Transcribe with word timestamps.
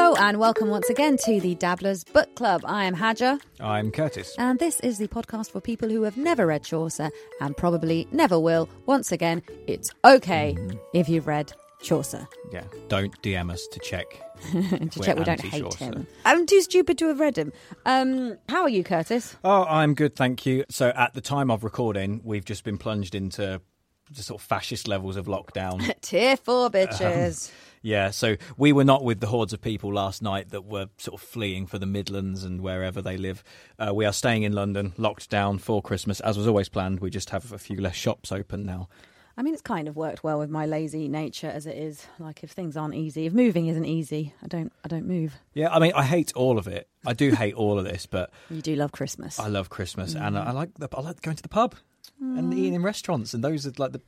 Hello 0.00 0.14
and 0.14 0.38
welcome 0.38 0.68
once 0.68 0.88
again 0.88 1.16
to 1.24 1.40
the 1.40 1.56
Dabblers 1.56 2.04
Book 2.04 2.32
Club. 2.36 2.62
I 2.64 2.84
am 2.84 2.94
Hadja, 2.94 3.40
I'm 3.58 3.90
Curtis. 3.90 4.32
and 4.38 4.56
this 4.60 4.78
is 4.78 4.98
the 4.98 5.08
podcast 5.08 5.50
for 5.50 5.60
people 5.60 5.88
who 5.88 6.02
have 6.02 6.16
never 6.16 6.46
read 6.46 6.62
Chaucer 6.62 7.10
and 7.40 7.56
probably 7.56 8.06
never 8.12 8.38
will. 8.38 8.68
Once 8.86 9.10
again, 9.10 9.42
it's 9.66 9.90
okay 10.04 10.56
if 10.94 11.08
you've 11.08 11.26
read 11.26 11.52
Chaucer. 11.82 12.28
Yeah, 12.52 12.62
don't 12.86 13.20
DM 13.22 13.50
us 13.50 13.66
to 13.72 13.80
check. 13.80 14.06
to 14.52 15.00
check 15.00 15.18
we 15.18 15.24
don't 15.24 15.40
hate 15.40 15.74
him. 15.74 16.06
I'm 16.24 16.46
too 16.46 16.60
stupid 16.60 16.96
to 16.98 17.08
have 17.08 17.18
read 17.18 17.36
him. 17.36 17.52
Um, 17.84 18.38
how 18.48 18.62
are 18.62 18.68
you, 18.68 18.84
Curtis? 18.84 19.34
Oh, 19.42 19.64
I'm 19.64 19.94
good, 19.94 20.14
thank 20.14 20.46
you. 20.46 20.64
So, 20.70 20.90
at 20.90 21.14
the 21.14 21.20
time 21.20 21.50
of 21.50 21.64
recording, 21.64 22.20
we've 22.22 22.44
just 22.44 22.62
been 22.62 22.78
plunged 22.78 23.16
into 23.16 23.60
sort 24.14 24.40
of 24.40 24.46
fascist 24.46 24.88
levels 24.88 25.16
of 25.16 25.26
lockdown. 25.26 25.92
Tier 26.00 26.36
four 26.36 26.70
bitches. 26.70 27.50
yeah, 27.82 28.10
so 28.10 28.36
we 28.56 28.72
were 28.72 28.84
not 28.84 29.04
with 29.04 29.20
the 29.20 29.26
hordes 29.28 29.52
of 29.52 29.60
people 29.60 29.92
last 29.92 30.22
night 30.22 30.50
that 30.50 30.64
were 30.64 30.86
sort 30.98 31.20
of 31.20 31.26
fleeing 31.26 31.66
for 31.66 31.78
the 31.78 31.86
Midlands 31.86 32.44
and 32.44 32.60
wherever 32.60 33.00
they 33.02 33.16
live. 33.16 33.42
Uh, 33.78 33.92
we 33.94 34.04
are 34.04 34.12
staying 34.12 34.42
in 34.42 34.52
London, 34.52 34.92
locked 34.96 35.30
down 35.30 35.58
for 35.58 35.80
Christmas, 35.82 36.20
as 36.20 36.36
was 36.36 36.46
always 36.46 36.68
planned. 36.68 37.00
We 37.00 37.10
just 37.10 37.30
have 37.30 37.52
a 37.52 37.58
few 37.58 37.80
less 37.80 37.94
shops 37.96 38.32
open 38.32 38.64
now. 38.64 38.88
I 39.36 39.42
mean, 39.42 39.52
it's 39.54 39.62
kind 39.62 39.86
of 39.86 39.94
worked 39.94 40.24
well 40.24 40.40
with 40.40 40.50
my 40.50 40.66
lazy 40.66 41.06
nature 41.06 41.46
as 41.46 41.64
it 41.64 41.76
is. 41.78 42.04
Like, 42.18 42.42
if 42.42 42.50
things 42.50 42.76
aren't 42.76 42.96
easy, 42.96 43.24
if 43.24 43.32
moving 43.32 43.68
isn't 43.68 43.84
easy, 43.84 44.34
I 44.42 44.48
don't, 44.48 44.72
I 44.84 44.88
don't 44.88 45.06
move. 45.06 45.36
Yeah, 45.54 45.72
I 45.72 45.78
mean, 45.78 45.92
I 45.94 46.02
hate 46.02 46.32
all 46.34 46.58
of 46.58 46.66
it. 46.66 46.88
I 47.06 47.12
do 47.12 47.30
hate 47.30 47.54
all 47.54 47.78
of 47.78 47.84
this, 47.84 48.04
but 48.06 48.32
You 48.50 48.60
do 48.60 48.74
love 48.74 48.90
Christmas. 48.90 49.38
I 49.38 49.46
love 49.46 49.70
Christmas, 49.70 50.16
and 50.16 50.34
Mm. 50.34 50.44
I 50.44 50.50
like 50.50 50.74
the, 50.74 50.88
I 50.92 51.00
like 51.02 51.22
going 51.22 51.36
to 51.36 51.42
the 51.44 51.48
pub 51.48 51.76
and 52.20 52.52
eating 52.54 52.74
in 52.74 52.82
restaurants, 52.82 53.34
and 53.34 53.42
those 53.44 53.66
are 53.66 53.72
like 53.78 53.92
the. 53.92 54.00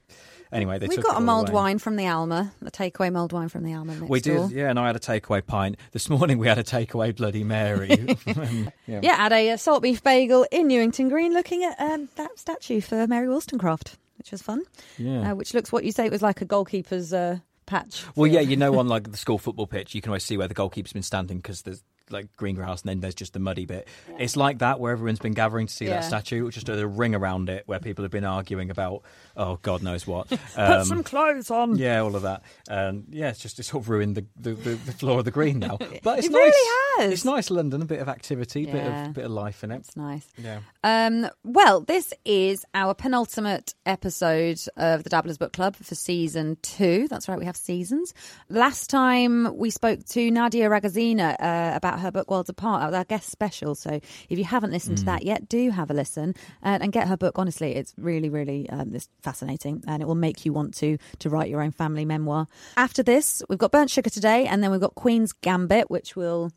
Anyway, 0.52 0.80
they 0.80 0.88
We've 0.88 0.96
took 0.96 1.06
got 1.06 1.16
a 1.18 1.20
mulled 1.20 1.48
away. 1.50 1.54
wine 1.54 1.78
from 1.78 1.94
the 1.94 2.08
Alma, 2.08 2.52
a 2.66 2.72
takeaway 2.72 3.12
mulled 3.12 3.32
wine 3.32 3.48
from 3.48 3.62
the 3.62 3.72
Alma 3.72 3.94
next 3.94 4.10
We 4.10 4.20
door. 4.20 4.48
did, 4.48 4.56
yeah, 4.56 4.68
and 4.68 4.80
I 4.80 4.88
had 4.88 4.96
a 4.96 4.98
takeaway 4.98 5.46
pint. 5.46 5.76
This 5.92 6.10
morning 6.10 6.38
we 6.38 6.48
had 6.48 6.58
a 6.58 6.64
takeaway 6.64 7.14
Bloody 7.14 7.44
Mary. 7.44 7.90
yeah. 8.26 9.00
Yeah, 9.00 9.14
had 9.16 9.32
a 9.32 9.50
uh, 9.50 9.56
salt 9.56 9.80
beef 9.82 10.02
bagel 10.02 10.44
in 10.50 10.66
Newington 10.66 11.08
Green, 11.08 11.32
looking 11.34 11.62
at 11.62 11.78
um, 11.80 12.08
that 12.16 12.36
statue 12.36 12.80
for 12.80 13.06
Mary 13.06 13.28
Wollstonecraft, 13.28 13.96
which 14.18 14.32
was 14.32 14.42
fun. 14.42 14.64
Yeah. 14.98 15.30
Uh, 15.30 15.34
which 15.36 15.54
looks 15.54 15.70
what 15.70 15.84
you 15.84 15.92
say 15.92 16.06
it 16.06 16.10
was 16.12 16.22
like 16.22 16.40
a 16.40 16.46
goalkeeper's 16.46 17.12
uh, 17.12 17.38
patch. 17.66 18.04
Well, 18.16 18.26
yeah, 18.26 18.40
you 18.50 18.56
know, 18.56 18.76
on 18.80 18.88
like 18.88 19.08
the 19.08 19.16
school 19.16 19.38
football 19.38 19.68
pitch, 19.68 19.94
you 19.94 20.00
can 20.02 20.10
always 20.10 20.24
see 20.24 20.36
where 20.36 20.48
the 20.48 20.54
goalkeeper's 20.54 20.92
been 20.92 21.02
standing 21.04 21.36
because 21.36 21.62
there's 21.62 21.84
like 22.10 22.34
green 22.36 22.54
grass 22.54 22.82
and 22.82 22.88
then 22.88 23.00
there's 23.00 23.14
just 23.14 23.32
the 23.32 23.38
muddy 23.38 23.66
bit. 23.66 23.88
It's 24.18 24.36
like 24.36 24.58
that 24.58 24.80
where 24.80 24.92
everyone's 24.92 25.18
been 25.18 25.32
gathering 25.34 25.66
to 25.66 25.72
see 25.72 25.86
Yeah. 25.86 26.00
that 26.00 26.04
statue, 26.04 26.44
which 26.44 26.54
just 26.54 26.68
a 26.68 26.86
ring 26.86 27.14
around 27.14 27.48
it 27.48 27.62
where 27.66 27.78
people 27.80 28.04
have 28.04 28.10
been 28.12 28.24
arguing 28.24 28.70
about, 28.70 29.02
oh, 29.36 29.56
God 29.62 29.82
knows 29.82 30.06
what. 30.06 30.28
Put 30.28 30.40
Um, 30.56 30.84
some 30.84 31.02
clothes 31.02 31.50
on. 31.50 31.76
Yeah, 31.76 32.00
all 32.00 32.16
of 32.16 32.22
that. 32.22 32.42
Um, 32.68 33.04
yeah, 33.10 33.30
it's 33.30 33.38
just 33.40 33.58
it's 33.58 33.68
sort 33.70 33.84
of 33.84 33.88
ruined 33.88 34.16
the, 34.16 34.26
the, 34.36 34.52
the, 34.54 34.70
the 34.74 34.92
floor 34.92 35.18
of 35.20 35.24
the 35.24 35.30
green 35.30 35.58
now. 35.58 35.78
But 36.02 36.18
it's 36.18 36.26
It 36.28 36.32
nice. 36.32 36.38
really 36.40 36.68
has. 36.98 37.12
It's 37.12 37.24
nice, 37.24 37.50
London. 37.50 37.82
A 37.82 37.84
bit 37.84 38.00
of 38.00 38.08
activity, 38.08 38.66
bit 38.66 38.86
of 38.86 39.12
bit 39.14 39.24
of 39.24 39.30
life 39.30 39.62
in 39.64 39.70
it. 39.70 39.76
It's 39.78 39.96
nice. 39.96 40.26
Yeah. 40.38 40.60
Um, 40.84 41.28
well, 41.44 41.80
this 41.80 42.12
is 42.24 42.64
our 42.74 42.94
penultimate 42.94 43.74
episode 43.86 44.58
of 44.76 45.02
the 45.04 45.10
Dabblers 45.10 45.38
Book 45.38 45.52
Club 45.52 45.76
for 45.76 45.94
season 45.94 46.56
two. 46.62 47.06
That's 47.08 47.28
right, 47.28 47.38
we 47.38 47.44
have 47.44 47.56
seasons. 47.56 48.14
Last 48.48 48.88
time 48.90 49.56
we 49.56 49.70
spoke 49.70 50.04
to 50.06 50.30
Nadia 50.30 50.68
Ragazzina 50.68 51.36
uh, 51.40 51.76
about 51.76 51.99
her 52.00 52.10
book 52.10 52.30
Worlds 52.30 52.48
Apart, 52.48 52.84
was 52.86 52.94
our 52.94 53.04
guest 53.04 53.30
special. 53.30 53.74
So 53.74 54.00
if 54.28 54.38
you 54.38 54.44
haven't 54.44 54.72
listened 54.72 54.98
to 54.98 55.04
that 55.04 55.24
yet, 55.24 55.48
do 55.48 55.70
have 55.70 55.90
a 55.90 55.94
listen 55.94 56.34
uh, 56.62 56.78
and 56.80 56.92
get 56.92 57.08
her 57.08 57.16
book. 57.16 57.38
Honestly, 57.38 57.74
it's 57.76 57.94
really, 57.96 58.28
really 58.28 58.68
um, 58.70 58.94
it's 58.94 59.08
fascinating 59.22 59.84
and 59.86 60.02
it 60.02 60.06
will 60.06 60.14
make 60.14 60.44
you 60.44 60.52
want 60.52 60.74
to 60.74 60.98
to 61.20 61.30
write 61.30 61.48
your 61.48 61.62
own 61.62 61.70
family 61.70 62.04
memoir. 62.04 62.46
After 62.76 63.02
this, 63.02 63.42
we've 63.48 63.58
got 63.58 63.72
Burnt 63.72 63.90
Sugar 63.90 64.10
today, 64.10 64.46
and 64.46 64.62
then 64.62 64.70
we've 64.70 64.80
got 64.80 64.94
Queen's 64.94 65.32
Gambit, 65.32 65.90
which 65.90 66.16
will 66.16 66.50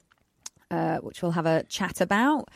uh, 0.71 0.97
which 0.97 1.21
we'll 1.21 1.31
have 1.31 1.45
a 1.45 1.63
chat 1.63 2.01
about. 2.01 2.49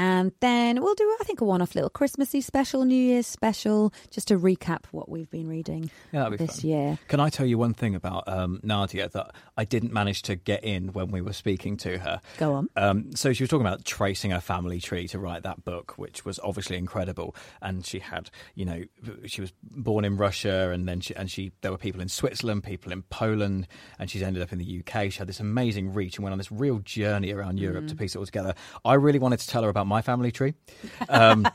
And 0.00 0.30
then 0.38 0.80
we'll 0.80 0.94
do, 0.94 1.16
I 1.20 1.24
think, 1.24 1.40
a 1.40 1.44
one 1.44 1.60
off 1.60 1.74
little 1.74 1.90
Christmassy 1.90 2.40
special, 2.40 2.84
New 2.84 2.94
Year's 2.94 3.26
special, 3.26 3.92
just 4.10 4.28
to 4.28 4.38
recap 4.38 4.84
what 4.92 5.08
we've 5.08 5.28
been 5.28 5.48
reading 5.48 5.90
Yeah, 6.12 6.28
be 6.28 6.36
this 6.36 6.60
fun. 6.60 6.70
year. 6.70 6.98
Can 7.08 7.18
I 7.18 7.30
tell 7.30 7.44
you 7.44 7.58
one 7.58 7.74
thing 7.74 7.96
about 7.96 8.28
um, 8.28 8.60
Nadia 8.62 9.08
that 9.08 9.32
I 9.56 9.64
didn't 9.64 9.92
manage 9.92 10.22
to 10.22 10.36
get 10.36 10.62
in 10.62 10.92
when 10.92 11.08
we 11.10 11.20
were 11.20 11.32
speaking 11.32 11.76
to 11.78 11.98
her? 11.98 12.20
Go 12.36 12.52
on. 12.54 12.68
Um, 12.76 13.16
so 13.16 13.32
she 13.32 13.42
was 13.42 13.50
talking 13.50 13.66
about 13.66 13.84
tracing 13.84 14.30
her 14.30 14.40
family 14.40 14.80
tree 14.80 15.08
to 15.08 15.18
write 15.18 15.42
that 15.42 15.64
book, 15.64 15.94
which 15.98 16.24
was 16.24 16.38
obviously 16.44 16.76
incredible. 16.76 17.34
And 17.60 17.84
she 17.84 17.98
had, 17.98 18.30
you 18.54 18.64
know, 18.66 18.84
she 19.26 19.40
was 19.40 19.52
born 19.64 20.04
in 20.04 20.16
Russia, 20.16 20.70
and 20.70 20.86
then 20.86 21.00
she 21.00 21.12
and 21.16 21.28
she 21.28 21.50
there 21.62 21.72
were 21.72 21.76
people 21.78 22.00
in 22.00 22.08
Switzerland, 22.08 22.62
people 22.62 22.92
in 22.92 23.02
Poland, 23.02 23.66
and 23.98 24.08
she's 24.08 24.22
ended 24.22 24.44
up 24.44 24.52
in 24.52 24.58
the 24.60 24.78
UK. 24.86 25.10
She 25.10 25.18
had 25.18 25.26
this 25.28 25.40
amazing 25.40 25.92
reach 25.92 26.18
and 26.18 26.22
went 26.22 26.30
on 26.32 26.38
this 26.38 26.52
real 26.52 26.78
journey 26.78 27.32
around 27.32 27.58
Europe 27.58 27.86
Mm. 27.86 27.88
to 27.88 27.96
piece 27.96 28.14
it 28.14 28.18
all 28.18 28.26
together. 28.26 28.54
I 28.84 28.94
really 28.94 29.18
wanted 29.18 29.40
to 29.40 29.48
tell 29.48 29.64
her 29.64 29.68
about 29.68 29.87
my 29.88 30.02
family 30.02 30.30
tree. 30.32 30.54
Um, 31.08 31.48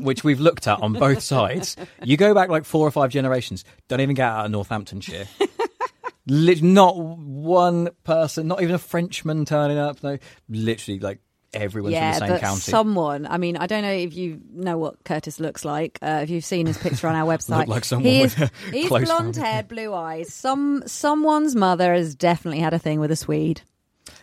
which 0.00 0.24
we've 0.24 0.40
looked 0.40 0.66
at 0.66 0.80
on 0.80 0.94
both 0.94 1.22
sides. 1.34 1.76
You 2.02 2.16
go 2.16 2.34
back 2.34 2.48
like 2.48 2.64
four 2.64 2.86
or 2.86 2.90
five 2.90 3.10
generations, 3.10 3.64
don't 3.88 4.00
even 4.00 4.14
get 4.14 4.26
out 4.26 4.46
of 4.46 4.50
Northamptonshire. 4.52 5.26
Not 6.26 6.96
one 6.96 7.90
person, 8.04 8.46
not 8.46 8.62
even 8.62 8.74
a 8.74 8.78
Frenchman 8.78 9.44
turning 9.44 9.78
up. 9.78 10.02
No, 10.02 10.18
literally 10.48 11.00
like 11.00 11.18
everyone's 11.52 11.94
yeah, 11.94 12.12
from 12.12 12.20
the 12.20 12.26
same 12.26 12.34
but 12.34 12.40
county. 12.40 12.60
someone. 12.60 13.26
I 13.26 13.38
mean, 13.38 13.56
I 13.56 13.66
don't 13.66 13.82
know 13.82 13.92
if 13.92 14.14
you 14.14 14.40
know 14.52 14.78
what 14.78 15.02
Curtis 15.04 15.40
looks 15.40 15.64
like. 15.64 15.98
Uh, 16.00 16.20
if 16.22 16.30
you've 16.30 16.44
seen 16.44 16.66
his 16.66 16.78
picture 16.78 17.08
on 17.08 17.16
our 17.16 17.26
website, 17.26 17.66
like 17.66 17.84
someone 17.84 18.12
he's, 18.12 18.38
with 18.38 18.52
he's 18.70 18.88
blonde 18.88 19.34
family. 19.34 19.40
haired, 19.40 19.68
blue 19.68 19.92
eyes. 19.92 20.32
Some 20.32 20.82
someone's 20.86 21.54
mother 21.54 21.94
has 21.94 22.14
definitely 22.14 22.60
had 22.60 22.74
a 22.74 22.78
thing 22.78 23.00
with 23.00 23.10
a 23.10 23.16
Swede 23.16 23.62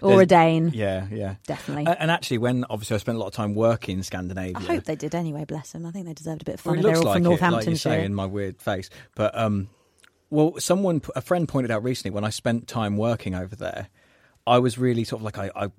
or 0.02 0.22
a 0.22 0.26
There's- 0.26 0.28
Dane. 0.28 0.72
Yeah, 0.74 1.08
yeah, 1.12 1.36
Definitely. 1.46 1.86
A- 1.86 1.96
And 2.02 2.12
actually, 2.12 2.38
when 2.40 2.66
obviously 2.70 2.96
I 2.96 2.98
spent 3.00 3.16
a 3.16 3.20
lot 3.20 3.28
of 3.28 3.34
time 3.34 3.56
working 3.56 3.98
in 3.98 4.04
Scandinavia, 4.04 4.54
I 4.58 4.62
hope 4.62 4.84
they 4.86 4.96
did 4.96 5.16
anyway. 5.16 5.46
Bless 5.46 5.72
them. 5.72 5.86
I 5.86 5.92
think 5.92 6.06
they 6.06 6.14
deserved 6.14 6.42
a 6.42 6.46
bit 6.46 6.56
of 6.56 6.66
Well, 6.66 6.76
fun. 6.76 6.80
if 6.80 6.84
they're 6.86 6.98
all 6.98 7.04
like 7.04 7.14
from 7.24 7.26
it, 7.26 7.30
like 7.30 7.40
Northamptonshire. 7.42 7.78
say 7.92 8.06
in 8.06 8.14
my 8.16 8.26
weird 8.26 8.62
face. 8.62 8.90
But 9.16 9.38
um, 9.38 9.70
well, 10.30 10.56
someone, 10.60 11.02
a 11.16 11.22
friend 11.22 11.48
pointed 11.48 11.72
out 11.72 11.84
recently 11.84 12.14
when 12.14 12.24
I 12.26 12.30
spent 12.30 12.68
time 12.68 12.98
working 12.98 13.34
over 13.36 13.56
there, 13.56 13.88
I 14.46 14.60
was 14.60 14.78
really 14.78 15.04
sort 15.04 15.22
of 15.22 15.24
like 15.26 15.38
I, 15.38 15.50
I 15.56 15.72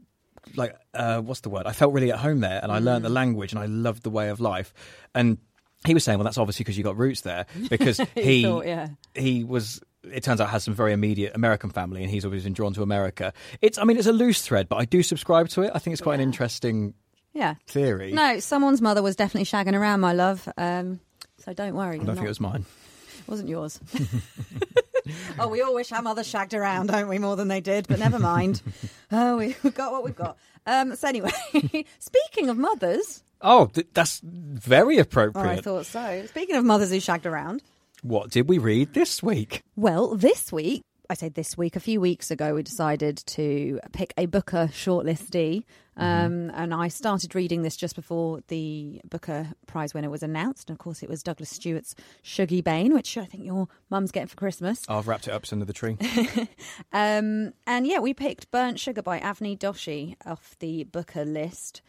like 0.57 0.75
uh, 0.95 1.21
what's 1.21 1.41
the 1.41 1.51
word? 1.51 1.67
I 1.67 1.73
felt 1.73 1.93
really 1.93 2.11
at 2.13 2.19
home 2.19 2.41
there, 2.41 2.61
and 2.63 2.73
I 2.73 2.79
learned 2.79 3.01
Mm. 3.05 3.09
the 3.09 3.13
language, 3.15 3.53
and 3.53 3.61
I 3.61 3.67
loved 3.67 4.03
the 4.03 4.11
way 4.11 4.29
of 4.31 4.41
life. 4.41 4.73
And 5.15 5.39
he 5.87 5.95
was 5.95 6.03
saying, 6.05 6.19
well, 6.19 6.25
that's 6.25 6.39
obviously 6.39 6.65
because 6.65 6.77
you 6.79 6.85
got 6.85 6.97
roots 6.97 7.21
there, 7.21 7.47
because 7.69 8.01
he 8.15 8.43
thought, 8.45 8.67
yeah. 8.67 8.89
he 9.15 9.45
was. 9.45 9.81
It 10.13 10.23
turns 10.23 10.41
out 10.41 10.49
has 10.51 10.65
some 10.65 10.75
very 10.75 10.93
immediate 10.93 11.35
American 11.35 11.71
family, 11.71 12.03
and 12.03 12.11
he's 12.11 12.25
always 12.25 12.45
been 12.45 12.53
drawn 12.53 12.73
to 12.75 12.83
America. 12.83 13.33
It's, 13.61 13.79
I 13.79 13.85
mean, 13.85 13.97
it's 13.97 14.07
a 14.07 14.13
loose 14.13 14.43
thread, 14.43 14.69
but 14.69 14.77
I 14.77 14.85
do 14.85 15.03
subscribe 15.03 15.49
to 15.51 15.63
it. 15.63 15.73
I 15.75 15.79
think 15.79 15.93
it's 15.93 16.03
quite 16.03 16.15
an 16.17 16.21
interesting 16.21 16.95
Yeah. 17.33 17.55
theory. 17.67 18.13
No, 18.13 18.39
someone's 18.41 18.81
mother 18.81 19.03
was 19.03 19.17
definitely 19.17 19.45
shagging 19.47 19.75
around, 19.79 20.01
my 20.01 20.13
love. 20.13 20.49
Um, 20.57 21.01
so 21.39 21.53
don't 21.53 21.75
worry. 21.75 22.01
I 22.01 22.05
don't 22.05 22.15
think 22.17 22.27
it 22.27 22.29
was 22.29 22.41
mine. 22.41 22.65
It 23.21 23.29
wasn't 23.31 23.49
yours. 23.49 23.81
oh, 25.39 25.49
we 25.49 25.63
all 25.63 25.75
wish 25.75 25.93
our 25.93 26.03
mothers 26.03 26.27
shagged 26.27 26.55
around, 26.55 26.89
don't 26.89 27.09
we? 27.09 27.19
More 27.19 27.37
than 27.37 27.49
they 27.49 27.61
did, 27.61 27.87
but 27.89 27.99
never 27.99 28.19
mind. 28.19 28.63
oh, 29.13 29.37
we- 29.39 29.57
we've 29.63 29.75
got 29.75 29.93
what 29.93 30.05
we've 30.05 30.17
got. 30.17 30.37
Um, 30.67 30.97
so 30.97 31.09
anyway, 31.09 31.31
speaking 31.99 32.49
of 32.51 32.57
mothers, 32.59 33.23
Oh, 33.41 33.67
th- 33.67 33.87
that's 33.95 34.21
very 34.25 34.99
oh, 34.99 35.03
appropriate. 35.03 35.47
I 35.47 35.61
thought 35.61 35.87
so. 35.87 36.27
Speaking 36.27 36.57
of 36.57 36.65
mothers 36.65 36.91
who 36.91 36.99
shagged 36.99 37.25
around, 37.25 37.63
What 38.03 38.31
did 38.31 38.49
we 38.49 38.59
read 38.59 38.95
this 38.95 39.23
week? 39.23 39.63
well, 39.77 40.15
this 40.15 40.53
week. 40.53 40.83
I 41.11 41.15
say 41.15 41.31
this 41.31 41.57
week, 41.57 41.75
a 41.75 41.81
few 41.81 42.03
weeks 42.03 42.31
ago, 42.31 42.53
we 42.55 42.63
decided 42.63 43.17
to 43.29 43.81
pick 43.95 44.13
a 44.19 44.27
Booker 44.27 44.69
shortlistee. 44.71 45.65
Um, 45.97 46.51
And 46.55 46.75
I 46.75 46.89
started 46.89 47.35
reading 47.35 47.63
this 47.63 47.77
just 47.77 47.97
before 47.97 48.41
the 48.49 49.01
Booker 49.09 49.49
Prize 49.67 49.95
winner 49.95 50.11
was 50.11 50.23
announced. 50.23 50.69
And 50.69 50.77
of 50.77 50.79
course, 50.79 51.03
it 51.03 51.09
was 51.09 51.23
Douglas 51.23 51.49
Stuart's 51.49 51.95
Shuggie 52.23 52.63
Bain, 52.63 52.93
which 52.93 53.17
I 53.17 53.25
think 53.25 53.47
your 53.47 53.69
mum's 53.89 54.13
getting 54.13 54.27
for 54.29 54.37
Christmas. 54.37 54.83
I've 54.87 55.09
wrapped 55.09 55.29
it 55.29 55.31
up 55.33 55.47
under 55.51 55.65
the 55.65 55.73
tree. 55.73 55.97
Um, 56.93 57.55
and 57.67 57.87
yeah, 57.87 58.01
we 58.01 58.13
picked 58.13 58.51
Burnt 58.51 58.79
Sugar 58.79 59.01
by 59.01 59.19
Avni 59.19 59.59
Doshi 59.59 60.15
off 60.27 60.57
the 60.59 60.85
Booker 60.85 61.25
list. 61.25 61.81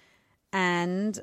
And 0.53 1.19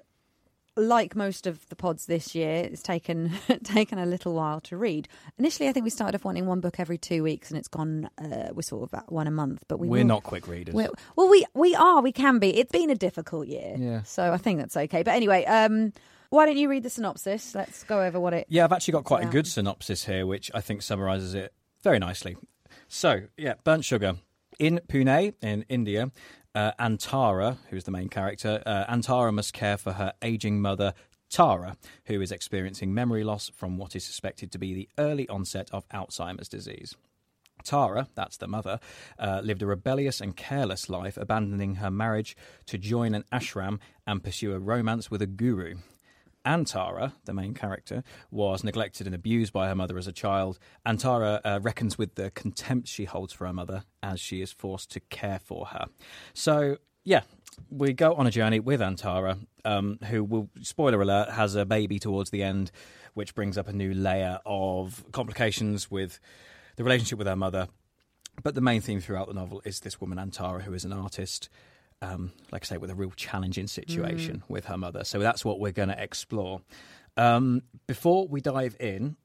like 0.76 1.16
most 1.16 1.46
of 1.46 1.66
the 1.68 1.76
pods 1.76 2.06
this 2.06 2.34
year, 2.34 2.56
it's 2.70 2.82
taken 2.82 3.32
taken 3.64 3.98
a 3.98 4.06
little 4.06 4.34
while 4.34 4.60
to 4.62 4.76
read. 4.76 5.08
Initially, 5.38 5.68
I 5.68 5.72
think 5.72 5.84
we 5.84 5.90
started 5.90 6.14
off 6.16 6.24
wanting 6.24 6.46
one 6.46 6.60
book 6.60 6.78
every 6.78 6.98
two 6.98 7.22
weeks, 7.22 7.50
and 7.50 7.58
it's 7.58 7.68
gone. 7.68 8.10
Uh, 8.22 8.48
we're 8.52 8.62
sort 8.62 8.82
of 8.90 8.98
at 8.98 9.10
one 9.12 9.26
a 9.26 9.30
month, 9.30 9.64
but 9.68 9.78
we 9.78 9.88
We're 9.88 9.98
will- 10.00 10.06
not 10.06 10.22
quick 10.22 10.46
readers. 10.46 10.74
we're, 10.74 10.90
well, 11.16 11.28
we 11.28 11.44
we 11.54 11.74
are. 11.74 12.02
We 12.02 12.12
can 12.12 12.38
be. 12.38 12.56
It's 12.58 12.72
been 12.72 12.90
a 12.90 12.94
difficult 12.94 13.46
year, 13.48 13.74
Yeah. 13.78 14.02
So 14.02 14.32
I 14.32 14.36
think 14.36 14.58
that's 14.60 14.76
okay. 14.76 15.02
But 15.02 15.14
anyway, 15.14 15.44
um, 15.46 15.92
why 16.30 16.44
don't 16.46 16.56
you 16.56 16.68
read 16.68 16.82
the 16.82 16.90
synopsis? 16.90 17.54
Let's 17.54 17.84
go 17.84 18.02
over 18.02 18.18
what 18.20 18.34
it. 18.34 18.46
Yeah, 18.48 18.64
I've 18.64 18.72
actually 18.72 18.92
got 18.92 19.04
quite 19.04 19.24
a 19.24 19.28
good 19.30 19.46
synopsis 19.46 20.04
here, 20.04 20.26
which 20.26 20.50
I 20.54 20.60
think 20.60 20.82
summarises 20.82 21.34
it 21.34 21.52
very 21.82 21.98
nicely. 21.98 22.36
So, 22.88 23.22
yeah, 23.36 23.54
burnt 23.64 23.84
sugar. 23.84 24.16
In 24.58 24.80
Pune, 24.88 25.34
in 25.42 25.64
India, 25.68 26.10
uh, 26.56 26.72
Antara, 26.80 27.58
who's 27.68 27.84
the 27.84 27.90
main 27.90 28.08
character, 28.08 28.62
uh, 28.64 28.86
Antara 28.86 29.32
must 29.32 29.52
care 29.52 29.76
for 29.76 29.92
her 29.92 30.14
aging 30.22 30.60
mother, 30.60 30.94
Tara, 31.28 31.76
who 32.06 32.20
is 32.20 32.32
experiencing 32.32 32.94
memory 32.94 33.24
loss 33.24 33.50
from 33.54 33.76
what 33.76 33.94
is 33.94 34.04
suspected 34.04 34.50
to 34.52 34.58
be 34.58 34.72
the 34.72 34.88
early 34.98 35.28
onset 35.28 35.68
of 35.72 35.86
Alzheimer's 35.90 36.48
disease. 36.48 36.94
Tara, 37.62 38.08
that's 38.14 38.38
the 38.38 38.46
mother, 38.46 38.80
uh, 39.18 39.40
lived 39.44 39.62
a 39.62 39.66
rebellious 39.66 40.20
and 40.20 40.36
careless 40.36 40.88
life, 40.88 41.16
abandoning 41.16 41.76
her 41.76 41.90
marriage 41.90 42.36
to 42.66 42.78
join 42.78 43.14
an 43.14 43.24
ashram 43.32 43.78
and 44.06 44.24
pursue 44.24 44.54
a 44.54 44.58
romance 44.58 45.10
with 45.10 45.20
a 45.20 45.26
guru. 45.26 45.76
Antara, 46.46 47.12
the 47.24 47.34
main 47.34 47.52
character, 47.52 48.04
was 48.30 48.62
neglected 48.62 49.06
and 49.06 49.14
abused 49.14 49.52
by 49.52 49.66
her 49.68 49.74
mother 49.74 49.98
as 49.98 50.06
a 50.06 50.12
child. 50.12 50.58
Antara 50.86 51.40
uh, 51.44 51.58
reckons 51.60 51.98
with 51.98 52.14
the 52.14 52.30
contempt 52.30 52.88
she 52.88 53.04
holds 53.04 53.32
for 53.32 53.46
her 53.46 53.52
mother 53.52 53.82
as 54.02 54.20
she 54.20 54.40
is 54.40 54.52
forced 54.52 54.90
to 54.92 55.00
care 55.00 55.40
for 55.40 55.66
her. 55.66 55.86
So, 56.32 56.78
yeah, 57.04 57.22
we 57.70 57.92
go 57.92 58.14
on 58.14 58.26
a 58.26 58.30
journey 58.30 58.60
with 58.60 58.80
Antara, 58.80 59.38
um, 59.64 59.98
who 60.08 60.22
will, 60.22 60.48
spoiler 60.62 61.02
alert, 61.02 61.30
has 61.30 61.54
a 61.54 61.64
baby 61.64 61.98
towards 61.98 62.30
the 62.30 62.42
end, 62.42 62.70
which 63.14 63.34
brings 63.34 63.58
up 63.58 63.66
a 63.66 63.72
new 63.72 63.92
layer 63.92 64.38
of 64.46 65.04
complications 65.12 65.90
with 65.90 66.20
the 66.76 66.84
relationship 66.84 67.18
with 67.18 67.26
her 67.26 67.36
mother. 67.36 67.68
But 68.42 68.54
the 68.54 68.60
main 68.60 68.82
theme 68.82 69.00
throughout 69.00 69.28
the 69.28 69.34
novel 69.34 69.62
is 69.64 69.80
this 69.80 70.00
woman, 70.00 70.18
Antara, 70.18 70.62
who 70.62 70.74
is 70.74 70.84
an 70.84 70.92
artist, 70.92 71.48
um, 72.02 72.32
like 72.52 72.64
I 72.64 72.66
say, 72.66 72.76
with 72.76 72.90
a 72.90 72.94
real 72.94 73.12
challenging 73.16 73.66
situation 73.66 74.42
with 74.48 74.66
her 74.66 74.76
mother. 74.76 75.04
So 75.04 75.18
that's 75.18 75.44
what 75.44 75.60
we're 75.60 75.72
going 75.72 75.88
to 75.88 76.02
explore. 76.02 76.60
Um, 77.16 77.62
before 77.86 78.26
we 78.28 78.40
dive 78.40 78.76
in, 78.78 79.16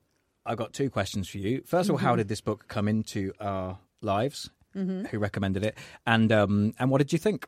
I've 0.45 0.57
got 0.57 0.73
two 0.73 0.89
questions 0.89 1.27
for 1.27 1.37
you. 1.37 1.61
First 1.65 1.89
of 1.89 1.95
all, 1.95 1.99
how 1.99 2.15
did 2.15 2.27
this 2.27 2.41
book 2.41 2.67
come 2.67 2.87
into 2.87 3.33
our 3.39 3.79
lives? 4.01 4.49
Who 5.07 5.19
recommended 5.19 5.65
it? 5.65 5.77
And 6.07 6.31
um, 6.31 6.73
and 6.79 6.89
what 6.89 6.99
did 6.99 7.11
you 7.11 7.19
think? 7.19 7.45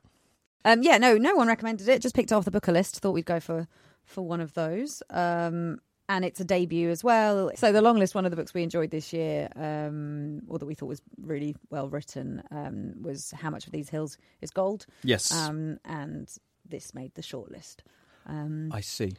Um, 0.66 0.84
yeah, 0.84 0.98
no, 0.98 1.18
no 1.18 1.36
one 1.36 1.48
recommended 1.48 1.88
it. 1.88 2.02
Just 2.02 2.16
picked 2.16 2.32
it 2.32 2.36
off 2.36 2.46
the 2.46 2.52
Booker 2.52 2.72
list. 2.74 3.00
Thought 3.00 3.14
we'd 3.14 3.26
go 3.26 3.40
for 3.40 3.68
for 4.06 4.22
one 4.22 4.42
of 4.42 4.54
those. 4.54 5.02
Um, 5.10 5.80
and 6.10 6.26
it's 6.26 6.40
a 6.40 6.44
debut 6.44 6.90
as 6.90 7.04
well. 7.04 7.52
So 7.56 7.72
the 7.72 7.82
long 7.82 7.98
list, 7.98 8.14
one 8.16 8.26
of 8.26 8.32
the 8.32 8.38
books 8.38 8.54
we 8.54 8.64
enjoyed 8.64 8.92
this 8.92 9.14
year, 9.14 9.50
um, 9.56 10.42
or 10.48 10.60
that 10.60 10.66
we 10.66 10.76
thought 10.76 10.88
was 10.88 11.02
really 11.22 11.56
well 11.70 11.90
written, 11.90 12.44
um, 12.52 12.94
was 13.02 13.32
"How 13.32 13.50
Much 13.50 13.66
of 13.66 13.72
These 13.72 13.90
Hills 13.90 14.18
Is 14.42 14.52
Gold," 14.52 14.86
Yes, 15.04 15.32
um, 15.32 15.80
and 15.86 16.30
this 16.68 16.94
made 16.94 17.14
the 17.16 17.22
shortlist. 17.22 17.78
Um, 18.26 18.70
I 18.72 18.82
see. 18.82 19.14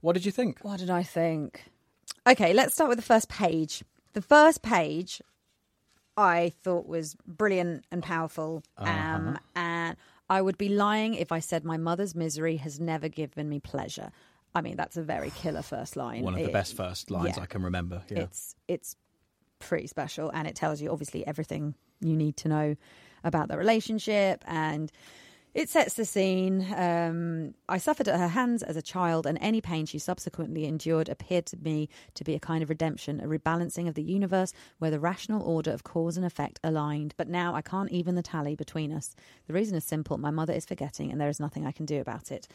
What 0.00 0.14
did 0.14 0.24
you 0.24 0.32
think? 0.32 0.58
what 0.62 0.78
did 0.80 0.90
I 0.90 1.02
think? 1.02 1.64
Okay, 2.26 2.52
let's 2.52 2.74
start 2.74 2.88
with 2.88 2.98
the 2.98 3.04
first 3.04 3.28
page. 3.28 3.82
The 4.12 4.22
first 4.22 4.62
page 4.62 5.22
I 6.16 6.52
thought 6.62 6.86
was 6.86 7.16
brilliant 7.26 7.84
and 7.90 8.02
powerful. 8.02 8.62
Um, 8.78 9.38
and 9.56 9.96
I 10.28 10.42
would 10.42 10.58
be 10.58 10.68
lying 10.68 11.14
if 11.14 11.32
I 11.32 11.38
said 11.40 11.64
my 11.64 11.76
mother's 11.76 12.14
misery 12.14 12.56
has 12.56 12.78
never 12.78 13.08
given 13.08 13.48
me 13.48 13.60
pleasure. 13.60 14.10
I 14.54 14.60
mean, 14.60 14.76
that's 14.76 14.96
a 14.96 15.02
very 15.02 15.30
killer 15.30 15.62
first 15.62 15.96
line. 15.96 16.22
One 16.22 16.34
of 16.34 16.40
the 16.40 16.46
It- 16.46 16.52
best 16.52 16.76
first 16.76 17.10
lines 17.10 17.36
yeah. 17.36 17.42
I 17.42 17.46
can 17.46 17.62
remember. 17.62 18.02
Yeah. 18.08 18.20
It's 18.24 18.54
it's 18.68 18.96
pretty 19.58 19.86
special, 19.86 20.30
and 20.30 20.46
it 20.48 20.54
tells 20.56 20.80
you 20.82 20.90
obviously 20.90 21.26
everything 21.26 21.74
you 22.00 22.16
need 22.16 22.36
to 22.38 22.48
know 22.48 22.76
about 23.24 23.48
the 23.48 23.56
relationship, 23.56 24.42
and 24.46 24.90
it 25.54 25.68
sets 25.68 25.94
the 25.94 26.04
scene. 26.04 26.66
Um, 26.74 27.54
I 27.68 27.78
suffered 27.78 28.08
at 28.08 28.18
her 28.18 28.28
hands 28.28 28.62
as 28.62 28.76
a 28.76 28.82
child, 28.82 29.26
and 29.26 29.38
any 29.40 29.60
pain 29.60 29.84
she 29.84 29.98
subsequently 29.98 30.64
endured 30.64 31.08
appeared 31.08 31.46
to 31.46 31.56
me 31.58 31.88
to 32.14 32.24
be 32.24 32.34
a 32.34 32.40
kind 32.40 32.62
of 32.62 32.70
redemption, 32.70 33.20
a 33.20 33.26
rebalancing 33.26 33.86
of 33.86 33.94
the 33.94 34.02
universe 34.02 34.52
where 34.78 34.90
the 34.90 35.00
rational 35.00 35.42
order 35.42 35.70
of 35.70 35.84
cause 35.84 36.16
and 36.16 36.24
effect 36.24 36.58
aligned. 36.64 37.14
But 37.16 37.28
now 37.28 37.54
I 37.54 37.62
can't 37.62 37.90
even 37.90 38.14
the 38.14 38.22
tally 38.22 38.56
between 38.56 38.92
us. 38.92 39.14
The 39.46 39.52
reason 39.52 39.76
is 39.76 39.84
simple: 39.84 40.16
my 40.16 40.30
mother 40.30 40.54
is 40.54 40.64
forgetting, 40.64 41.12
and 41.12 41.20
there 41.20 41.28
is 41.28 41.40
nothing 41.40 41.66
I 41.66 41.72
can 41.72 41.86
do 41.86 42.00
about 42.00 42.30
it. 42.30 42.48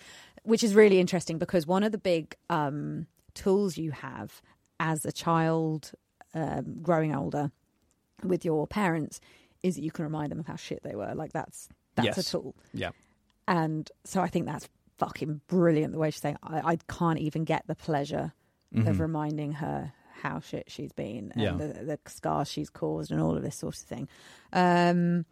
Which 0.44 0.64
is 0.64 0.74
really 0.74 1.00
interesting 1.00 1.38
because 1.38 1.68
one 1.68 1.84
of 1.84 1.92
the 1.92 1.98
big 1.98 2.36
um, 2.50 3.06
tools 3.36 3.78
you 3.78 3.92
have 3.92 4.42
as 4.80 5.06
a 5.06 5.12
child 5.12 5.92
um, 6.34 6.78
growing 6.82 7.16
older 7.16 7.52
with 8.24 8.44
your 8.44 8.66
parents 8.66 9.20
is 9.64 9.76
that 9.76 9.84
you 9.84 9.92
can 9.92 10.04
remind 10.04 10.32
them 10.32 10.40
of 10.40 10.48
how 10.48 10.56
shit 10.56 10.82
they 10.84 10.96
were. 10.96 11.14
Like 11.14 11.34
that's 11.34 11.70
that's 11.98 12.06
Yes. 12.18 12.28
a 12.30 12.32
tool. 12.32 12.56
yeah. 12.74 12.92
And 13.50 13.90
so 14.06 14.22
I 14.22 14.28
think 14.28 14.46
that's 14.46 14.68
fucking 14.98 15.42
brilliant 15.48 15.94
the 15.94 16.00
way 16.00 16.10
she's 16.12 16.22
saying 16.22 16.38
I, 16.42 16.74
I 16.74 16.78
can't 16.90 17.20
even 17.20 17.44
get 17.44 17.64
the 17.68 17.76
pleasure 17.76 18.32
of 18.76 19.00
reminding 19.00 19.54
her 19.54 19.94
how 20.22 20.40
shit 20.40 20.66
she's 20.70 20.92
been 20.92 21.32
and 21.36 21.42
Yeah. 21.42 21.52
the, 21.54 21.68
the 21.84 22.00
scars 22.08 22.50
she's 22.52 22.70
caused 22.70 23.12
and 23.12 23.22
all 23.22 23.36
of 23.38 23.44
this 23.44 23.56
sort 23.56 23.76
of 23.76 23.82
thing. 23.82 24.08
Um, 24.54 25.26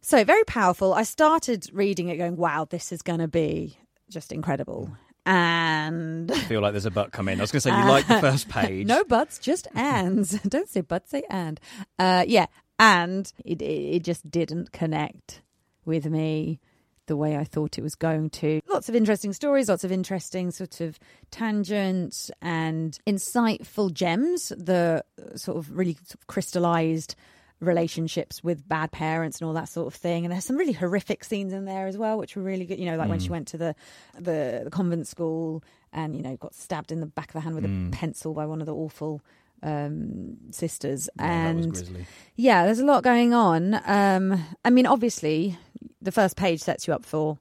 so 0.00 0.22
very 0.24 0.44
powerful. 0.44 0.94
I 0.94 1.02
started 1.02 1.68
reading 1.72 2.08
it 2.08 2.16
going, 2.16 2.36
wow, 2.36 2.66
this 2.68 2.92
is 2.92 3.02
going 3.02 3.18
to 3.20 3.28
be 3.28 3.76
just 4.10 4.32
incredible. 4.32 4.90
And 5.26 6.30
I 6.30 6.38
feel 6.40 6.60
like 6.60 6.72
there's 6.72 6.86
a 6.86 6.90
butt 6.90 7.10
come 7.12 7.28
in. 7.28 7.40
I 7.40 7.42
was 7.42 7.50
going 7.52 7.58
to 7.62 7.68
say 7.68 7.76
you 7.76 7.84
like 7.88 8.06
the 8.06 8.20
first 8.20 8.48
page. 8.50 8.86
no 8.86 9.04
buts, 9.04 9.38
just 9.38 9.66
ands. 9.74 10.38
Don't 10.48 10.68
say 10.68 10.82
but, 10.82 11.08
say 11.08 11.22
and. 11.30 11.58
Uh, 11.98 12.24
yeah, 12.26 12.46
and 12.78 13.30
it, 13.44 13.60
it 13.62 13.96
it 13.96 14.04
just 14.04 14.30
didn't 14.30 14.72
connect 14.72 15.40
with 15.84 16.06
me 16.06 16.60
the 17.06 17.16
way 17.16 17.36
I 17.36 17.44
thought 17.44 17.78
it 17.78 17.82
was 17.82 17.94
going 17.94 18.30
to. 18.30 18.60
Lots 18.68 18.88
of 18.88 18.94
interesting 18.94 19.32
stories, 19.32 19.68
lots 19.68 19.84
of 19.84 19.92
interesting 19.92 20.50
sort 20.50 20.80
of 20.80 20.98
tangents 21.30 22.30
and 22.40 22.98
insightful 23.06 23.92
gems. 23.92 24.48
The 24.56 25.04
uh, 25.18 25.36
sort 25.36 25.58
of 25.58 25.76
really 25.76 25.94
sort 25.94 26.14
of 26.14 26.26
crystallized 26.26 27.14
relationships 27.60 28.42
with 28.42 28.66
bad 28.68 28.92
parents 28.92 29.40
and 29.40 29.48
all 29.48 29.54
that 29.54 29.68
sort 29.68 29.86
of 29.86 29.94
thing. 29.94 30.24
And 30.24 30.32
there's 30.32 30.44
some 30.44 30.56
really 30.56 30.72
horrific 30.72 31.24
scenes 31.24 31.52
in 31.52 31.64
there 31.64 31.86
as 31.86 31.96
well, 31.96 32.18
which 32.18 32.36
were 32.36 32.42
really 32.42 32.66
good. 32.66 32.78
You 32.78 32.86
know, 32.86 32.96
like 32.96 33.08
when 33.08 33.20
she 33.20 33.30
went 33.30 33.48
to 33.48 33.58
the, 33.58 33.74
the 34.18 34.62
the 34.64 34.70
convent 34.70 35.06
school 35.06 35.62
and 35.92 36.16
you 36.16 36.22
know 36.22 36.36
got 36.36 36.54
stabbed 36.54 36.92
in 36.92 37.00
the 37.00 37.06
back 37.06 37.28
of 37.28 37.34
the 37.34 37.40
hand 37.40 37.54
with 37.54 37.64
a 37.64 37.88
pencil 37.92 38.34
by 38.34 38.46
one 38.46 38.60
of 38.60 38.66
the 38.66 38.74
awful 38.74 39.22
um 39.64 40.36
sisters 40.50 41.08
Yeah, 41.18 41.48
and 41.48 42.06
yeah 42.36 42.64
there's 42.66 42.78
a 42.78 42.84
lot 42.84 43.02
going 43.02 43.34
on. 43.34 43.80
Um 43.86 44.44
i 44.64 44.70
mean 44.70 44.86
obviously 44.86 45.58
the 46.02 46.12
first 46.12 46.36
page 46.36 46.60
sets 46.60 46.86
you 46.86 46.94
up 46.94 47.04
for 47.04 47.38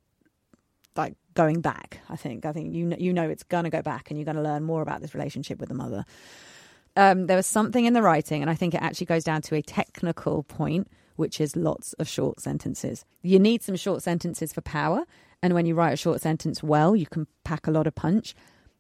like 0.96 1.16
going 1.34 1.62
back 1.62 2.00
i 2.10 2.16
think. 2.16 2.46
I 2.46 2.54
think 2.54 2.74
you 2.74 2.86
know, 2.86 2.98
you 2.98 3.12
know 3.14 3.28
it's 3.30 3.44
going 3.44 3.66
to 3.66 3.70
go 3.70 3.82
back 3.82 4.10
and 4.10 4.18
you're 4.18 4.26
going 4.26 4.38
to 4.38 4.42
learn 4.42 4.64
more 4.64 4.82
about 4.82 5.02
this 5.02 5.14
relationship 5.14 5.60
with 5.60 5.70
the 5.70 5.76
mother. 5.76 6.06
Um 6.96 7.28
there 7.28 7.38
was 7.38 7.46
something 7.48 7.86
in 7.86 7.94
the 7.94 8.02
writing 8.02 8.42
and 8.42 8.50
i 8.50 8.56
think 8.56 8.74
it 8.74 8.82
actually 8.82 9.08
goes 9.08 9.24
down 9.24 9.42
to 9.44 9.56
a 9.56 9.62
technical 9.62 10.44
point 10.44 10.88
which 11.16 11.40
is 11.40 11.56
lots 11.56 11.94
of 11.94 12.08
short 12.08 12.40
sentences. 12.40 13.06
You 13.22 13.38
need 13.38 13.62
some 13.62 13.76
short 13.76 14.02
sentences 14.02 14.52
for 14.54 14.62
power 14.62 15.04
and 15.44 15.54
when 15.54 15.66
you 15.68 15.76
write 15.76 15.94
a 15.94 15.98
short 15.98 16.22
sentence 16.22 16.64
well 16.64 16.96
you 16.96 17.06
can 17.06 17.28
pack 17.44 17.68
a 17.68 17.72
lot 17.72 17.86
of 17.88 17.96
punch 17.96 18.34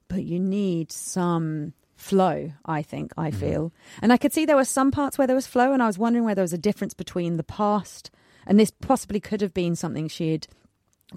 but 0.07 0.23
you 0.23 0.39
need 0.39 0.91
some 0.91 1.73
flow 2.03 2.51
i 2.65 2.81
think 2.81 3.13
i 3.17 3.31
feel 3.31 3.71
and 4.01 4.11
i 4.11 4.17
could 4.17 4.33
see 4.33 4.45
there 4.45 4.55
were 4.55 4.65
some 4.65 4.91
parts 4.91 5.17
where 5.17 5.25
there 5.25 5.35
was 5.35 5.47
flow 5.47 5.71
and 5.71 5.81
i 5.81 5.87
was 5.87 5.97
wondering 5.97 6.25
where 6.25 6.35
there 6.35 6.43
was 6.43 6.53
a 6.53 6.57
difference 6.57 6.93
between 6.93 7.37
the 7.37 7.43
past 7.43 8.11
and 8.45 8.59
this 8.59 8.71
possibly 8.71 9.19
could 9.19 9.41
have 9.41 9.53
been 9.53 9.75
something 9.75 10.07
she 10.07 10.31
had 10.31 10.47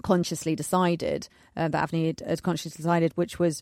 consciously 0.01 0.55
decided 0.55 1.27
uh, 1.55 1.67
that 1.67 1.89
Avni 1.89 2.07
had, 2.07 2.19
had 2.21 2.43
consciously 2.43 2.77
decided, 2.77 3.13
which 3.15 3.39
was. 3.39 3.61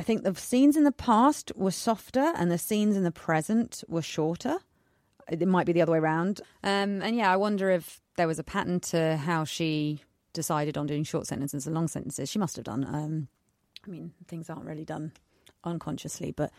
I 0.00 0.04
think 0.04 0.22
the 0.22 0.34
scenes 0.36 0.76
in 0.76 0.84
the 0.84 0.92
past 0.92 1.50
were 1.56 1.72
softer 1.72 2.32
and 2.36 2.52
the 2.52 2.58
scenes 2.58 2.96
in 2.96 3.02
the 3.02 3.10
present 3.10 3.82
were 3.88 4.00
shorter. 4.00 4.58
It 5.28 5.44
might 5.46 5.66
be 5.66 5.72
the 5.72 5.82
other 5.82 5.90
way 5.90 5.98
around. 5.98 6.40
Um, 6.62 7.02
and 7.02 7.16
yeah, 7.16 7.32
I 7.32 7.36
wonder 7.36 7.68
if 7.68 8.00
there 8.16 8.28
was 8.28 8.38
a 8.38 8.44
pattern 8.44 8.78
to 8.80 9.16
how 9.16 9.42
she 9.42 10.02
decided 10.32 10.78
on 10.78 10.86
doing 10.86 11.02
short 11.02 11.26
sentences 11.26 11.66
and 11.66 11.74
long 11.74 11.88
sentences. 11.88 12.30
She 12.30 12.38
must 12.38 12.54
have 12.54 12.64
done. 12.64 12.84
Um, 12.84 13.28
I 13.84 13.90
mean, 13.90 14.12
things 14.28 14.48
aren't 14.48 14.66
really 14.66 14.84
done 14.84 15.12
unconsciously, 15.64 16.32
but 16.32 16.50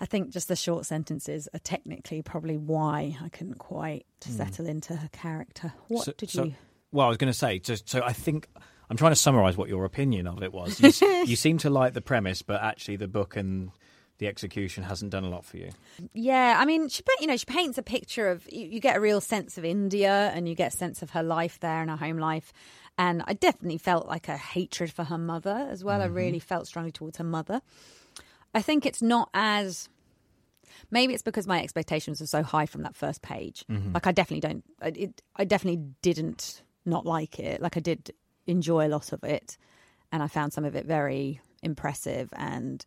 I 0.00 0.06
think 0.06 0.30
just 0.30 0.48
the 0.48 0.56
short 0.56 0.86
sentences 0.86 1.48
are 1.52 1.58
technically 1.58 2.22
probably 2.22 2.56
why 2.56 3.16
I 3.22 3.28
couldn't 3.28 3.58
quite 3.58 4.06
hmm. 4.24 4.32
settle 4.32 4.66
into 4.66 4.96
her 4.96 5.08
character. 5.12 5.72
What 5.88 6.04
So- 6.06 6.12
did 6.16 6.30
so- 6.30 6.44
you? 6.44 6.54
Well, 6.92 7.06
I 7.06 7.08
was 7.08 7.18
going 7.18 7.32
to 7.32 7.38
say, 7.38 7.60
just 7.60 7.88
so 7.88 8.02
I 8.02 8.12
think 8.12 8.48
I'm 8.88 8.96
trying 8.96 9.12
to 9.12 9.16
summarise 9.16 9.56
what 9.56 9.68
your 9.68 9.84
opinion 9.84 10.26
of 10.26 10.42
it 10.42 10.52
was. 10.52 10.80
You, 10.80 11.24
you 11.24 11.36
seem 11.36 11.58
to 11.58 11.70
like 11.70 11.94
the 11.94 12.00
premise, 12.00 12.42
but 12.42 12.60
actually 12.60 12.96
the 12.96 13.06
book 13.06 13.36
and 13.36 13.70
the 14.18 14.26
execution 14.26 14.82
hasn't 14.82 15.12
done 15.12 15.24
a 15.24 15.28
lot 15.28 15.44
for 15.44 15.56
you. 15.56 15.70
Yeah, 16.12 16.56
I 16.58 16.64
mean, 16.64 16.88
she 16.88 17.02
you 17.20 17.26
know 17.26 17.36
she 17.36 17.46
paints 17.46 17.78
a 17.78 17.82
picture 17.82 18.28
of 18.28 18.44
you, 18.52 18.66
you 18.66 18.80
get 18.80 18.96
a 18.96 19.00
real 19.00 19.20
sense 19.20 19.56
of 19.56 19.64
India 19.64 20.30
and 20.34 20.48
you 20.48 20.54
get 20.54 20.74
a 20.74 20.76
sense 20.76 21.00
of 21.00 21.10
her 21.10 21.22
life 21.22 21.58
there 21.60 21.80
and 21.80 21.90
her 21.90 21.96
home 21.96 22.18
life. 22.18 22.52
And 22.98 23.22
I 23.26 23.32
definitely 23.32 23.78
felt 23.78 24.08
like 24.08 24.28
a 24.28 24.36
hatred 24.36 24.92
for 24.92 25.04
her 25.04 25.16
mother 25.16 25.68
as 25.70 25.82
well. 25.82 26.02
I 26.02 26.06
mm-hmm. 26.06 26.14
really 26.14 26.38
felt 26.38 26.66
strongly 26.66 26.92
towards 26.92 27.16
her 27.18 27.24
mother. 27.24 27.62
I 28.54 28.62
think 28.62 28.86
it's 28.86 29.02
not 29.02 29.30
as 29.34 29.88
maybe 30.90 31.14
it's 31.14 31.22
because 31.22 31.46
my 31.46 31.62
expectations 31.62 32.20
were 32.20 32.26
so 32.26 32.42
high 32.42 32.66
from 32.66 32.82
that 32.82 32.96
first 32.96 33.22
page. 33.22 33.64
Like 33.94 34.06
I 34.06 34.12
definitely 34.12 34.40
don't. 34.48 34.64
I, 34.80 34.88
it, 34.88 35.22
I 35.36 35.44
definitely 35.44 35.84
didn't 36.02 36.62
not 36.84 37.06
like 37.06 37.38
it. 37.38 37.60
Like 37.60 37.76
I 37.76 37.80
did 37.80 38.12
enjoy 38.46 38.86
a 38.86 38.88
lot 38.90 39.12
of 39.12 39.22
it, 39.24 39.56
and 40.12 40.22
I 40.22 40.26
found 40.28 40.52
some 40.52 40.64
of 40.64 40.74
it 40.74 40.86
very 40.86 41.40
impressive 41.62 42.30
and 42.36 42.84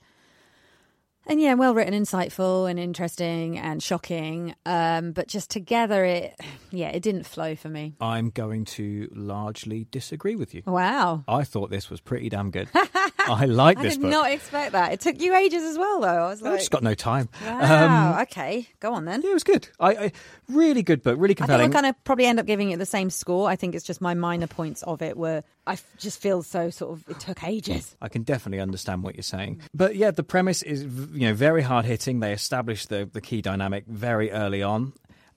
and 1.25 1.39
yeah, 1.39 1.53
well 1.53 1.73
written, 1.73 1.93
insightful, 1.93 2.69
and 2.69 2.77
interesting, 2.77 3.57
and 3.57 3.81
shocking. 3.81 4.55
Um, 4.65 5.13
but 5.13 5.27
just 5.27 5.49
together, 5.49 6.03
it 6.03 6.37
yeah, 6.71 6.89
it 6.89 7.01
didn't 7.01 7.23
flow 7.25 7.55
for 7.55 7.69
me. 7.69 7.93
I'm 8.01 8.29
going 8.29 8.65
to 8.65 9.09
largely 9.15 9.87
disagree 9.89 10.35
with 10.35 10.53
you. 10.53 10.63
Wow, 10.65 11.23
I 11.27 11.43
thought 11.45 11.69
this 11.69 11.89
was 11.89 12.01
pretty 12.01 12.27
damn 12.29 12.51
good. 12.51 12.67
I 13.29 13.45
like 13.45 13.77
I 13.79 13.83
this 13.83 13.93
did 13.95 14.01
book. 14.03 14.11
not 14.11 14.31
expect 14.31 14.71
that. 14.73 14.93
It 14.93 14.99
took 14.99 15.21
you 15.21 15.35
ages 15.35 15.63
as 15.63 15.77
well, 15.77 16.01
though. 16.01 16.07
I 16.07 16.27
was 16.29 16.41
like, 16.41 16.53
I've 16.53 16.59
just 16.59 16.71
got 16.71 16.83
no 16.83 16.93
time. 16.93 17.29
wow, 17.45 18.13
Um, 18.15 18.21
okay, 18.23 18.67
go 18.79 18.93
on 18.93 19.05
then. 19.05 19.21
yeah, 19.21 19.31
it 19.31 19.33
was 19.33 19.43
good. 19.43 19.67
I, 19.79 19.89
I 19.95 20.11
really 20.49 20.83
good 20.83 21.01
book, 21.03 21.15
really 21.17 21.33
I 21.33 21.35
think 21.35 21.37
compelling. 21.37 21.69
we're 21.69 21.81
going 21.81 21.93
to 21.93 21.99
probably 22.03 22.25
end 22.25 22.39
up 22.39 22.45
giving 22.45 22.71
it 22.71 22.79
the 22.79 22.85
same 22.85 23.09
score. 23.09 23.49
I 23.49 23.55
think 23.55 23.75
it's 23.75 23.85
just 23.85 24.01
my 24.01 24.13
minor 24.13 24.47
points 24.47 24.83
of 24.83 25.01
it 25.01 25.17
were 25.17 25.43
I 25.65 25.77
just 25.97 26.21
feel 26.21 26.43
so 26.43 26.69
sort 26.69 26.91
of 26.97 27.07
it 27.09 27.19
took 27.19 27.43
ages. 27.43 27.95
I 28.01 28.09
can 28.09 28.23
definitely 28.23 28.59
understand 28.59 29.03
what 29.03 29.15
you're 29.15 29.23
saying. 29.23 29.61
But 29.73 29.95
yeah, 29.95 30.11
the 30.11 30.23
premise 30.23 30.61
is 30.61 30.83
you 30.83 31.27
know 31.27 31.33
very 31.33 31.61
hard 31.61 31.85
hitting. 31.85 32.19
They 32.19 32.33
establish 32.33 32.85
the 32.87 33.09
the 33.11 33.21
key 33.21 33.41
dynamic 33.41 33.85
very 33.87 34.31
early 34.31 34.61
on. 34.63 34.93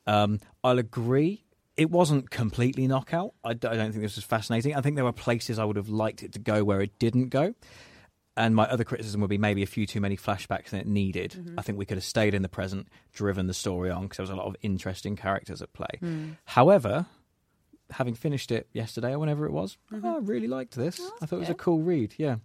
Um, 0.09 0.41
I'll 0.63 0.79
agree. 0.79 1.43
It 1.77 1.91
wasn't 1.91 2.31
completely 2.31 2.87
knockout. 2.87 3.35
I 3.45 3.53
don't 3.53 3.93
think 3.93 4.03
this 4.03 4.17
was 4.17 4.25
fascinating. 4.25 4.75
I 4.75 4.81
think 4.81 4.97
there 4.97 5.05
were 5.05 5.13
places 5.13 5.59
I 5.59 5.65
would 5.65 5.77
have 5.77 5.89
liked 5.91 6.23
it 6.23 6.33
to 6.33 6.39
go 6.39 6.65
where 6.65 6.81
it 6.81 6.99
didn't 6.99 7.29
go. 7.29 7.55
And 8.39 8.55
my 8.55 8.65
other 8.65 8.85
criticism 8.85 9.21
would 9.23 9.31
be 9.31 9.39
maybe 9.39 9.63
a 9.63 9.67
few 9.67 9.87
too 9.87 10.01
many 10.01 10.17
flashbacks 10.17 10.71
than 10.71 10.81
it 10.81 10.87
needed. 10.87 11.55
I 11.59 11.63
think 11.63 11.79
we 11.79 11.87
could 11.87 11.97
have 11.97 12.05
stayed 12.05 12.35
in 12.35 12.43
the 12.43 12.49
present, 12.51 12.89
driven 13.13 13.47
the 13.47 13.55
story 13.55 13.91
on 13.91 14.03
because 14.03 14.17
there 14.19 14.25
was 14.25 14.31
a 14.31 14.37
lot 14.37 14.47
of 14.47 14.57
interesting 14.63 15.17
characters 15.17 15.63
at 15.63 15.73
play. 15.73 15.89
However, 16.45 17.07
having 17.91 18.15
finished 18.15 18.51
it 18.53 18.69
yesterday 18.73 19.13
or 19.13 19.19
whenever 19.19 19.47
it 19.47 19.53
was, 19.53 19.79
I 19.93 20.19
really 20.19 20.49
liked 20.49 20.75
this. 20.75 21.01
I 21.23 21.27
thought 21.27 21.37
it 21.37 21.41
was 21.41 21.49
a 21.49 21.55
cool 21.55 21.81
read. 21.81 22.15
Yeah, 22.19 22.37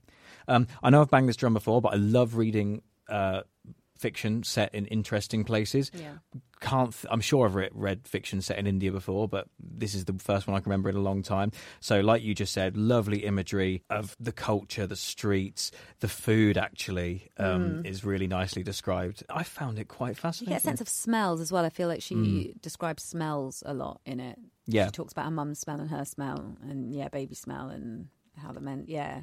um, 0.47 0.67
I 0.83 0.89
know 0.91 1.01
I've 1.01 1.09
banged 1.09 1.27
this 1.27 1.35
drum 1.35 1.53
before, 1.53 1.81
but 1.81 1.93
I 1.93 1.97
love 1.97 2.37
reading 2.37 2.83
uh, 3.09 3.41
fiction 4.01 4.43
set 4.43 4.73
in 4.75 4.85
interesting 4.87 5.43
places. 5.45 5.91
Yeah. 5.93 6.15
Can't. 6.59 6.91
Th- 6.93 7.05
I'm 7.09 7.21
sure 7.21 7.45
I've 7.47 7.55
re- 7.55 7.69
read 7.73 8.07
fiction 8.07 8.41
set 8.41 8.57
in 8.59 8.67
India 8.67 8.91
before, 8.91 9.27
but 9.27 9.47
this 9.59 9.95
is 9.95 10.05
the 10.05 10.13
first 10.19 10.47
one 10.47 10.55
I 10.55 10.59
can 10.59 10.69
remember 10.69 10.89
in 10.89 10.95
a 10.95 10.99
long 11.01 11.23
time. 11.23 11.51
So, 11.79 12.01
like 12.01 12.21
you 12.21 12.35
just 12.35 12.53
said, 12.53 12.77
lovely 12.77 13.25
imagery 13.25 13.83
of 13.89 14.15
the 14.19 14.31
culture, 14.31 14.85
the 14.85 14.95
streets, 14.95 15.71
the 16.01 16.07
food. 16.07 16.57
Actually, 16.57 17.29
um, 17.37 17.83
is 17.85 18.03
really 18.05 18.27
nicely 18.27 18.61
described. 18.63 19.23
I 19.29 19.43
found 19.43 19.79
it 19.79 19.87
quite 19.87 20.09
You 20.09 20.15
fascinating. 20.15 20.53
get 20.53 20.61
a 20.61 20.65
sense 20.65 20.81
of 20.81 20.89
smells 20.89 21.41
as 21.41 21.51
well. 21.51 21.65
I 21.65 21.69
feel 21.69 21.87
like 21.87 22.01
she 22.03 22.15
Mm. 22.15 22.61
describes 22.61 23.01
smells 23.03 23.63
a 23.65 23.73
lot 23.73 23.99
in 24.05 24.19
it. 24.19 24.37
Yeah. 24.67 24.85
she 24.85 24.91
talks 24.91 25.11
about 25.13 25.25
her 25.25 25.31
mum's 25.31 25.59
smell 25.59 25.79
and 25.79 25.89
her 25.89 26.05
smell, 26.05 26.55
and 26.61 26.93
yeah, 26.93 27.07
baby 27.09 27.33
smell, 27.35 27.69
and 27.69 28.07
how 28.37 28.51
the 28.51 28.61
men. 28.61 28.85
Yeah, 28.87 29.21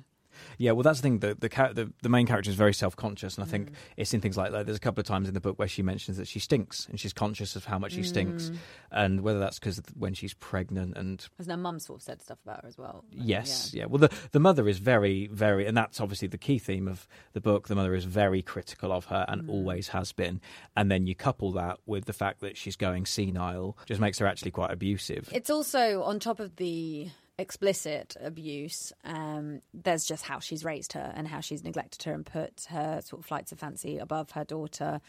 Yeah, 0.59 0.73
well, 0.73 0.83
that's 0.83 0.99
the 1.01 1.03
thing. 1.03 1.19
The 1.21 1.35
the 1.35 1.49
the, 1.75 1.93
the 2.03 2.09
main 2.09 2.27
character 2.27 2.51
is 2.51 2.57
very 2.57 2.75
self 2.75 2.97
conscious, 2.97 3.37
and 3.37 3.45
I 3.45 3.47
Mm. 3.47 3.51
think 3.51 3.71
it's 3.97 4.13
in 4.15 4.21
things 4.21 4.37
like 4.37 4.53
that. 4.53 4.67
There's 4.67 4.77
a 4.77 4.81
couple 4.81 5.01
of 5.01 5.07
times 5.07 5.29
in 5.29 5.35
the 5.35 5.41
book 5.41 5.59
where 5.59 5.69
she 5.69 5.83
mentions 5.83 6.17
that 6.17 6.29
she 6.29 6.39
stinks, 6.39 6.87
and 6.89 6.99
she's 7.01 7.13
conscious 7.13 7.57
of 7.57 7.65
how 7.67 7.79
much 7.79 7.93
she 7.93 8.03
Mm. 8.03 8.07
stinks, 8.07 8.51
and 8.91 9.21
whether 9.23 9.39
that's 9.39 9.59
because 9.59 9.81
when 9.97 10.15
she's 10.15 10.35
pregnant 10.35 10.97
and 10.97 11.27
because 11.37 11.51
her 11.51 11.57
mum 11.57 11.79
sort 11.79 12.01
of 12.01 12.03
said 12.03 12.23
stuff 12.23 12.39
about 12.45 12.63
her 12.63 12.69
as 12.69 12.79
well. 12.79 13.05
Like, 13.13 13.29
Yes, 13.29 13.73
yeah. 13.75 13.87
Well, 13.87 13.99
the 13.99 14.11
the 14.33 14.41
mother 14.41 14.69
is 14.69 14.79
very, 14.79 15.27
very, 15.29 15.67
and 15.67 15.77
that's 15.77 16.01
obviously 16.01 16.29
the 16.29 16.39
key 16.39 16.59
theme 16.59 16.89
of 16.89 17.07
the 17.33 17.41
book. 17.41 17.69
The 17.69 17.75
mother 17.75 17.95
is 17.95 18.05
very 18.05 18.43
critical 18.43 18.93
of 18.93 19.07
her 19.07 19.25
and 19.29 19.43
always 19.49 19.89
has 19.89 20.13
been. 20.13 20.41
And 20.77 20.91
then 20.91 21.07
you 21.07 21.15
couple 21.15 21.53
that 21.53 21.79
with 21.87 22.05
the 22.05 22.13
fact 22.13 22.41
that 22.41 22.57
she's 22.57 22.77
going 22.77 23.07
senile, 23.07 23.77
just 23.87 24.01
makes 24.01 24.19
her 24.19 24.27
actually 24.27 24.51
quite 24.51 24.71
abusive. 24.71 25.29
It's 25.33 25.51
also 25.51 26.03
on 26.03 26.19
top 26.21 26.41
of 26.41 26.57
the 26.57 27.09
explicit 27.39 28.17
abuse. 28.21 28.93
Um, 29.05 29.63
there's 29.73 30.05
just 30.05 30.25
how 30.25 30.41
she's 30.41 30.65
raised 30.65 30.93
her 30.95 31.13
and 31.15 31.29
how 31.29 31.41
she's 31.41 31.63
neglected 31.63 32.03
her 32.05 32.13
and 32.13 32.27
put 32.27 32.67
her 32.71 33.01
sort 33.05 33.21
of 33.21 33.27
flights 33.27 33.53
of 33.53 33.59
fancy 33.59 33.99
above 33.99 34.33
her 34.33 34.45
daughter. 34.45 35.01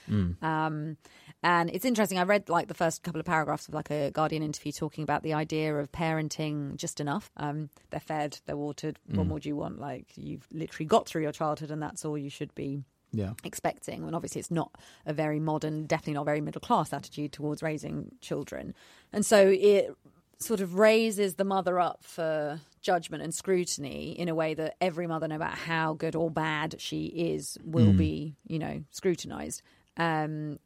Um, 0.41 0.98
and 1.41 1.69
it's 1.71 1.86
interesting. 1.86 2.19
I 2.19 2.24
read 2.24 2.50
like 2.50 2.67
the 2.67 2.74
first 2.74 3.01
couple 3.03 3.19
of 3.19 3.25
paragraphs 3.25 3.67
of 3.67 3.74
like 3.74 3.89
a 3.89 4.12
Guardian 4.12 4.43
interview 4.43 4.71
talking 4.71 5.03
about 5.03 5.24
the 5.24 5.33
idea 5.33 5.75
of 5.75 5.91
parenting 5.91 6.75
just 6.75 7.00
enough. 7.00 7.31
Um, 7.38 7.69
they're 7.89 8.00
fed, 8.00 8.39
they're 8.45 8.57
watered. 8.57 9.00
What 9.07 9.27
more 9.27 9.39
do 9.39 9.50
you 9.50 9.55
want? 9.55 9.79
Like 9.79 10.07
you've 10.15 10.48
literally 10.51 10.86
got 10.86 11.07
through 11.07 11.24
your 11.24 11.31
childhood, 11.31 11.71
and 11.71 11.81
that's 11.81 12.05
all 12.05 12.17
you 12.17 12.29
should 12.29 12.53
be 12.53 12.83
yeah. 13.12 13.33
expecting. 13.43 14.03
And 14.03 14.15
obviously, 14.15 14.39
it's 14.39 14.51
not 14.51 14.71
a 15.05 15.13
very 15.13 15.39
modern, 15.39 15.86
definitely 15.86 16.13
not 16.13 16.25
very 16.25 16.41
middle 16.41 16.62
class 16.62 16.93
attitude 16.93 17.31
towards 17.31 17.63
raising 17.63 18.12
children. 18.21 18.74
And 19.12 19.25
so 19.25 19.48
it 19.48 19.95
sort 20.39 20.62
of 20.62 20.75
raises 20.75 21.36
the 21.36 21.43
mother 21.43 21.79
up 21.79 22.03
for 22.03 22.62
judgment 22.81 23.22
and 23.24 23.34
scrutiny 23.34 24.17
in 24.17 24.29
a 24.29 24.36
way 24.36 24.53
that 24.53 24.75
every 24.79 25.05
mother, 25.05 25.27
no 25.27 25.38
matter 25.38 25.55
how 25.55 25.93
good 25.93 26.15
or 26.15 26.31
bad 26.31 26.75
she 26.79 27.05
is, 27.05 27.58
will 27.63 27.91
be, 27.93 28.36
you 28.48 28.58
know, 28.58 28.84
scrutinized. 28.91 29.62
Um, 29.98 30.60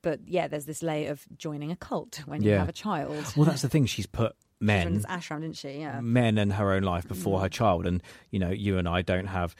but 0.00 0.20
yeah, 0.26 0.48
there's 0.48 0.64
this 0.64 0.82
layer 0.82 1.10
of 1.10 1.26
joining 1.36 1.70
a 1.70 1.76
cult 1.76 2.22
when 2.24 2.42
you 2.42 2.52
have 2.52 2.68
a 2.68 2.72
child. 2.72 3.32
Well, 3.36 3.44
that's 3.44 3.62
the 3.62 3.68
thing. 3.68 3.84
She's 3.86 4.06
put 4.06 4.34
men, 4.60 5.00
ashram, 5.02 5.42
didn't 5.42 5.56
she? 5.56 5.80
Yeah. 5.80 6.00
men 6.00 6.38
and 6.38 6.52
her 6.54 6.72
own 6.72 6.82
life 6.82 7.06
before 7.06 7.40
her 7.40 7.48
child, 7.48 7.86
and 7.86 8.02
you 8.30 8.38
know, 8.38 8.50
you 8.50 8.78
and 8.78 8.88
I 8.88 9.02
don't 9.02 9.26
have 9.26 9.54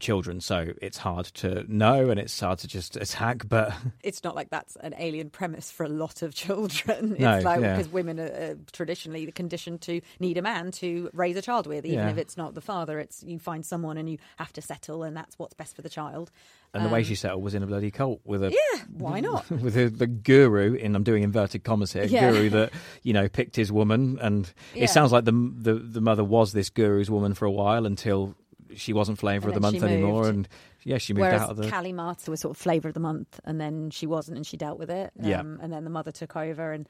children, 0.00 0.40
so 0.40 0.72
it's 0.82 0.98
hard 0.98 1.26
to 1.26 1.64
know 1.72 2.10
and 2.10 2.18
it's 2.20 2.38
hard 2.38 2.58
to 2.60 2.68
just 2.68 2.96
attack. 2.96 3.48
But 3.48 3.72
it's 4.02 4.22
not 4.24 4.34
like 4.34 4.50
that's 4.50 4.76
an 4.76 4.94
alien 4.98 5.30
premise 5.30 5.70
for 5.70 5.84
a 5.84 5.88
lot 5.88 6.22
of 6.22 6.34
children. 6.34 7.12
It's 7.18 7.20
No, 7.20 7.40
like 7.40 7.60
yeah. 7.60 7.76
because 7.76 7.92
women 7.92 8.18
are 8.20 8.56
traditionally 8.72 9.30
conditioned 9.32 9.80
to 9.82 10.00
need 10.20 10.38
a 10.38 10.42
man 10.42 10.70
to 10.72 11.10
raise 11.12 11.36
a 11.36 11.42
child 11.42 11.66
with, 11.66 11.84
even 11.84 11.98
Yeah. 11.98 12.10
if 12.10 12.18
it's 12.18 12.36
not 12.36 12.54
the 12.54 12.60
father. 12.60 12.98
It's 12.98 13.22
you 13.22 13.38
find 13.38 13.64
someone 13.66 13.96
and 13.98 14.08
you 14.08 14.18
have 14.36 14.52
to 14.54 14.62
settle, 14.62 15.02
and 15.02 15.16
that's 15.16 15.38
what's 15.38 15.54
best 15.54 15.74
for 15.76 15.82
the 15.82 15.88
child. 15.90 16.30
and 16.74 16.84
the 16.84 16.88
way 16.90 17.02
she 17.02 17.14
settled 17.14 17.42
was 17.42 17.54
in 17.54 17.62
a 17.62 17.66
bloody 17.66 17.90
cult 17.90 18.20
with 18.24 18.42
a 18.42 18.48
Um, 18.48 18.52
Yeah, 18.52 18.80
why 18.92 19.20
not? 19.20 19.50
with 19.64 19.74
the, 19.74 19.88
the 19.88 20.06
guru 20.06 20.74
in 20.74 20.94
I'm 20.94 21.02
doing 21.02 21.22
inverted 21.22 21.64
commas 21.64 21.92
here 21.94 22.04
Yeah. 22.04 22.30
guru 22.30 22.50
that 22.50 22.72
you 23.02 23.12
know 23.14 23.28
picked 23.28 23.56
his 23.56 23.72
woman 23.72 24.18
and 24.20 24.52
it 24.74 24.90
sounds 24.90 25.10
like 25.12 25.24
the, 25.24 25.32
the 25.32 25.74
the 25.74 26.00
mother 26.02 26.22
was 26.24 26.52
this 26.52 26.68
guru's 26.70 27.10
woman 27.10 27.32
for 27.34 27.46
a 27.46 27.50
while 27.50 27.86
until 27.86 28.34
she 28.74 28.92
wasn't 28.92 29.18
flavour 29.18 29.48
of 29.48 29.54
the 29.54 29.60
month 29.60 29.82
anymore 29.82 30.24
moved. 30.24 30.34
and 30.34 30.48
yeah 30.84 30.98
she 30.98 31.12
moved 31.12 31.22
Whereas 31.22 31.42
out 31.42 31.50
of 31.50 31.56
the 31.56 31.68
Kali 31.70 31.92
Mata 31.92 32.30
was 32.30 32.40
sort 32.40 32.56
of 32.56 32.60
flavour 32.60 32.88
of 32.88 32.94
the 32.94 33.00
month, 33.00 33.40
and 33.44 33.60
then 33.60 33.90
she 33.90 34.06
wasn't, 34.06 34.36
and 34.36 34.46
she 34.46 34.56
dealt 34.56 34.78
with 34.78 34.90
it. 34.90 35.12
Yeah. 35.20 35.40
Um, 35.40 35.58
and 35.62 35.72
then 35.72 35.84
the 35.84 35.90
mother 35.90 36.12
took 36.12 36.36
over, 36.36 36.72
and 36.72 36.88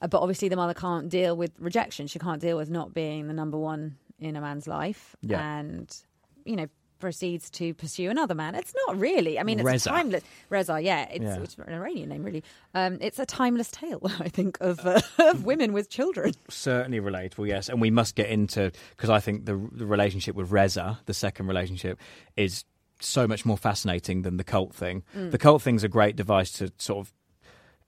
uh, 0.00 0.08
but 0.08 0.20
obviously 0.20 0.48
the 0.48 0.56
mother 0.56 0.74
can't 0.74 1.08
deal 1.08 1.36
with 1.36 1.52
rejection. 1.58 2.06
She 2.06 2.18
can't 2.18 2.40
deal 2.40 2.56
with 2.56 2.70
not 2.70 2.92
being 2.94 3.28
the 3.28 3.34
number 3.34 3.58
one 3.58 3.96
in 4.20 4.36
a 4.36 4.40
man's 4.40 4.66
life, 4.66 5.16
Yeah. 5.22 5.58
and 5.58 5.96
you 6.44 6.56
know 6.56 6.66
proceeds 7.02 7.50
to 7.50 7.74
pursue 7.74 8.08
another 8.08 8.34
man. 8.34 8.54
It's 8.54 8.72
not 8.86 8.98
really. 8.98 9.38
I 9.38 9.42
mean, 9.42 9.58
it's 9.60 9.66
Reza. 9.66 9.90
timeless 9.90 10.22
Reza. 10.48 10.80
Yeah, 10.80 11.08
it's, 11.10 11.22
Yeah. 11.24 11.42
it's 11.42 11.56
an 11.58 11.74
Iranian 11.74 12.08
name, 12.08 12.22
really. 12.22 12.42
Um, 12.74 12.96
it's 13.02 13.18
a 13.18 13.26
timeless 13.26 13.70
tale, 13.70 14.00
I 14.20 14.28
think, 14.30 14.56
of, 14.60 14.80
uh, 14.86 15.00
of 15.18 15.44
women 15.44 15.72
with 15.74 15.90
children. 15.90 16.32
certainly 16.48 17.00
relatable 17.00 17.46
yes 17.48 17.68
and 17.68 17.80
we 17.80 17.90
must 17.90 18.14
get 18.14 18.28
into 18.30 18.70
because 18.96 19.10
I 19.10 19.20
think 19.20 19.44
the 19.46 19.56
the 19.72 19.84
relationship 19.86 20.34
with 20.36 20.50
Reza 20.52 20.98
the 21.06 21.14
second 21.14 21.46
relationship 21.48 21.98
is 22.36 22.64
so 23.00 23.26
much 23.26 23.44
more 23.44 23.56
fascinating 23.58 24.22
than 24.22 24.36
the 24.36 24.44
cult 24.44 24.72
thing 24.74 25.02
Mm. 25.16 25.30
the 25.32 25.38
cult 25.38 25.60
thing's 25.62 25.82
a 25.84 25.88
great 25.88 26.14
device 26.16 26.52
to 26.58 26.70
sort 26.78 26.98
of 27.04 27.12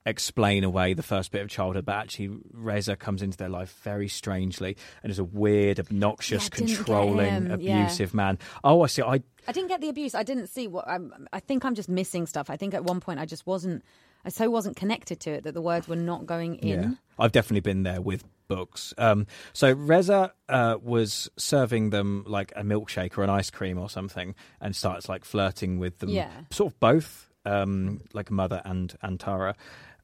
explain 0.06 0.64
away 0.64 0.92
the 0.94 1.02
first 1.02 1.30
bit 1.32 1.42
of 1.42 1.48
childhood, 1.48 1.84
but 1.86 1.94
actually 1.94 2.30
Reza 2.52 2.96
comes 2.96 3.22
into 3.22 3.36
their 3.38 3.48
life 3.48 3.78
very 3.82 4.08
strangely 4.08 4.76
and 5.02 5.10
is 5.10 5.18
a 5.18 5.24
weird, 5.24 5.80
obnoxious, 5.80 6.44
Yeah, 6.44 6.46
I 6.52 6.56
didn't 6.56 6.68
get 6.68 6.76
controlling, 6.76 7.30
him, 7.30 7.60
yeah. 7.60 7.82
abusive 7.84 8.14
man. 8.14 8.38
Oh, 8.62 8.82
I 8.82 8.86
see. 8.86 9.02
I 9.02 9.22
I 9.46 9.52
didn't 9.52 9.68
get 9.68 9.80
the 9.80 9.88
abuse. 9.88 10.14
I 10.14 10.22
didn't 10.22 10.46
see 10.48 10.66
what. 10.68 10.88
I'm, 10.88 11.26
I 11.32 11.40
think 11.40 11.64
I'm 11.64 11.74
just 11.74 11.88
missing 11.88 12.26
stuff. 12.26 12.48
I 12.50 12.56
think 12.56 12.72
at 12.74 12.84
one 12.84 13.00
point 13.00 13.20
I 13.20 13.26
just 13.26 13.46
wasn't. 13.46 13.82
I 14.26 14.30
so 14.30 14.48
wasn't 14.48 14.76
connected 14.76 15.20
to 15.20 15.30
it 15.32 15.44
that 15.44 15.52
the 15.52 15.60
words 15.60 15.86
were 15.86 15.96
not 15.96 16.24
going 16.24 16.54
in. 16.56 16.68
Yeah, 16.82 16.90
I've 17.18 17.32
definitely 17.32 17.60
been 17.60 17.82
there 17.82 18.00
with 18.00 18.24
books. 18.48 18.94
Um, 18.96 19.26
so 19.52 19.72
Reza 19.72 20.32
uh, 20.48 20.78
was 20.82 21.30
serving 21.36 21.90
them 21.90 22.24
like 22.26 22.50
a 22.56 22.62
milkshake 22.62 23.18
or 23.18 23.22
an 23.22 23.28
ice 23.28 23.50
cream 23.50 23.78
or 23.78 23.90
something, 23.90 24.34
and 24.62 24.74
starts 24.74 25.10
like 25.10 25.26
flirting 25.26 25.78
with 25.78 25.98
them. 25.98 26.08
Yeah. 26.08 26.30
sort 26.50 26.72
of 26.72 26.80
both, 26.80 27.30
um, 27.44 28.00
like 28.14 28.30
mother 28.30 28.62
and 28.64 28.96
and 29.02 29.20
Tara, 29.20 29.56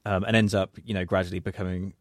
um, 0.05 0.23
and 0.23 0.35
ends 0.35 0.53
up 0.55 0.77
you 0.83 0.93
know 0.93 1.05
gradually 1.05 1.39
becoming 1.39 1.93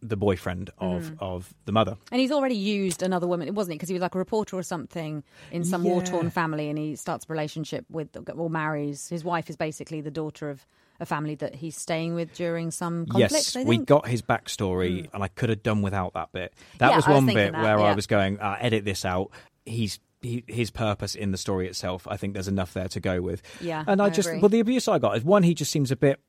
the 0.00 0.16
boyfriend 0.18 0.68
of 0.78 1.04
Mm. 1.12 1.16
of 1.20 1.54
the 1.64 1.72
mother. 1.72 1.96
And 2.12 2.20
he's 2.20 2.30
already 2.30 2.56
used 2.56 3.02
another 3.02 3.26
woman, 3.26 3.54
wasn't 3.54 3.72
he? 3.72 3.76
Because 3.78 3.88
he 3.88 3.94
was 3.94 4.02
like 4.02 4.14
a 4.14 4.18
reporter 4.18 4.54
or 4.56 4.62
something 4.62 5.24
in 5.50 5.64
some 5.64 5.82
Yeah. 5.82 5.90
war 5.92 6.02
torn 6.02 6.28
family, 6.28 6.68
and 6.68 6.78
he 6.78 6.94
starts 6.94 7.24
a 7.26 7.32
relationship 7.32 7.86
with 7.88 8.08
or 8.36 8.50
marries. 8.50 9.08
His 9.08 9.24
wife 9.24 9.48
is 9.48 9.56
basically 9.56 10.02
the 10.02 10.10
daughter 10.10 10.50
of 10.50 10.66
a 11.00 11.06
family 11.06 11.34
that 11.36 11.54
he's 11.56 11.76
staying 11.76 12.14
with 12.14 12.34
during 12.34 12.70
some 12.70 13.06
conflict. 13.06 13.54
yes, 13.56 13.64
we 13.66 13.78
got 13.78 14.06
his 14.06 14.20
backstory, 14.22 15.08
and 15.14 15.24
I 15.24 15.28
could 15.28 15.48
have 15.48 15.62
done 15.62 15.80
without 15.80 16.12
that 16.14 16.32
bit. 16.32 16.52
That 16.78 16.90
Yeah, 16.90 16.96
was 16.96 17.06
I 17.06 17.10
was 17.10 17.14
one 17.16 17.26
bit 17.34 17.52
that, 17.52 17.62
where 17.62 17.80
I 17.80 17.92
was 17.94 18.06
going, 18.06 18.38
uh, 18.40 18.56
edit 18.60 18.84
this 18.84 19.04
out. 19.06 19.30
He's 19.64 20.00
he, 20.20 20.42
his 20.46 20.70
purpose 20.70 21.14
in 21.14 21.32
the 21.32 21.36
story 21.38 21.66
itself. 21.66 22.06
I 22.10 22.16
think 22.18 22.32
there's 22.34 22.48
enough 22.48 22.72
there 22.74 22.88
to 22.88 23.00
go 23.00 23.20
with. 23.22 23.42
Yeah, 23.60 23.84
and 23.86 24.00
I, 24.02 24.06
I 24.06 24.10
just 24.10 24.28
agree. 24.28 24.40
well, 24.40 24.48
the 24.50 24.60
abuse 24.60 24.86
I 24.86 24.98
got 24.98 25.16
is 25.16 25.24
one. 25.24 25.42
He 25.42 25.54
just 25.54 25.70
seems 25.70 25.90
a 25.90 25.96
bit 25.96 26.20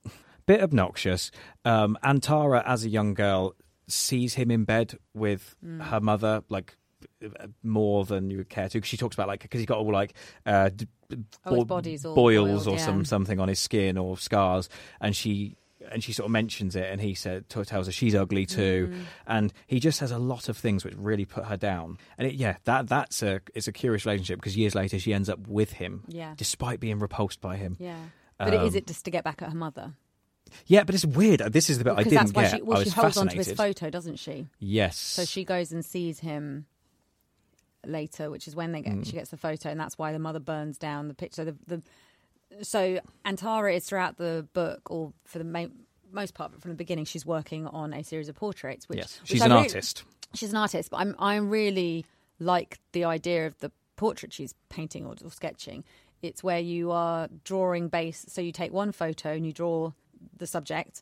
bit 0.46 0.62
obnoxious. 0.62 1.32
Um, 1.64 1.98
and 2.04 2.22
Tara, 2.22 2.64
as 2.66 2.84
a 2.86 2.90
young 2.90 3.14
girl, 3.14 3.56
sees 3.88 4.34
him 4.36 4.52
in 4.52 4.64
bed 4.64 4.98
with 5.14 5.56
Mm. 5.66 5.82
her 5.84 6.00
mother, 6.00 6.44
like 6.50 6.75
uh, 7.24 7.48
more 7.64 8.06
than 8.06 8.30
you 8.32 8.38
would 8.38 8.50
care 8.50 8.68
to. 8.70 8.80
Cause 8.82 8.88
she 8.88 8.98
talks 8.98 9.16
about 9.16 9.28
like 9.28 9.42
because 9.42 9.60
he's 9.60 9.68
got 9.68 9.78
all 9.78 9.92
like 9.92 10.14
uh, 10.46 10.70
d- 10.75 10.88
Oh, 11.46 11.56
his 11.56 11.64
body's 11.66 12.04
all 12.06 12.16
boils 12.16 12.48
boiled, 12.64 12.68
or 12.68 12.80
yeah. 12.80 12.86
some 12.86 13.06
something 13.06 13.40
on 13.40 13.48
his 13.48 13.60
skin 13.60 13.98
or 13.98 14.18
scars, 14.18 14.70
and 15.02 15.16
she. 15.16 15.56
And 15.92 16.04
she 16.04 16.14
sort 16.14 16.25
of 16.25 16.32
mentions 16.32 16.75
it, 16.75 16.90
and 16.92 17.00
he 17.00 17.14
said, 17.14 17.48
t- 17.48 17.62
tells 17.64 17.86
her 17.86 17.92
she's 17.92 18.16
ugly 18.16 18.48
too, 18.48 18.90
Mm. 18.92 19.02
and 19.28 19.54
he 19.68 19.80
just 19.80 20.00
has 20.00 20.10
a 20.10 20.18
lot 20.18 20.50
of 20.50 20.58
things 20.58 20.84
which 20.84 20.96
really 20.98 21.25
put 21.25 21.46
her 21.46 21.58
down. 21.58 22.00
And 22.18 22.28
it, 22.28 22.34
yeah, 22.34 22.56
that 22.64 22.88
that's 22.88 23.22
a 23.22 23.42
it's 23.54 23.68
a 23.68 23.72
curious 23.72 24.04
relationship 24.04 24.40
because 24.40 24.58
years 24.58 24.74
later 24.74 24.98
she 24.98 25.14
ends 25.14 25.30
up 25.30 25.48
with 25.48 25.74
him, 25.74 26.04
Yeah. 26.08 26.34
despite 26.38 26.80
being 26.80 26.98
repulsed 26.98 27.40
by 27.40 27.58
him. 27.58 27.78
Yeah, 27.80 28.00
but 28.40 28.48
it 28.56 28.64
is 28.64 28.74
Um, 28.74 28.78
it 28.78 28.88
just 28.88 29.06
to 29.06 29.12
get 29.12 29.24
back 29.24 29.44
at 29.44 29.50
her 29.50 29.56
mother? 29.56 29.94
Yeah, 30.68 30.84
but 30.84 30.96
it's 30.96 31.06
weird. 31.06 31.40
This 31.52 31.70
is 31.70 31.78
the 31.80 31.84
bit 31.84 31.94
I 31.94 32.04
didn't 32.04 32.14
that's 32.16 32.34
why 32.34 32.44
get. 32.44 32.56
she 32.58 32.62
well 32.62 32.80
I 32.80 32.84
she 32.84 32.90
holds 32.92 33.18
onto 33.18 33.36
fascinated. 33.36 33.48
his 33.48 33.58
photo, 33.58 33.90
doesn't 33.90 34.18
she? 34.18 34.48
Yes. 34.60 34.98
So 34.98 35.25
she 35.25 35.44
goes 35.44 35.72
and 35.72 35.84
sees 35.84 36.20
him 36.20 36.66
later, 37.86 38.30
which 38.30 38.48
is 38.48 38.56
when 38.56 38.72
they 38.72 38.82
get 38.82 38.94
Mm. 38.94 39.06
she 39.06 39.14
gets 39.14 39.30
the 39.32 39.38
photo, 39.38 39.70
and 39.70 39.80
that's 39.80 39.98
why 39.98 40.12
the 40.12 40.20
mother 40.20 40.40
burns 40.40 40.78
down 40.78 41.08
the 41.08 41.14
picture. 41.14 41.44
So 41.44 41.46
the, 41.46 41.56
the 41.68 42.64
so 42.64 43.00
Antara 43.25 43.75
is 43.75 43.86
throughout 43.86 44.18
the 44.18 44.48
book, 44.54 44.90
or 44.90 45.14
for 45.25 45.38
the 45.40 45.44
main, 45.44 45.72
most 46.12 46.34
part 46.34 46.54
it 46.54 46.62
from 46.62 46.72
the 46.72 46.75
beginning, 46.78 47.06
she's 47.06 47.25
working 47.25 47.68
on 47.68 47.94
a 47.94 48.04
series 48.04 48.30
of 48.30 48.36
portraits. 48.36 48.88
Which, 48.88 49.00
yes, 49.00 49.20
she's 49.24 49.42
I 49.42 49.46
an 49.46 49.52
really- 49.52 49.64
artist. 49.64 50.04
She's 50.34 50.52
an 50.52 50.58
artist, 50.58 50.90
but 50.92 50.98
I'm 50.98 51.16
I 51.20 51.36
really 51.38 52.06
like 52.40 52.80
the 52.92 53.06
idea 53.06 53.48
of 53.48 53.58
the 53.60 53.72
portrait 53.96 54.34
she's 54.34 54.54
painting 54.70 55.06
or, 55.06 55.16
or 55.24 55.32
sketching. 55.32 55.84
It's 56.22 56.44
where 56.44 56.60
you 56.60 56.92
are 56.92 57.30
drawing 57.44 57.88
base. 57.88 58.25
So 58.28 58.42
you 58.42 58.52
take 58.52 58.74
one 58.74 58.92
photo 58.92 59.32
and 59.32 59.46
you 59.46 59.54
draw 59.54 59.92
the 60.38 60.48
subject, 60.48 61.01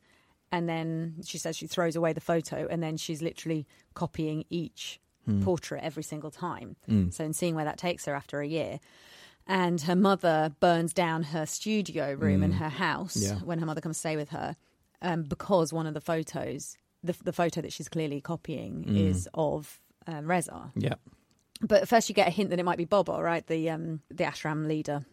and 0.52 0.68
then 0.70 1.16
she 1.26 1.38
says 1.38 1.56
she 1.58 1.68
throws 1.68 1.96
away 1.96 2.14
the 2.14 2.22
photo, 2.22 2.68
and 2.70 2.82
then 2.84 2.98
she's 2.98 3.22
literally 3.22 3.66
copying 3.94 4.46
each 4.50 5.00
portrait 5.42 5.82
every 5.84 6.04
single 6.04 6.30
time. 6.32 6.76
So, 7.12 7.24
and 7.24 7.34
seeing 7.36 7.56
where 7.56 7.64
that 7.66 7.78
takes 7.78 8.06
her 8.06 8.14
after 8.14 8.42
a 8.42 8.48
year. 8.48 8.80
And 9.48 9.80
her 9.82 9.96
mother 9.96 10.54
burns 10.60 10.94
down 10.94 11.24
her 11.24 11.46
studio 11.46 12.14
room 12.14 12.44
in 12.44 12.52
her 12.54 12.70
house 12.70 13.16
Yeah. 13.18 13.36
when 13.40 13.60
her 13.60 13.66
mother 13.66 13.82
comes 13.82 13.96
to 13.98 14.00
stay 14.00 14.16
with 14.16 14.30
her, 14.30 14.56
um, 15.02 15.24
because 15.24 15.72
one 15.74 15.86
of 15.88 15.94
the 15.94 16.02
photos, 16.02 16.78
the, 17.04 17.14
the 17.24 17.34
photo 17.34 17.62
that 17.62 17.72
she's 17.74 17.90
clearly 17.90 18.22
copying, 18.22 18.96
is 18.96 19.28
of 19.34 19.82
um, 20.08 20.30
Reza. 20.30 20.72
Yeah. 20.76 20.96
But 21.62 21.88
first, 21.88 22.10
you 22.10 22.16
get 22.16 22.28
a 22.28 22.32
hint 22.32 22.50
that 22.50 22.60
it 22.60 22.64
might 22.64 22.78
be 22.78 22.86
Bobo, 22.86 23.22
right? 23.22 23.46
The 23.48 23.70
um, 23.70 24.02
the 24.10 24.26
ashram 24.26 24.68
leader. 24.68 25.06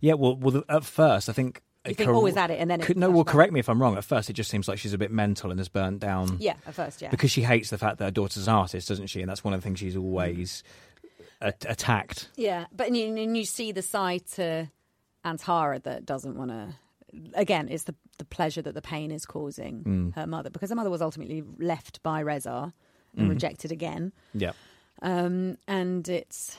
Yeah, 0.00 0.14
well, 0.14 0.34
well, 0.36 0.64
at 0.68 0.84
first 0.84 1.28
I 1.28 1.32
think. 1.32 1.62
You 1.86 1.94
think, 1.94 2.10
oh, 2.10 2.26
is 2.26 2.34
that 2.34 2.50
it? 2.50 2.58
And 2.60 2.70
then 2.70 2.80
it 2.80 2.84
Could- 2.86 2.96
no, 2.98 3.08
well, 3.10 3.24
flashback. 3.24 3.26
correct 3.28 3.52
me 3.52 3.60
if 3.60 3.68
I'm 3.68 3.80
wrong. 3.80 3.96
At 3.96 4.04
first, 4.04 4.28
it 4.28 4.34
just 4.34 4.50
seems 4.50 4.68
like 4.68 4.78
she's 4.78 4.92
a 4.92 4.98
bit 4.98 5.10
mental 5.10 5.50
and 5.50 5.58
has 5.60 5.68
burnt 5.68 6.00
down. 6.00 6.36
Yeah, 6.40 6.54
at 6.66 6.74
first, 6.74 7.00
yeah. 7.00 7.08
Because 7.10 7.30
she 7.30 7.42
hates 7.42 7.70
the 7.70 7.78
fact 7.78 7.98
that 7.98 8.04
her 8.04 8.10
daughter's 8.10 8.46
an 8.48 8.54
artist, 8.54 8.88
doesn't 8.88 9.06
she? 9.06 9.20
And 9.20 9.28
that's 9.30 9.42
one 9.44 9.54
of 9.54 9.60
the 9.60 9.64
things 9.64 9.78
she's 9.78 9.96
always 9.96 10.62
a- 11.40 11.54
attacked. 11.66 12.28
Yeah, 12.36 12.66
but 12.72 12.88
and 12.88 12.96
you, 12.96 13.06
and 13.16 13.36
you 13.36 13.44
see 13.46 13.72
the 13.72 13.80
side 13.82 14.26
to 14.32 14.70
Antara 15.24 15.82
that 15.84 16.04
doesn't 16.04 16.36
want 16.36 16.50
to. 16.50 16.74
Again, 17.34 17.68
it's 17.70 17.84
the 17.84 17.94
the 18.18 18.24
pleasure 18.26 18.60
that 18.60 18.74
the 18.74 18.82
pain 18.82 19.10
is 19.10 19.24
causing 19.24 19.84
Mm. 19.84 20.14
her 20.16 20.26
mother 20.26 20.50
because 20.50 20.68
her 20.70 20.76
mother 20.76 20.90
was 20.90 21.00
ultimately 21.00 21.42
left 21.58 22.02
by 22.02 22.20
Reza 22.20 22.74
and 23.14 23.22
Mm-hmm. 23.22 23.28
rejected 23.30 23.72
again. 23.72 24.12
Yeah. 24.34 24.52
Um, 25.00 25.56
and 25.68 26.06
it's 26.08 26.56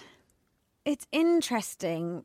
it's 0.86 1.06
interesting. 1.12 2.24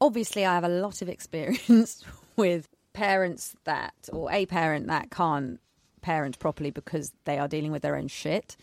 Obviously, 0.00 0.44
I 0.44 0.54
have 0.54 0.64
a 0.64 0.68
lot 0.68 1.02
of 1.02 1.08
experience 1.08 2.04
with 2.36 2.68
parents 2.92 3.54
that, 3.64 3.94
or 4.12 4.30
a 4.32 4.46
parent 4.46 4.86
that 4.88 5.10
can't 5.10 5.60
parent 6.00 6.38
properly 6.38 6.70
because 6.70 7.12
they 7.24 7.38
are 7.38 7.48
dealing 7.48 7.72
with 7.72 7.82
their 7.82 7.96
own 7.96 8.08
shit. 8.08 8.56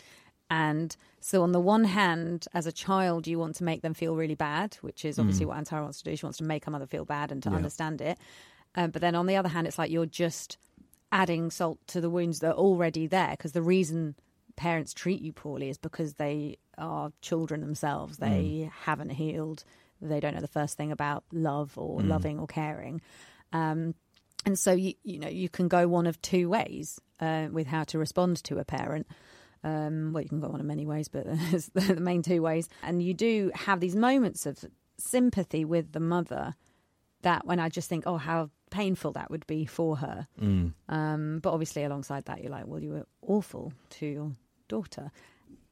And 0.48 0.96
so, 1.20 1.42
on 1.42 1.52
the 1.52 1.60
one 1.60 1.84
hand, 1.84 2.46
as 2.54 2.66
a 2.66 2.72
child, 2.72 3.26
you 3.26 3.38
want 3.38 3.56
to 3.56 3.64
make 3.64 3.82
them 3.82 3.94
feel 3.94 4.14
really 4.16 4.34
bad, 4.36 4.76
which 4.80 5.04
is 5.04 5.18
obviously 5.18 5.44
what 5.44 5.56
Antara 5.58 5.82
wants 5.82 5.98
to 5.98 6.04
do. 6.10 6.16
She 6.16 6.24
wants 6.24 6.38
to 6.38 6.44
make 6.44 6.64
her 6.64 6.70
mother 6.70 6.86
feel 6.86 7.04
bad 7.04 7.32
and 7.32 7.42
to 7.42 7.50
Yeah. 7.50 7.56
understand 7.56 8.00
it. 8.00 8.16
Um, 8.76 8.90
but 8.90 9.02
then 9.02 9.14
on 9.14 9.26
the 9.26 9.36
other 9.36 9.48
hand, 9.48 9.66
it's 9.66 9.78
like 9.78 9.90
you're 9.90 10.06
just 10.06 10.56
adding 11.12 11.50
salt 11.50 11.78
to 11.88 12.00
the 12.00 12.10
wounds 12.10 12.38
that 12.40 12.50
are 12.52 12.58
already 12.58 13.06
there 13.06 13.30
because 13.32 13.52
the 13.52 13.62
reason 13.62 14.14
parents 14.54 14.94
treat 14.94 15.20
you 15.20 15.32
poorly 15.32 15.68
is 15.68 15.78
because 15.78 16.14
they 16.14 16.58
are 16.78 17.10
children 17.22 17.60
themselves. 17.60 18.18
They 18.18 18.70
haven't 18.82 19.10
healed. 19.10 19.64
They 20.00 20.20
don't 20.20 20.34
know 20.34 20.40
the 20.40 20.48
first 20.48 20.76
thing 20.76 20.92
about 20.92 21.24
love 21.32 21.72
or 21.76 22.00
loving 22.00 22.38
or 22.38 22.46
caring. 22.46 23.00
Um, 23.52 23.94
and 24.44 24.58
so 24.58 24.72
you 24.72 24.94
you 25.02 25.18
know 25.18 25.28
you 25.28 25.48
can 25.48 25.68
go 25.68 25.88
one 25.88 26.06
of 26.06 26.20
two 26.22 26.48
ways 26.48 27.00
uh, 27.20 27.48
with 27.50 27.66
how 27.66 27.84
to 27.84 27.98
respond 27.98 28.42
to 28.44 28.58
a 28.58 28.64
parent. 28.64 29.06
Um, 29.64 30.12
well, 30.12 30.22
you 30.22 30.28
can 30.28 30.40
go 30.40 30.48
one 30.48 30.60
of 30.60 30.66
many 30.66 30.86
ways, 30.86 31.08
but 31.08 31.24
the 31.74 31.98
main 32.00 32.22
two 32.22 32.42
ways. 32.42 32.68
And 32.82 33.02
you 33.02 33.14
do 33.14 33.50
have 33.54 33.80
these 33.80 33.96
moments 33.96 34.46
of 34.46 34.64
sympathy 34.98 35.64
with 35.64 35.92
the 35.92 36.00
mother 36.00 36.54
that 37.22 37.46
when 37.46 37.58
I 37.58 37.68
just 37.68 37.88
think, 37.88 38.04
oh, 38.06 38.18
how 38.18 38.50
painful 38.70 39.12
that 39.12 39.30
would 39.30 39.46
be 39.46 39.66
for 39.66 39.96
her. 39.96 40.28
Um, 40.88 41.40
but 41.42 41.52
obviously, 41.52 41.82
alongside 41.82 42.26
that, 42.26 42.42
you're 42.42 42.52
like, 42.52 42.66
well, 42.66 42.80
you 42.80 42.90
were 42.90 43.06
awful 43.22 43.72
to 43.90 44.06
your 44.06 44.32
daughter. 44.68 45.10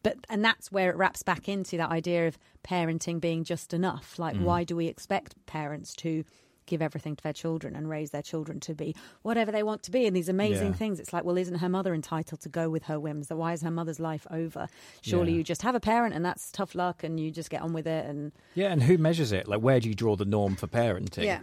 But 0.05 0.19
and 0.29 0.45
that's 0.45 0.71
where 0.71 0.91
it 0.91 0.97
wraps 0.97 1.25
back 1.25 1.49
into 1.49 1.77
that 1.79 1.91
idea 1.91 2.29
of 2.29 2.39
parenting 2.63 3.21
being 3.21 3.43
just 3.43 3.75
enough. 3.75 4.17
Like, 4.21 4.37
why 4.37 4.63
do 4.63 4.77
we 4.77 4.87
expect 4.87 5.35
parents 5.47 5.93
to 5.97 6.25
give 6.67 6.81
everything 6.81 7.15
to 7.17 7.23
their 7.23 7.33
children 7.33 7.75
and 7.77 7.89
raise 7.91 8.11
their 8.11 8.23
children 8.23 8.59
to 8.59 8.75
be 8.75 8.95
whatever 9.23 9.51
they 9.53 9.63
want 9.63 9.83
to 9.83 9.91
be 9.91 10.07
and 10.07 10.15
these 10.17 10.29
amazing 10.29 10.69
Yeah. 10.69 10.73
things? 10.75 11.01
It's 11.01 11.13
like, 11.13 11.25
well, 11.25 11.37
isn't 11.37 11.57
her 11.57 11.69
mother 11.69 11.93
entitled 11.93 12.41
to 12.43 12.49
go 12.49 12.71
with 12.71 12.85
her 12.85 13.01
whims? 13.01 13.29
Why 13.31 13.53
is 13.55 13.63
her 13.63 13.71
mother's 13.71 13.99
life 14.01 14.27
over? 14.31 14.69
Surely 15.03 15.33
Yeah. 15.33 15.39
you 15.39 15.45
just 15.45 15.63
have 15.63 15.75
a 15.75 15.81
parent 15.81 16.15
and 16.15 16.25
that's 16.25 16.51
tough 16.53 16.75
luck 16.75 17.03
and 17.03 17.19
you 17.19 17.31
just 17.31 17.51
get 17.51 17.61
on 17.63 17.73
with 17.73 17.87
it 17.87 18.07
and 18.07 18.33
Yeah, 18.55 18.73
and 18.73 18.83
who 18.83 18.97
measures 18.99 19.33
it? 19.33 19.49
Like, 19.49 19.61
where 19.61 19.81
do 19.81 19.89
you 19.89 19.95
draw 19.95 20.17
the 20.17 20.25
norm 20.25 20.55
for 20.57 20.67
parenting? 20.67 21.43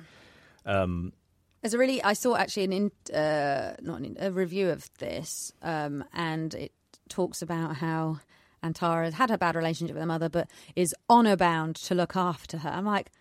Um, 0.65 1.13
There's 1.62 1.74
a 1.74 1.78
really 1.78 2.02
I 2.04 2.13
saw 2.13 2.36
actually 2.36 2.63
an 2.65 2.74
in, 2.74 3.15
uh, 3.15 3.76
not 3.82 4.00
an 4.00 4.06
in, 4.06 4.17
a 4.19 4.32
review 4.32 4.69
of 4.69 4.89
this, 4.97 5.52
um, 5.62 6.04
and 6.13 6.54
it 6.56 6.71
talks 7.10 7.41
about 7.43 7.76
how 7.76 8.19
Antara 8.63 9.06
has 9.06 9.13
had 9.15 9.32
a 9.32 9.38
bad 9.38 9.56
relationship 9.56 9.95
with 9.95 10.02
her 10.02 10.08
mother, 10.08 10.30
but 10.30 10.50
is 10.76 10.93
honor 11.10 11.36
bound 11.36 11.76
to 11.78 11.95
look 11.95 12.15
after 12.15 12.58
her. 12.60 12.69
I'm 12.69 12.86
like, 12.86 13.12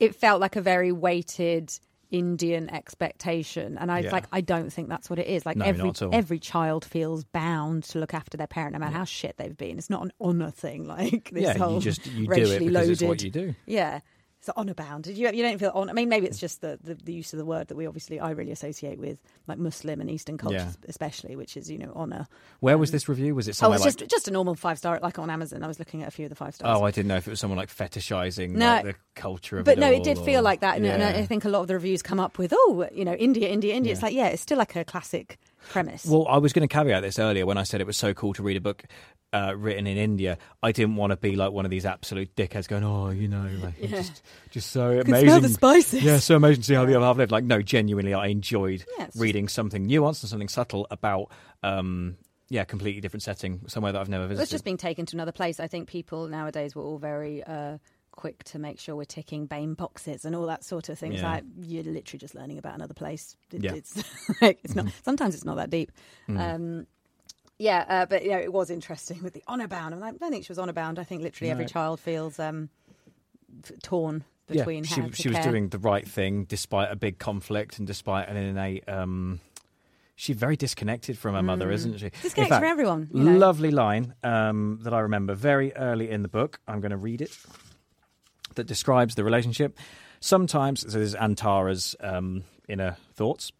it 0.00 0.14
felt 0.14 0.40
like 0.40 0.56
a 0.56 0.60
very 0.60 0.90
weighted 0.92 1.72
Indian 2.10 2.68
expectation, 2.70 3.76
and 3.78 3.90
I 3.90 3.96
was 3.96 4.04
Yeah. 4.06 4.12
like, 4.12 4.26
I 4.30 4.40
don't 4.40 4.72
think 4.72 4.88
that's 4.88 5.10
what 5.10 5.18
it 5.18 5.26
is. 5.26 5.44
Like 5.44 5.56
No, 5.56 5.64
every 5.64 5.84
not 5.84 6.02
at 6.02 6.06
all. 6.06 6.14
every 6.14 6.38
child 6.38 6.84
feels 6.84 7.24
bound 7.24 7.84
to 7.84 7.98
look 7.98 8.14
after 8.14 8.36
their 8.36 8.46
parent, 8.46 8.72
no 8.74 8.78
matter 8.78 8.96
how 8.96 9.04
shit 9.04 9.36
they've 9.36 9.56
been. 9.56 9.78
It's 9.78 9.90
not 9.90 10.02
an 10.02 10.12
honor 10.20 10.50
thing 10.50 10.84
like 10.86 11.30
this 11.32 11.42
yeah, 11.42 11.58
whole 11.58 11.74
you 11.74 11.80
just 11.80 12.06
you 12.06 12.26
do 12.26 12.32
it 12.32 12.38
racially 12.38 12.58
because 12.68 12.72
loaded. 12.74 12.90
it's 12.92 13.02
what 13.02 13.22
you 13.22 13.30
do. 13.30 13.54
Yeah. 13.66 14.00
It's 14.46 14.52
honor 14.58 14.74
bound. 14.74 15.06
You 15.06 15.30
you 15.30 15.42
don't 15.42 15.58
feel 15.58 15.70
on. 15.74 15.88
I 15.88 15.92
mean, 15.92 16.08
maybe 16.08 16.26
it's 16.26 16.38
just 16.38 16.60
the, 16.60 16.78
the, 16.82 16.94
the 16.94 17.12
use 17.12 17.32
of 17.32 17.38
the 17.38 17.44
word 17.44 17.68
that 17.68 17.76
we 17.76 17.86
obviously 17.86 18.20
I 18.20 18.30
really 18.30 18.52
associate 18.52 18.98
with 18.98 19.18
like 19.46 19.58
Muslim 19.58 20.00
and 20.00 20.10
Eastern 20.10 20.36
cultures, 20.38 20.60
Yeah. 20.82 20.88
especially, 20.88 21.34
which 21.36 21.56
is 21.56 21.70
you 21.70 21.78
know 21.78 21.92
honor. 21.94 22.26
Where 22.60 22.76
was 22.76 22.90
um, 22.90 22.92
this 22.92 23.08
review? 23.08 23.34
Was 23.34 23.48
it 23.48 23.52
Oh, 23.52 23.54
somewhere 23.54 23.76
it's 23.76 23.84
like? 23.86 23.96
just 23.96 24.10
just 24.10 24.28
a 24.28 24.30
normal 24.30 24.54
five 24.54 24.78
star, 24.78 25.00
like 25.02 25.18
on 25.18 25.30
Amazon. 25.30 25.62
I 25.62 25.66
was 25.66 25.78
looking 25.78 26.02
at 26.02 26.08
a 26.08 26.10
few 26.10 26.26
of 26.26 26.30
the 26.30 26.36
five 26.36 26.54
stars. 26.54 26.78
Oh, 26.78 26.84
I 26.84 26.90
didn't 26.90 27.08
know 27.08 27.16
if 27.16 27.26
it 27.26 27.30
was 27.30 27.40
someone 27.40 27.56
like 27.58 27.68
fetishizing 27.74 28.50
No. 28.50 28.66
like, 28.66 28.84
the 28.84 28.94
culture 29.14 29.58
of 29.58 29.64
but 29.64 29.78
it. 29.78 29.80
no, 29.80 29.86
all, 29.88 29.92
it 29.94 30.04
did 30.04 30.18
feel 30.18 30.42
like 30.42 30.60
that, 30.60 30.76
and, 30.76 30.86
and 30.86 31.02
I 31.02 31.24
think 31.24 31.44
a 31.44 31.48
lot 31.48 31.60
of 31.62 31.68
the 31.68 31.74
reviews 31.74 32.02
come 32.02 32.20
up 32.20 32.36
with, 32.38 32.52
oh, 32.54 32.88
you 32.92 33.04
know, 33.04 33.14
India, 33.14 33.48
India, 33.48 33.74
India. 33.74 33.92
It's 33.92 34.02
like, 34.02 34.14
yeah, 34.14 34.26
it's 34.28 34.42
still 34.42 34.58
like 34.58 34.76
a 34.76 34.84
classic 34.84 35.38
premise. 35.70 36.04
Well, 36.06 36.26
I 36.28 36.38
was 36.38 36.52
going 36.52 36.66
to 36.66 36.72
caveat 36.72 37.02
this 37.02 37.18
earlier 37.18 37.46
when 37.46 37.58
I 37.58 37.62
said 37.62 37.80
it 37.80 37.86
was 37.86 37.96
so 37.96 38.14
cool 38.14 38.32
to 38.34 38.42
read 38.42 38.56
a 38.56 38.60
book 38.60 38.84
uh, 39.32 39.54
written 39.56 39.86
in 39.86 39.96
India. 39.96 40.38
I 40.62 40.70
didn't 40.72 40.96
want 40.96 41.10
to 41.10 41.16
be 41.16 41.34
like 41.36 41.52
one 41.52 41.64
of 41.64 41.70
these 41.70 41.84
absolute 41.84 42.34
dickheads 42.36 42.68
going, 42.68 42.84
"Oh, 42.84 43.10
you 43.10 43.26
know, 43.28 43.48
like, 43.62 43.74
Yeah. 43.80 43.88
just 43.88 44.22
just 44.50 44.70
so 44.70 44.90
amazing." 45.00 45.28
smell 45.28 45.40
the 45.40 45.48
spices. 45.48 46.02
Yeah, 46.02 46.18
so 46.18 46.36
amazing 46.36 46.62
to 46.62 46.66
see 46.68 46.74
how 46.74 46.84
the 46.84 46.94
other 46.96 47.04
half 47.06 47.16
lived. 47.16 47.32
Like, 47.32 47.44
no, 47.44 47.60
genuinely, 47.62 48.14
I 48.14 48.26
enjoyed 48.28 48.84
Yeah, 48.96 49.04
it's 49.06 49.14
just- 49.14 49.20
reading 49.22 49.48
something 49.48 49.88
nuanced 49.88 50.22
and 50.22 50.30
something 50.30 50.48
subtle 50.48 50.86
about. 50.90 51.30
Um, 51.62 52.16
yeah, 52.50 52.64
completely 52.64 53.00
different 53.00 53.22
setting, 53.22 53.62
somewhere 53.68 53.90
that 53.92 54.00
I've 54.00 54.08
never 54.08 54.26
visited. 54.26 54.42
it's 54.42 54.50
just 54.52 54.64
being 54.64 54.76
taken 54.76 55.06
to 55.06 55.16
another 55.16 55.32
place. 55.32 55.58
I 55.58 55.66
think 55.66 55.88
people 55.88 56.28
nowadays 56.28 56.76
were 56.76 56.82
all 56.82 56.98
very 56.98 57.42
uh, 57.42 57.78
quick 58.16 58.44
to 58.44 58.58
make 58.58 58.78
sure 58.78 58.96
we're 58.96 59.04
ticking 59.04 59.46
BAME 59.46 59.76
boxes 59.76 60.24
and 60.24 60.34
all 60.36 60.46
that 60.46 60.64
sort 60.64 60.88
of 60.88 60.98
things. 60.98 61.16
Yeah. 61.20 61.30
Like 61.32 61.44
you're 61.60 61.84
literally 61.84 62.18
just 62.18 62.34
learning 62.34 62.58
about 62.58 62.74
another 62.74 62.94
place. 62.94 63.36
It- 63.52 63.62
Yeah. 63.62 63.70
Mm-hmm. 63.72 63.78
It's 63.78 64.04
like 64.42 64.60
it's 64.64 64.74
not. 64.74 64.86
Sometimes 65.04 65.34
it's 65.34 65.44
not 65.44 65.56
that 65.56 65.70
deep. 65.70 65.92
Um, 66.28 66.86
yeah, 67.58 67.84
uh, 67.88 68.06
but 68.06 68.24
you 68.24 68.30
know, 68.30 68.38
it 68.38 68.52
was 68.52 68.68
interesting 68.70 69.22
with 69.22 69.32
the 69.32 69.42
honor 69.46 69.68
bound. 69.68 69.94
I'm 69.94 70.00
like, 70.00 70.14
I 70.14 70.16
don't 70.18 70.30
think 70.32 70.44
she 70.44 70.50
was 70.50 70.58
honor 70.58 70.72
bound. 70.72 70.98
I 70.98 71.04
think 71.04 71.22
literally 71.22 71.50
every 71.50 71.66
child 71.66 72.00
feels 72.00 72.38
um, 72.40 72.68
f- 73.62 73.72
torn 73.82 74.24
between 74.48 74.84
yeah, 74.84 74.90
she, 75.10 75.22
she 75.22 75.28
was 75.28 75.38
doing 75.38 75.68
the 75.68 75.78
right 75.78 76.06
thing 76.06 76.44
despite 76.44 76.90
a 76.90 76.96
big 76.96 77.18
conflict 77.18 77.78
and 77.78 77.86
despite 77.86 78.28
an 78.28 78.36
innate. 78.36 78.86
Um, 78.88 79.40
she's 80.16 80.36
very 80.36 80.56
disconnected 80.56 81.16
from 81.16 81.34
her 81.34 81.42
mother, 81.42 81.70
isn't 81.70 81.98
she? 81.98 82.06
Mm. 82.06 82.22
Disconnected 82.22 82.48
fact, 82.48 82.60
from 82.62 82.70
everyone, 82.70 83.08
you 83.12 83.22
know. 83.24 83.36
Lovely 83.38 83.70
line 83.70 84.14
um, 84.24 84.80
that 84.82 84.92
I 84.92 85.00
remember 85.00 85.34
very 85.34 85.72
early 85.76 86.10
in 86.10 86.22
the 86.22 86.28
book. 86.28 86.58
I'm 86.68 86.80
going 86.80 86.90
to 86.90 86.96
read 86.96 87.22
it. 87.22 87.30
That 88.54 88.66
describes 88.66 89.14
the 89.14 89.24
relationship. 89.24 89.78
Sometimes, 90.20 90.80
so 90.80 90.98
this 90.98 91.08
is 91.10 91.14
Antara's 91.14 91.94
um, 92.00 92.44
inner 92.68 92.96
thoughts. 93.14 93.52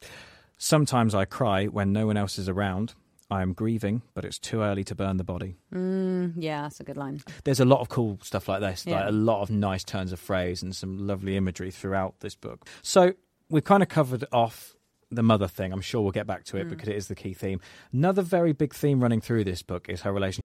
Sometimes 0.57 1.15
I 1.15 1.25
cry 1.25 1.67
when 1.67 1.93
no 1.93 2.07
one 2.07 2.17
else 2.17 2.39
is 2.39 2.49
around. 2.49 2.95
I 3.31 3.43
am 3.43 3.53
grieving, 3.55 4.03
but 4.15 4.25
it's 4.25 4.39
too 4.39 4.61
early 4.61 4.85
to 4.85 4.95
burn 4.95 5.17
the 5.17 5.25
body. 5.25 5.57
Mm, 5.75 6.35
yeah, 6.37 6.63
that's 6.63 6.79
a 6.81 6.85
good 6.85 6.97
line. 6.97 7.23
There's 7.45 7.59
a 7.61 7.65
lot 7.65 7.81
of 7.81 7.89
cool 7.89 8.19
stuff 8.23 8.49
like 8.49 8.61
this, 8.61 8.87
like 8.87 8.95
Yeah. 8.95 9.09
a 9.09 9.13
lot 9.13 9.43
of 9.43 9.51
nice 9.51 9.83
turns 9.83 10.13
of 10.13 10.21
phrase 10.21 10.63
and 10.63 10.75
some 10.77 11.07
lovely 11.07 11.37
imagery 11.37 11.71
throughout 11.71 12.21
this 12.21 12.35
book. 12.37 12.67
So 12.83 13.15
we've 13.51 13.65
kind 13.65 13.83
of 13.83 13.89
covered 13.89 14.25
off 14.33 14.77
the 15.11 15.23
mother 15.23 15.49
thing. 15.49 15.73
I'm 15.73 15.81
sure 15.81 16.03
we'll 16.03 16.13
get 16.13 16.27
back 16.27 16.45
to 16.45 16.57
it 16.59 16.69
because 16.69 16.89
it 16.89 16.97
is 16.97 17.09
the 17.09 17.15
key 17.15 17.35
theme. 17.35 17.61
Another 17.93 18.23
very 18.23 18.53
big 18.53 18.75
theme 18.75 19.01
running 19.03 19.21
through 19.21 19.45
this 19.45 19.63
book 19.63 19.89
is 19.89 20.03
her 20.03 20.13
relationship 20.13 20.45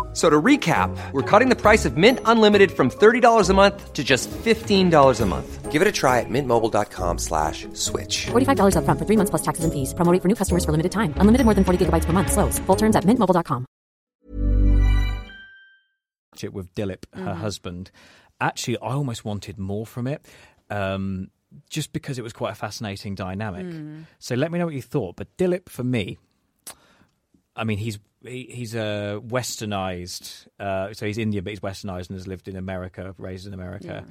F- 0.11 0.17
So 0.17 0.29
to 0.29 0.41
recap, 0.41 0.89
we're 1.13 1.21
cutting 1.21 1.47
the 1.47 1.55
price 1.55 1.85
of 1.85 1.95
Mint 1.95 2.19
Unlimited 2.25 2.71
from 2.71 2.89
$30 2.89 3.49
a 3.49 3.53
month 3.53 3.93
to 3.93 4.03
just 4.03 4.29
$15 4.29 5.21
a 5.21 5.25
month. 5.25 5.71
Give 5.71 5.81
it 5.81 5.87
a 5.87 5.91
try 5.93 6.19
at 6.19 6.25
mintmobile.com 6.29 7.17
slash 7.17 7.65
switch. 7.71 8.25
$45 8.31 8.75
upfront 8.75 8.99
for 8.99 9.05
three 9.05 9.15
months 9.15 9.29
plus 9.29 9.41
taxes 9.41 9.63
and 9.63 9.71
fees. 9.71 9.93
Promo 9.93 10.11
rate 10.11 10.21
for 10.21 10.27
new 10.27 10.35
customers 10.35 10.65
for 10.65 10.71
limited 10.73 10.91
time. 10.91 11.13
Unlimited 11.15 11.45
more 11.45 11.53
than 11.55 11.63
40 11.63 11.85
gigabytes 11.85 12.03
per 12.03 12.11
month. 12.11 12.29
Slows. 12.29 12.59
Full 12.67 12.75
terms 12.75 12.97
at 12.97 13.05
mintmobile.com. 13.05 13.65
with 16.51 16.73
Dilip, 16.75 17.05
Mm-hmm. 17.15 17.25
her 17.27 17.35
husband. 17.35 17.91
Actually, 18.39 18.77
I 18.79 18.93
almost 18.93 19.23
wanted 19.23 19.57
more 19.59 19.85
from 19.85 20.07
it. 20.07 20.25
Um, 20.69 21.29
just 21.69 21.93
because 21.93 22.17
it 22.17 22.23
was 22.23 22.33
quite 22.33 22.51
a 22.51 22.55
fascinating 22.55 23.13
dynamic. 23.15 23.65
Mm. 23.65 24.05
So 24.19 24.35
let 24.35 24.51
me 24.51 24.57
know 24.59 24.65
what 24.65 24.73
you 24.73 24.81
thought. 24.81 25.15
But 25.17 25.27
Dilip, 25.37 25.69
for 25.69 25.83
me, 25.83 26.17
I 27.55 27.63
mean, 27.63 27.77
he's 27.77 27.99
he, 28.23 28.47
he's 28.51 28.75
a 28.75 29.17
uh, 29.17 29.19
westernized. 29.19 30.47
Uh, 30.59 30.93
so 30.93 31.05
he's 31.05 31.17
Indian, 31.17 31.43
but 31.43 31.51
he's 31.51 31.59
westernized 31.59 32.09
and 32.09 32.17
has 32.17 32.27
lived 32.27 32.47
in 32.47 32.55
America, 32.55 33.13
raised 33.17 33.47
in 33.47 33.53
America. 33.53 34.05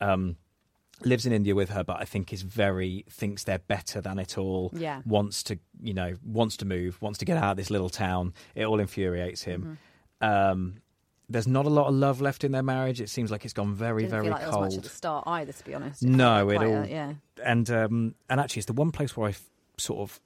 Um, 0.00 0.36
lives 1.02 1.24
in 1.24 1.32
India 1.32 1.54
with 1.54 1.70
her, 1.70 1.82
but 1.82 1.96
I 2.00 2.04
think 2.04 2.32
is 2.32 2.42
very 2.42 3.04
thinks 3.10 3.44
they're 3.44 3.58
better 3.58 4.00
than 4.00 4.18
it 4.18 4.36
all. 4.38 4.70
Yeah. 4.74 5.00
wants 5.06 5.42
to 5.44 5.58
you 5.80 5.94
know 5.94 6.14
wants 6.24 6.56
to 6.58 6.64
move, 6.66 7.00
wants 7.00 7.18
to 7.20 7.24
get 7.24 7.36
out 7.38 7.52
of 7.52 7.56
this 7.56 7.70
little 7.70 7.88
town. 7.90 8.34
It 8.54 8.64
all 8.64 8.80
infuriates 8.80 9.42
him. 9.42 9.78
Um, 10.20 10.82
there's 11.28 11.46
not 11.46 11.64
a 11.64 11.70
lot 11.70 11.86
of 11.86 11.94
love 11.94 12.20
left 12.20 12.42
in 12.44 12.50
their 12.52 12.62
marriage. 12.62 13.00
It 13.00 13.08
seems 13.08 13.30
like 13.30 13.44
it's 13.44 13.54
gone 13.54 13.72
very, 13.72 14.02
Didn't 14.02 14.10
very 14.10 14.24
feel 14.24 14.32
like 14.32 14.46
was 14.46 14.54
much 14.56 14.64
at 14.64 14.70
cold. 14.72 14.84
the 14.84 14.88
start 14.88 15.24
either, 15.28 15.52
to 15.52 15.64
be 15.64 15.74
honest. 15.74 16.02
No, 16.02 16.48
felt 16.50 16.62
it 16.62 16.66
all 16.66 16.82
a- 16.82 16.86
yeah. 16.88 17.12
and 17.44 17.70
um, 17.70 18.14
and 18.28 18.40
actually, 18.40 18.60
it's 18.60 18.66
the 18.66 18.72
one 18.72 18.90
place 18.90 19.16
where 19.16 19.28
I 19.28 19.30
f- 19.30 19.44
sort 19.78 20.00
of 20.00 20.20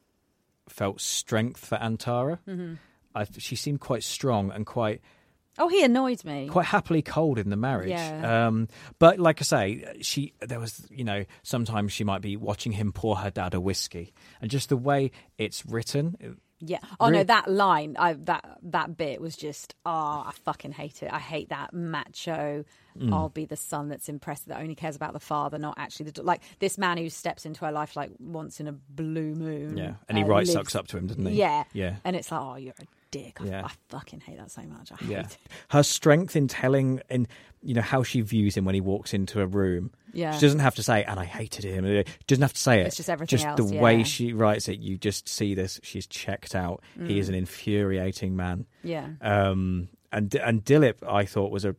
felt 0.69 1.01
strength 1.01 1.65
for 1.65 1.77
Antara. 1.79 2.39
Mm-hmm. 2.49 2.75
I, 3.15 3.27
she 3.39 3.57
seemed 3.57 3.81
quite 3.81 4.03
strong 4.03 4.51
and 4.51 4.67
quite 4.67 5.01
Oh, 5.57 5.69
he 5.69 5.85
annoyed 5.85 6.25
me. 6.25 6.49
quite 6.49 6.67
happily 6.67 7.01
cold 7.01 7.39
in 7.39 7.49
the 7.49 7.57
marriage. 7.57 7.91
Yeah. 7.91 8.47
Um, 8.49 8.67
but 8.99 9.21
like 9.21 9.41
I 9.41 9.45
say, 9.45 9.85
she 10.01 10.33
there 10.41 10.59
was 10.59 10.85
you 10.91 11.05
know 11.05 11.25
sometimes 11.45 11.93
she 11.93 12.03
might 12.03 12.23
be 12.23 12.37
watching 12.37 12.73
him 12.73 12.93
pour 12.93 13.17
her 13.19 13.31
dad 13.31 13.55
a 13.55 13.61
whiskey, 13.61 14.13
and 14.41 14.51
just 14.51 14.69
the 14.69 14.77
way 14.77 15.13
it's 15.39 15.65
written. 15.65 16.39
Yeah. 16.61 16.79
Oh 16.99 17.09
no, 17.11 17.23
that 17.23 17.49
line, 17.51 17.95
I, 17.99 18.15
that 18.15 18.59
that 18.63 18.97
bit 18.97 19.21
was 19.21 19.37
just, 19.37 19.75
oh, 19.85 19.91
I 20.27 20.33
fucking 20.45 20.73
hate 20.73 21.03
it. 21.03 21.13
I 21.13 21.19
hate 21.19 21.51
that 21.51 21.75
macho. 21.75 22.65
Mm. 22.99 23.13
I'll 23.13 23.29
be 23.29 23.45
the 23.45 23.57
son 23.57 23.89
that's 23.89 24.09
impressed 24.09 24.49
that 24.49 24.61
only 24.61 24.75
cares 24.75 24.97
about 24.97 25.13
the 25.13 25.21
father, 25.21 25.59
not 25.59 25.75
actually 25.77 26.11
the 26.11 26.23
like 26.23 26.43
this 26.61 26.79
man 26.79 26.97
who 26.97 27.11
steps 27.11 27.45
into 27.45 27.65
her 27.65 27.73
life 27.73 27.97
like 27.97 28.11
once 28.19 28.61
in 28.61 28.67
a 28.67 28.73
blue 28.73 29.35
moon. 29.35 29.77
Yeah, 29.77 29.95
and 30.09 30.17
he 30.19 30.25
uh, 30.25 30.27
right 30.27 30.39
lives- 30.39 30.53
sucks 30.53 30.75
up 30.75 30.87
to 30.89 30.97
him, 30.97 31.07
doesn't 31.07 31.27
he? 31.27 31.35
Yeah, 31.35 31.65
yeah. 31.73 31.97
and 32.05 32.17
it's 32.17 32.31
like, 32.33 32.41
oh, 32.41 32.57
you're 32.57 32.75
a 32.81 32.87
dick. 33.23 33.41
I, 33.41 33.45
Yeah. 33.47 33.65
I 33.67 33.71
fucking 33.89 34.21
hate 34.21 34.39
that 34.39 34.51
so 34.51 34.63
much. 34.63 34.91
I 34.93 34.97
hate 34.97 35.09
Yeah, 35.11 35.21
it. 35.21 35.39
her 35.71 35.83
strength 35.83 36.37
in 36.37 36.49
telling 36.49 37.01
in 37.09 37.27
you 37.63 37.73
know 37.75 37.81
how 37.81 38.03
she 38.03 38.21
views 38.21 38.55
him 38.57 38.65
when 38.67 38.75
he 38.75 38.81
walks 38.83 39.15
into 39.15 39.41
a 39.41 39.47
room. 39.47 39.91
Yeah. 40.13 40.33
she 40.33 40.41
doesn't 40.43 40.61
have 40.61 40.75
to 40.75 40.83
say, 40.83 41.03
"And 41.05 41.19
I 41.19 41.25
hated 41.25 41.65
him." 41.65 41.85
She 41.87 42.05
doesn't 42.27 42.43
have 42.43 42.53
to 42.53 42.61
say 42.61 42.81
it. 42.81 42.87
It's 42.89 42.97
just 42.97 43.09
everything 43.09 43.39
Just 43.39 43.47
else, 43.47 43.57
the 43.71 43.79
way 43.79 44.05
she 44.05 44.33
writes 44.35 44.69
it, 44.69 44.79
you 44.81 44.99
just 44.99 45.29
see 45.29 45.55
this. 45.55 45.81
She's 45.83 46.07
checked 46.07 46.55
out. 46.55 46.83
He 46.97 47.15
Mm. 47.17 47.19
is 47.19 47.29
an 47.31 47.35
infuriating 47.35 48.37
man. 48.37 48.67
Yeah. 48.83 49.09
Um, 49.23 49.89
and 50.13 50.35
and 50.37 50.65
Dilip, 50.65 50.97
I 51.09 51.25
thought 51.25 51.51
was 51.51 51.65
a 51.65 51.75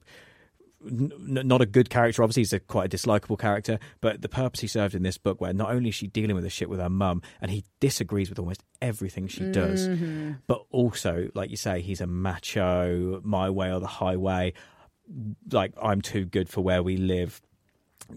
n- 0.86 1.12
n- 1.38 1.48
not 1.48 1.62
a 1.62 1.66
good 1.66 1.90
character. 1.90 2.24
Obviously, 2.24 2.42
he's 2.42 2.54
a 2.54 2.60
quite 2.60 2.94
a 2.94 2.98
dislikable 2.98 3.38
character. 3.40 3.80
But 4.02 4.22
the 4.22 4.30
purpose 4.30 4.60
he 4.62 4.68
served 4.68 4.96
in 4.96 5.04
this 5.04 5.18
book, 5.18 5.42
where 5.42 5.54
not 5.54 5.70
only 5.72 5.90
is 5.90 5.96
she 5.96 6.08
dealing 6.08 6.36
with 6.36 6.44
the 6.44 6.50
shit 6.50 6.70
with 6.70 6.80
her 6.80 6.90
mum, 6.90 7.22
and 7.42 7.52
he 7.52 7.64
disagrees 7.80 8.30
with 8.30 8.40
almost 8.40 8.64
everything 8.82 9.28
she 9.28 9.52
does, 9.52 9.88
Mm-hmm. 9.88 10.32
but 10.48 10.64
also, 10.72 11.30
like 11.34 11.50
you 11.52 11.58
say, 11.58 11.82
he's 11.82 12.02
a 12.02 12.08
macho, 12.08 13.22
my 13.24 13.50
way 13.50 13.72
or 13.74 13.80
the 13.80 13.88
highway. 13.88 14.54
like 15.52 15.74
I'm 15.82 16.02
too 16.02 16.26
good 16.26 16.50
for 16.50 16.62
where 16.62 16.82
we 16.84 16.98
live. 16.98 17.42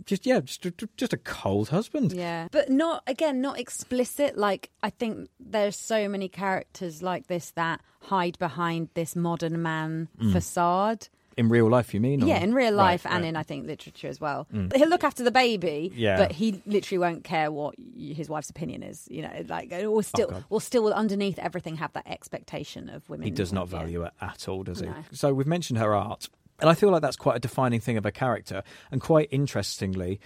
Just 0.04 0.26
yeah, 0.26 0.40
just 0.40 0.66
just 0.98 1.12
a 1.14 1.16
cold 1.16 1.70
husband. 1.70 2.12
Yeah, 2.12 2.48
but 2.50 2.68
not 2.68 3.02
again, 3.06 3.40
not 3.40 3.58
explicit. 3.58 4.36
Like 4.36 4.70
I 4.82 4.90
think 4.90 5.30
there's 5.40 5.76
so 5.76 6.08
many 6.10 6.28
characters 6.28 7.02
like 7.02 7.26
this 7.26 7.52
that 7.52 7.80
hide 8.02 8.38
behind 8.38 8.90
this 8.94 9.16
modern 9.16 9.62
man 9.62 10.08
facade. 10.32 11.08
In 11.38 11.48
real 11.48 11.68
life, 11.70 11.94
you 11.94 12.00
mean? 12.00 12.22
or- 12.22 12.26
Yeah, 12.26 12.38
in 12.42 12.52
real 12.52 12.74
Right, 12.74 12.90
life 12.92 13.06
and 13.06 13.14
right. 13.14 13.24
Mm. 13.24 13.28
in 13.28 13.36
I 13.36 13.42
think 13.44 13.66
literature 13.66 14.08
as 14.08 14.20
well. 14.20 14.46
He'll 14.74 14.88
look 14.88 15.04
after 15.04 15.22
the 15.22 15.30
baby, 15.30 15.92
Yeah. 15.94 16.16
but 16.18 16.32
he 16.32 16.60
literally 16.66 16.98
won't 16.98 17.22
care 17.24 17.50
what 17.52 17.74
his 17.96 18.28
wife's 18.28 18.50
opinion 18.50 18.82
is. 18.82 19.06
You 19.10 19.22
know, 19.22 19.44
like 19.48 19.72
or 19.72 20.02
still, 20.02 20.26
Oh, 20.28 20.32
God. 20.32 20.44
or 20.50 20.60
still 20.60 20.92
underneath 20.92 21.38
everything 21.38 21.76
have 21.76 21.92
that 21.94 22.06
expectation 22.08 22.88
of 22.88 23.08
women. 23.08 23.24
He 23.24 23.30
does 23.30 23.52
not 23.52 23.68
value 23.68 24.02
it 24.02 24.12
at 24.20 24.48
all, 24.48 24.64
does 24.64 24.80
he? 24.80 24.86
No. 24.86 24.94
So 25.12 25.32
we've 25.32 25.46
mentioned 25.46 25.78
her 25.78 25.94
art, 25.94 26.28
and 26.60 26.68
I 26.68 26.74
feel 26.74 26.90
like 26.90 27.02
that's 27.02 27.16
quite 27.16 27.36
a 27.36 27.40
defining 27.40 27.78
thing 27.80 27.96
of 27.96 28.02
her 28.04 28.10
character. 28.10 28.64
And 28.90 29.00
quite 29.00 29.28
interestingly, 29.30 30.20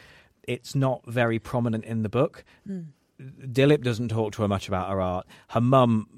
it's 0.48 0.74
not 0.74 1.02
very 1.06 1.38
prominent 1.38 1.84
in 1.84 2.02
the 2.02 2.08
book. 2.08 2.42
Dilip 3.20 3.82
doesn't 3.82 4.08
talk 4.08 4.32
to 4.32 4.42
her 4.42 4.48
much 4.48 4.66
about 4.66 4.90
her 4.90 5.00
art. 5.00 5.26
Her 5.48 5.60
mum, 5.60 6.08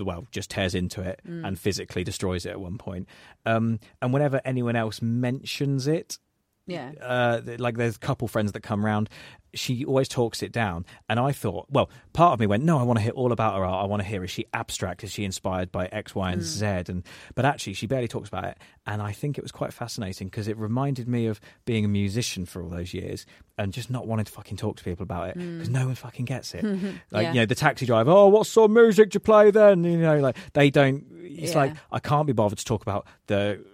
well, 0.00 0.26
just 0.30 0.50
tears 0.50 0.74
into 0.74 1.00
it 1.02 1.20
and 1.24 1.58
physically 1.58 2.04
destroys 2.04 2.46
it 2.46 2.50
at 2.50 2.60
one 2.60 2.78
point. 2.78 3.08
Um, 3.46 3.80
and 4.02 4.12
whenever 4.12 4.40
anyone 4.44 4.76
else 4.76 5.00
mentions 5.02 5.86
it, 5.86 6.18
Yeah, 6.68 6.92
uh, 7.02 7.40
like 7.58 7.76
there's 7.76 7.96
a 7.96 7.98
couple 7.98 8.28
friends 8.28 8.52
that 8.52 8.60
come 8.62 8.84
round. 8.84 9.08
She 9.54 9.82
always 9.86 10.08
talks 10.08 10.42
it 10.42 10.52
down, 10.52 10.84
and 11.08 11.18
I 11.18 11.32
thought, 11.32 11.66
well, 11.70 11.88
part 12.12 12.34
of 12.34 12.38
me 12.40 12.46
went, 12.46 12.64
no, 12.64 12.78
I 12.78 12.82
want 12.82 12.98
to 12.98 13.02
hear 13.02 13.12
all 13.12 13.32
about 13.32 13.56
her 13.56 13.64
art. 13.64 13.82
I 13.82 13.86
want 13.86 14.02
to 14.02 14.06
hear 14.08 14.22
is 14.22 14.30
she 14.30 14.44
abstract? 14.52 15.02
Is 15.02 15.10
she 15.10 15.24
inspired 15.24 15.72
by 15.72 15.86
X, 15.86 16.14
Y, 16.14 16.30
and 16.30 16.42
Z? 16.42 16.66
And 16.88 17.02
but 17.34 17.46
actually, 17.46 17.72
she 17.72 17.86
barely 17.86 18.08
talks 18.08 18.28
about 18.28 18.44
it, 18.44 18.58
and 18.86 19.00
I 19.00 19.12
think 19.12 19.38
it 19.38 19.42
was 19.42 19.50
quite 19.50 19.72
fascinating 19.72 20.26
because 20.28 20.48
it 20.48 20.58
reminded 20.58 21.08
me 21.08 21.26
of 21.26 21.40
being 21.64 21.86
a 21.86 21.88
musician 21.88 22.44
for 22.44 22.62
all 22.62 22.68
those 22.68 22.92
years 22.92 23.24
and 23.56 23.72
just 23.72 23.90
not 23.90 24.06
wanting 24.06 24.26
to 24.26 24.32
fucking 24.32 24.58
talk 24.58 24.76
to 24.76 24.84
people 24.84 25.02
about 25.02 25.30
it 25.30 25.34
because 25.38 25.70
no 25.70 25.86
one 25.86 25.94
fucking 25.94 26.26
gets 26.26 26.54
it. 26.54 26.62
like 27.10 27.22
Yeah. 27.24 27.32
you 27.32 27.40
know, 27.40 27.46
the 27.46 27.54
taxi 27.54 27.86
driver, 27.86 28.10
oh, 28.10 28.28
what 28.28 28.46
sort 28.46 28.70
of 28.70 28.74
music 28.76 29.10
do 29.10 29.16
you 29.16 29.20
play 29.20 29.50
then? 29.50 29.82
You 29.82 29.96
know, 29.96 30.18
like 30.20 30.36
they 30.52 30.68
don't. 30.68 31.04
It's 31.22 31.52
Yeah. 31.52 31.58
like 31.58 31.74
I 31.90 32.00
can't 32.00 32.26
be 32.26 32.34
bothered 32.34 32.58
to 32.58 32.64
talk 32.66 32.82
about 32.82 33.06
the 33.28 33.64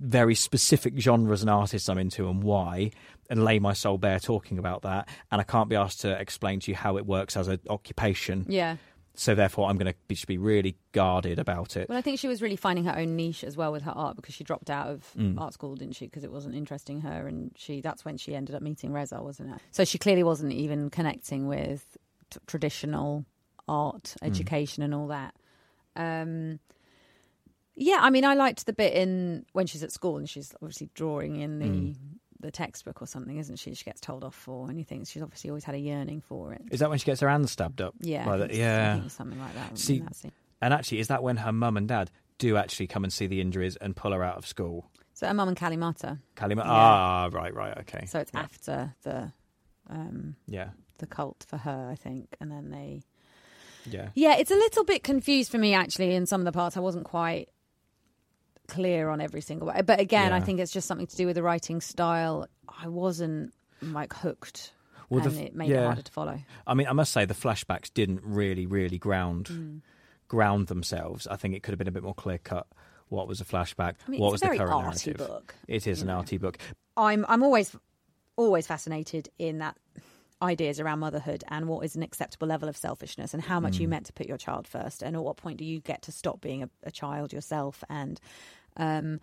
very 0.00 0.34
specific 0.34 0.98
genres 0.98 1.42
and 1.42 1.50
artists 1.50 1.88
I'm 1.88 1.98
into 1.98 2.28
and 2.28 2.42
why, 2.42 2.90
and 3.28 3.44
lay 3.44 3.58
my 3.58 3.74
soul 3.74 3.98
bare 3.98 4.18
talking 4.18 4.58
about 4.58 4.82
that. 4.82 5.08
And 5.30 5.40
I 5.40 5.44
can't 5.44 5.68
be 5.68 5.76
asked 5.76 6.00
to 6.00 6.18
explain 6.18 6.58
to 6.60 6.70
you 6.70 6.76
how 6.76 6.96
it 6.96 7.06
works 7.06 7.36
as 7.36 7.48
an 7.48 7.60
occupation. 7.68 8.46
yeah. 8.48 8.76
So 9.14 9.34
therefore, 9.34 9.68
I'm 9.68 9.76
going 9.76 9.92
to 9.92 9.98
be, 10.08 10.16
be 10.26 10.38
really 10.38 10.76
guarded 10.92 11.38
about 11.38 11.76
it. 11.76 11.88
Well, 11.88 11.98
I 11.98 12.00
think 12.00 12.18
she 12.20 12.28
was 12.28 12.40
really 12.40 12.56
finding 12.56 12.84
her 12.84 12.96
own 12.96 13.16
niche 13.16 13.44
as 13.44 13.54
well 13.56 13.70
with 13.72 13.82
her 13.82 13.90
art 13.90 14.16
because 14.16 14.34
she 14.34 14.44
dropped 14.44 14.70
out 14.70 14.86
of 14.86 15.12
Mm. 15.18 15.38
art 15.38 15.52
school, 15.52 15.74
didn't 15.74 15.96
she? 15.96 16.06
Because 16.06 16.24
it 16.24 16.32
wasn't 16.32 16.54
interesting 16.54 17.00
her, 17.02 17.26
and 17.26 17.50
she 17.56 17.80
that's 17.82 18.04
when 18.04 18.16
she 18.16 18.34
ended 18.34 18.54
up 18.54 18.62
meeting 18.62 18.92
Reza, 18.92 19.20
wasn't 19.20 19.50
it? 19.54 19.60
So 19.72 19.84
she 19.84 19.98
clearly 19.98 20.22
wasn't 20.22 20.52
even 20.52 20.88
connecting 20.90 21.48
with 21.48 21.98
t- 22.30 22.38
traditional 22.46 23.26
art 23.68 24.14
Mm. 24.22 24.26
education 24.28 24.82
and 24.84 24.94
all 24.94 25.08
that. 25.08 25.34
Um, 25.96 26.60
yeah, 27.76 27.98
I 28.00 28.10
mean, 28.10 28.24
I 28.24 28.34
liked 28.34 28.66
the 28.66 28.72
bit 28.72 28.92
in 28.94 29.44
when 29.52 29.66
she's 29.66 29.82
at 29.82 29.92
school 29.92 30.16
and 30.18 30.28
she's 30.28 30.52
obviously 30.62 30.90
drawing 30.94 31.36
in 31.36 31.58
the. 31.58 31.66
Mm. 31.66 31.96
The 32.42 32.50
textbook 32.50 33.02
or 33.02 33.06
something, 33.06 33.36
isn't 33.36 33.56
she? 33.56 33.74
She 33.74 33.84
gets 33.84 34.00
told 34.00 34.24
off 34.24 34.34
for, 34.34 34.70
anything. 34.70 35.04
she's 35.04 35.22
obviously 35.22 35.50
always 35.50 35.62
had 35.62 35.74
a 35.74 35.78
yearning 35.78 36.22
for 36.22 36.54
it. 36.54 36.62
Is 36.70 36.80
that 36.80 36.88
when 36.88 36.98
she 36.98 37.04
gets 37.04 37.20
her 37.20 37.28
hand 37.28 37.50
stabbed 37.50 37.82
up? 37.82 37.92
Yeah, 38.00 38.24
Like 38.24 38.28
I 38.34 38.36
that? 38.38 38.48
think 38.48 38.56
so. 38.56 38.64
I 38.64 38.64
yeah. 38.64 39.08
something 39.08 39.38
like 39.38 39.54
that. 39.56 39.76
See, 39.78 39.98
that 39.98 40.14
scene. 40.16 40.32
And 40.62 40.72
actually, 40.72 41.00
is 41.00 41.08
that 41.08 41.22
when 41.22 41.36
her 41.36 41.52
mum 41.52 41.76
and 41.76 41.86
dad 41.86 42.10
do 42.38 42.56
actually 42.56 42.86
come 42.86 43.04
and 43.04 43.12
see 43.12 43.26
the 43.26 43.42
injuries 43.42 43.76
and 43.76 43.94
pull 43.94 44.12
her 44.12 44.24
out 44.24 44.38
of 44.38 44.46
school? 44.46 44.90
So 45.12 45.26
her 45.26 45.34
mum 45.34 45.48
and 45.48 45.56
Kalimata. 45.58 46.18
Kalima. 46.34 46.56
Yeah. 46.56 46.62
Ah, 46.64 47.28
right, 47.30 47.52
right, 47.54 47.76
okay. 47.80 48.06
So 48.06 48.20
it's 48.20 48.30
yeah. 48.32 48.40
after 48.40 48.94
the 49.02 49.32
um, 49.90 50.34
Yeah, 50.46 50.70
the 50.96 51.06
cult 51.06 51.44
for 51.46 51.58
her, 51.58 51.90
I 51.92 51.94
think, 51.94 52.36
and 52.40 52.50
then 52.50 52.70
they. 52.70 53.02
yeah. 53.84 54.08
Yeah, 54.14 54.36
it's 54.38 54.50
a 54.50 54.54
little 54.56 54.84
bit 54.84 55.02
confused 55.02 55.50
for 55.50 55.58
me 55.58 55.74
actually. 55.74 56.14
In 56.14 56.24
some 56.24 56.40
of 56.40 56.46
the 56.46 56.52
parts, 56.52 56.78
I 56.78 56.80
wasn't 56.80 57.04
quite 57.04 57.50
clear 58.70 59.08
on 59.10 59.20
every 59.20 59.40
single 59.40 59.66
way. 59.68 59.82
But 59.84 60.00
again, 60.00 60.32
I 60.32 60.40
think 60.40 60.60
it's 60.60 60.72
just 60.72 60.86
something 60.88 61.06
to 61.08 61.16
do 61.16 61.26
with 61.26 61.34
the 61.36 61.42
writing 61.42 61.80
style. 61.80 62.46
I 62.82 62.88
wasn't 62.88 63.52
like 63.82 64.12
hooked, 64.14 64.72
Well, 65.08 65.22
and 65.26 65.32
f- 65.36 65.40
it 65.46 65.54
made 65.54 65.70
it 65.70 65.82
harder 65.84 66.02
to 66.02 66.12
follow. 66.12 66.38
I 66.66 66.74
mean, 66.74 66.86
I 66.86 66.92
must 66.92 67.12
say 67.12 67.24
the 67.24 67.34
flashbacks 67.34 67.92
didn't 67.92 68.20
really, 68.22 68.66
really 68.66 68.98
ground 68.98 69.46
Mm. 69.46 69.80
ground 70.28 70.68
themselves. 70.68 71.26
I 71.26 71.36
think 71.36 71.54
it 71.54 71.62
could 71.62 71.72
have 71.72 71.78
been 71.78 71.88
a 71.88 71.92
bit 71.92 72.02
more 72.04 72.14
clear 72.14 72.38
cut. 72.38 72.66
What 73.08 73.26
was 73.26 73.40
a 73.40 73.44
flashback? 73.44 73.94
I 74.06 74.10
mean, 74.10 74.20
what 74.20 74.30
was 74.30 74.40
the 74.40 74.46
current 74.48 74.70
arty 74.70 75.10
narrative? 75.10 75.16
book, 75.18 75.54
It 75.66 75.86
is 75.88 76.00
an 76.02 76.06
know. 76.08 76.18
arty 76.18 76.38
book. 76.38 76.58
I'm 76.96 77.26
I'm 77.28 77.42
always 77.42 77.74
always 78.36 78.66
fascinated 78.68 79.28
in 79.38 79.58
that 79.58 79.76
ideas 80.42 80.80
around 80.80 81.00
motherhood 81.00 81.44
and 81.48 81.68
what 81.68 81.84
is 81.84 81.96
an 81.96 82.02
acceptable 82.02 82.46
level 82.48 82.68
of 82.68 82.76
selfishness 82.76 83.34
and 83.34 83.42
how 83.42 83.60
much 83.60 83.76
you 83.78 83.86
meant 83.86 84.06
to 84.06 84.12
put 84.14 84.26
your 84.26 84.38
child 84.38 84.66
first 84.66 85.02
and 85.02 85.14
at 85.14 85.22
what 85.22 85.36
point 85.36 85.58
do 85.58 85.64
you 85.66 85.80
get 85.80 86.00
to 86.00 86.10
stop 86.12 86.40
being 86.40 86.62
a, 86.62 86.70
a 86.84 86.90
child 86.90 87.30
yourself 87.32 87.84
and 87.90 88.18
um 88.76 89.20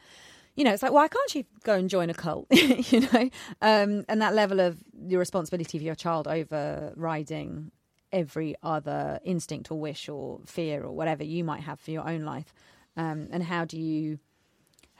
you 0.55 0.63
know 0.63 0.73
it's 0.73 0.83
like 0.83 0.91
why 0.91 1.07
can't 1.07 1.35
you 1.35 1.43
go 1.63 1.73
and 1.75 1.89
join 1.89 2.09
a 2.09 2.13
cult 2.13 2.47
you 2.51 3.01
know 3.01 3.29
um 3.61 4.03
and 4.09 4.21
that 4.21 4.33
level 4.33 4.59
of 4.59 4.83
your 5.07 5.19
responsibility 5.19 5.77
for 5.77 5.83
your 5.83 5.95
child 5.95 6.27
overriding 6.27 7.71
every 8.11 8.55
other 8.63 9.19
instinct 9.23 9.69
or 9.71 9.79
wish 9.79 10.07
or 10.09 10.39
fear 10.45 10.83
or 10.83 10.91
whatever 10.91 11.23
you 11.23 11.43
might 11.43 11.61
have 11.61 11.79
for 11.79 11.91
your 11.91 12.07
own 12.07 12.21
life 12.21 12.53
um 12.95 13.27
and 13.31 13.43
how 13.43 13.65
do 13.65 13.77
you 13.79 14.19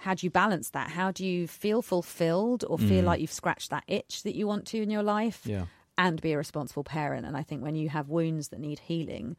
how 0.01 0.13
do 0.13 0.27
you 0.27 0.29
balance 0.29 0.69
that? 0.69 0.91
How 0.91 1.09
do 1.11 1.25
you 1.25 1.47
feel 1.47 1.81
fulfilled 1.81 2.63
or 2.69 2.77
feel 2.77 3.03
like 3.03 3.19
you've 3.19 3.31
scratched 3.33 3.71
that 3.71 3.83
itch 3.87 4.21
that 4.21 4.35
you 4.35 4.45
want 4.45 4.67
to 4.67 4.79
in 4.79 4.91
your 4.91 5.01
life 5.01 5.41
Yeah. 5.43 5.65
and 5.97 6.21
be 6.21 6.33
a 6.33 6.37
responsible 6.37 6.83
parent? 6.83 7.25
And 7.25 7.35
I 7.35 7.41
think 7.41 7.63
when 7.63 7.75
you 7.75 7.89
have 7.89 8.07
wounds 8.07 8.49
that 8.49 8.59
need 8.59 8.77
healing, 8.77 9.37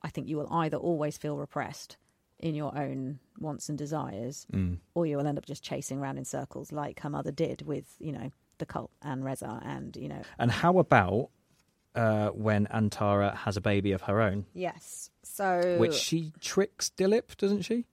I 0.00 0.08
think 0.08 0.28
you 0.28 0.36
will 0.36 0.46
either 0.52 0.76
always 0.76 1.18
feel 1.18 1.36
repressed 1.36 1.96
in 2.40 2.54
your 2.54 2.76
own 2.76 3.18
wants 3.38 3.68
and 3.68 3.78
desires 3.78 4.46
or 4.94 5.06
you 5.06 5.16
will 5.16 5.26
end 5.26 5.38
up 5.38 5.46
just 5.46 5.62
chasing 5.62 5.98
around 5.98 6.18
in 6.18 6.24
circles 6.24 6.72
like 6.72 7.00
her 7.00 7.10
mother 7.10 7.30
did 7.30 7.62
with, 7.66 7.94
you 7.98 8.12
know, 8.12 8.30
the 8.58 8.66
cult 8.66 8.90
and 9.02 9.24
Reza 9.24 9.60
and, 9.64 9.96
you 9.96 10.08
know. 10.08 10.22
And 10.38 10.50
how 10.50 10.78
about 10.78 11.30
uh, 11.94 12.28
when 12.28 12.66
Antara 12.66 13.34
has 13.34 13.56
a 13.56 13.60
baby 13.60 13.92
of 13.92 14.02
her 14.02 14.20
own, 14.20 14.46
Yes. 14.54 15.10
So. 15.22 15.76
which 15.78 15.94
she 15.94 16.32
tricks 16.40 16.90
Dilip, 16.96 17.36
doesn't 17.36 17.62
she? 17.62 17.86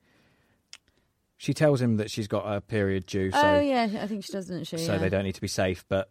She 1.36 1.54
tells 1.54 1.80
him 1.80 1.98
that 1.98 2.10
she's 2.10 2.26
got 2.26 2.52
a 2.52 2.60
period 2.60 3.06
due, 3.06 3.30
so 3.30 3.38
oh, 3.40 3.60
yeah. 3.60 4.00
I 4.02 4.06
think 4.08 4.24
she 4.24 4.32
does, 4.32 4.46
doesn't 4.48 4.64
she? 4.64 4.76
so 4.78 4.94
yeah. 4.94 4.98
they 4.98 5.08
don't 5.08 5.22
need 5.24 5.36
to 5.36 5.40
be 5.40 5.46
safe. 5.46 5.84
But 5.88 6.10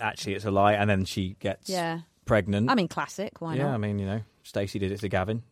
actually, 0.00 0.34
it's 0.34 0.44
a 0.44 0.50
lie, 0.50 0.72
and 0.72 0.90
then 0.90 1.04
she 1.04 1.36
gets 1.38 1.68
Yeah. 1.70 2.00
pregnant. 2.24 2.68
I 2.68 2.74
mean, 2.74 2.88
classic. 2.88 3.40
Why 3.40 3.54
yeah, 3.54 3.62
not? 3.62 3.68
Yeah, 3.68 3.74
I 3.74 3.78
mean, 3.78 3.98
you 4.00 4.06
know, 4.06 4.22
Stacey 4.42 4.80
did 4.80 4.90
it 4.90 4.98
to 5.00 5.08
Gavin, 5.08 5.44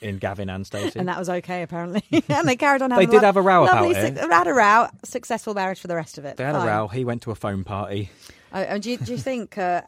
in 0.00 0.18
Gavin 0.18 0.48
and 0.50 0.66
Stacey. 0.66 0.98
And 0.98 1.08
that 1.08 1.18
was 1.18 1.28
okay, 1.28 1.62
apparently. 1.62 2.02
and 2.28 2.48
they 2.48 2.56
carried 2.56 2.82
on 2.82 2.90
They 2.90 3.06
did 3.06 3.22
have 3.22 3.36
a 3.36 3.42
row 3.42 3.64
about 3.64 3.82
lovely 3.82 3.96
it. 3.96 4.16
suc- 4.18 4.30
had 4.30 4.46
a 4.46 4.52
row. 4.54 4.88
Successful 5.04 5.54
marriage 5.54 5.80
for 5.80 5.86
the 5.88 5.96
rest 5.96 6.18
of 6.18 6.24
it. 6.24 6.36
they 6.36 6.44
had 6.44 6.54
a 6.56 6.66
row. 6.66 6.88
He 6.88 7.04
went 7.04 7.22
to 7.22 7.30
a 7.30 7.34
phone 7.34 7.64
party. 7.64 8.10
Oh, 8.52 8.60
and 8.60 8.82
do, 8.82 8.90
you, 8.90 8.96
do 8.98 9.12
you 9.12 9.18
think 9.18 9.56
uh, 9.56 9.82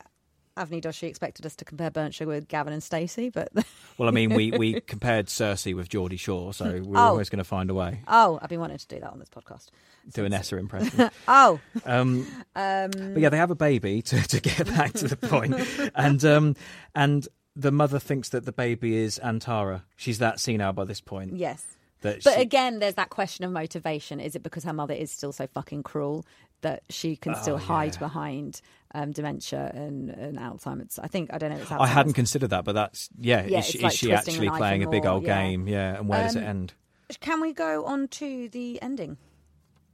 Avni 0.57 0.81
Doshi 0.83 1.05
expected 1.09 1.45
us 1.45 1.55
to 1.57 1.65
compare 1.65 1.91
Burnt 1.91 2.15
Sugar 2.15 2.31
with 2.31 2.49
Gavin 2.49 2.73
and 2.73 2.83
Stacey? 2.83 3.29
But 3.29 3.49
Well, 3.99 4.09
I 4.09 4.13
mean, 4.13 4.35
we, 4.35 4.51
we 4.53 4.81
compared 4.81 5.27
Cersei 5.27 5.75
with 5.75 5.89
Geordie 5.89 6.17
Shore, 6.17 6.55
so 6.55 6.81
we're 6.85 6.97
Oh. 6.99 7.03
always 7.03 7.29
going 7.29 7.39
to 7.39 7.45
find 7.45 7.69
a 7.71 7.75
way. 7.75 8.01
oh, 8.09 8.39
I've 8.41 8.49
been 8.49 8.61
wanting 8.61 8.79
to 8.79 8.87
do 8.89 9.01
that 9.01 9.11
on 9.13 9.19
this 9.19 9.29
podcast. 9.29 9.67
Do 10.15 10.25
an 10.25 10.33
Essa 10.33 10.57
impression. 10.57 11.11
Oh, 11.29 11.61
Um, 11.85 12.27
but 12.55 13.19
yeah, 13.19 13.29
they 13.31 13.37
have 13.39 13.51
a 13.51 13.55
baby 13.55 14.03
to, 14.03 14.23
to 14.29 14.41
get 14.41 14.67
back 14.67 14.93
to 14.95 15.09
the 15.09 15.17
point, 15.17 15.55
and 15.95 16.23
um, 16.25 16.57
and 16.95 17.27
the 17.57 17.71
mother 17.73 17.99
thinks 17.99 18.31
that 18.31 18.45
the 18.45 18.53
baby 18.53 18.97
is 18.97 19.21
Antara. 19.23 19.83
She's 19.97 20.19
that 20.19 20.41
senile 20.41 20.73
by 20.73 20.85
this 20.85 21.01
point. 21.01 21.37
yes. 21.37 21.65
That 22.01 22.23
But 22.23 22.35
she- 22.35 22.41
again, 22.43 22.81
there's 22.81 22.97
that 22.97 23.09
question 23.09 23.47
of 23.47 23.53
motivation. 23.53 24.21
Is 24.21 24.37
it 24.37 24.43
because 24.43 24.65
her 24.65 24.75
mother 24.75 24.93
is 24.93 25.11
still 25.11 25.33
so 25.33 25.47
fucking 25.47 25.85
cruel 25.85 26.27
that 26.61 26.83
she 26.91 27.17
can 27.17 27.35
still 27.35 27.55
Oh, 27.55 27.59
hide 27.59 27.95
yeah. 27.95 27.99
behind 28.01 28.61
um, 28.95 29.13
dementia 29.13 29.71
and, 29.75 30.11
and 30.11 30.37
Alzheimer's? 30.39 30.99
I 30.99 31.07
think 31.07 31.33
I 31.33 31.39
don't 31.39 31.49
know. 31.51 31.57
If 31.57 31.63
it's 31.63 31.71
I 31.73 31.87
hadn't 31.87 32.13
considered 32.13 32.51
that, 32.51 32.65
but 32.65 32.73
that's 32.75 33.09
yeah. 33.19 33.47
Yeah, 33.47 33.61
is 33.61 33.67
she, 33.67 33.79
like 33.79 33.93
is 33.95 33.99
she 33.99 34.13
actually 34.13 34.51
playing 34.51 34.83
a 34.83 34.91
big 34.91 35.07
old 35.07 35.23
yeah. 35.25 35.43
game? 35.43 35.67
Yeah, 35.67 35.97
and 35.99 36.09
where 36.09 36.25
does 36.25 36.37
it 36.37 36.41
Um, 36.43 36.49
end? 36.49 36.75
Can 37.21 37.41
we 37.41 37.55
go 37.55 37.85
on 37.87 38.09
to 38.09 38.51
the 38.51 38.83
ending? 38.83 39.17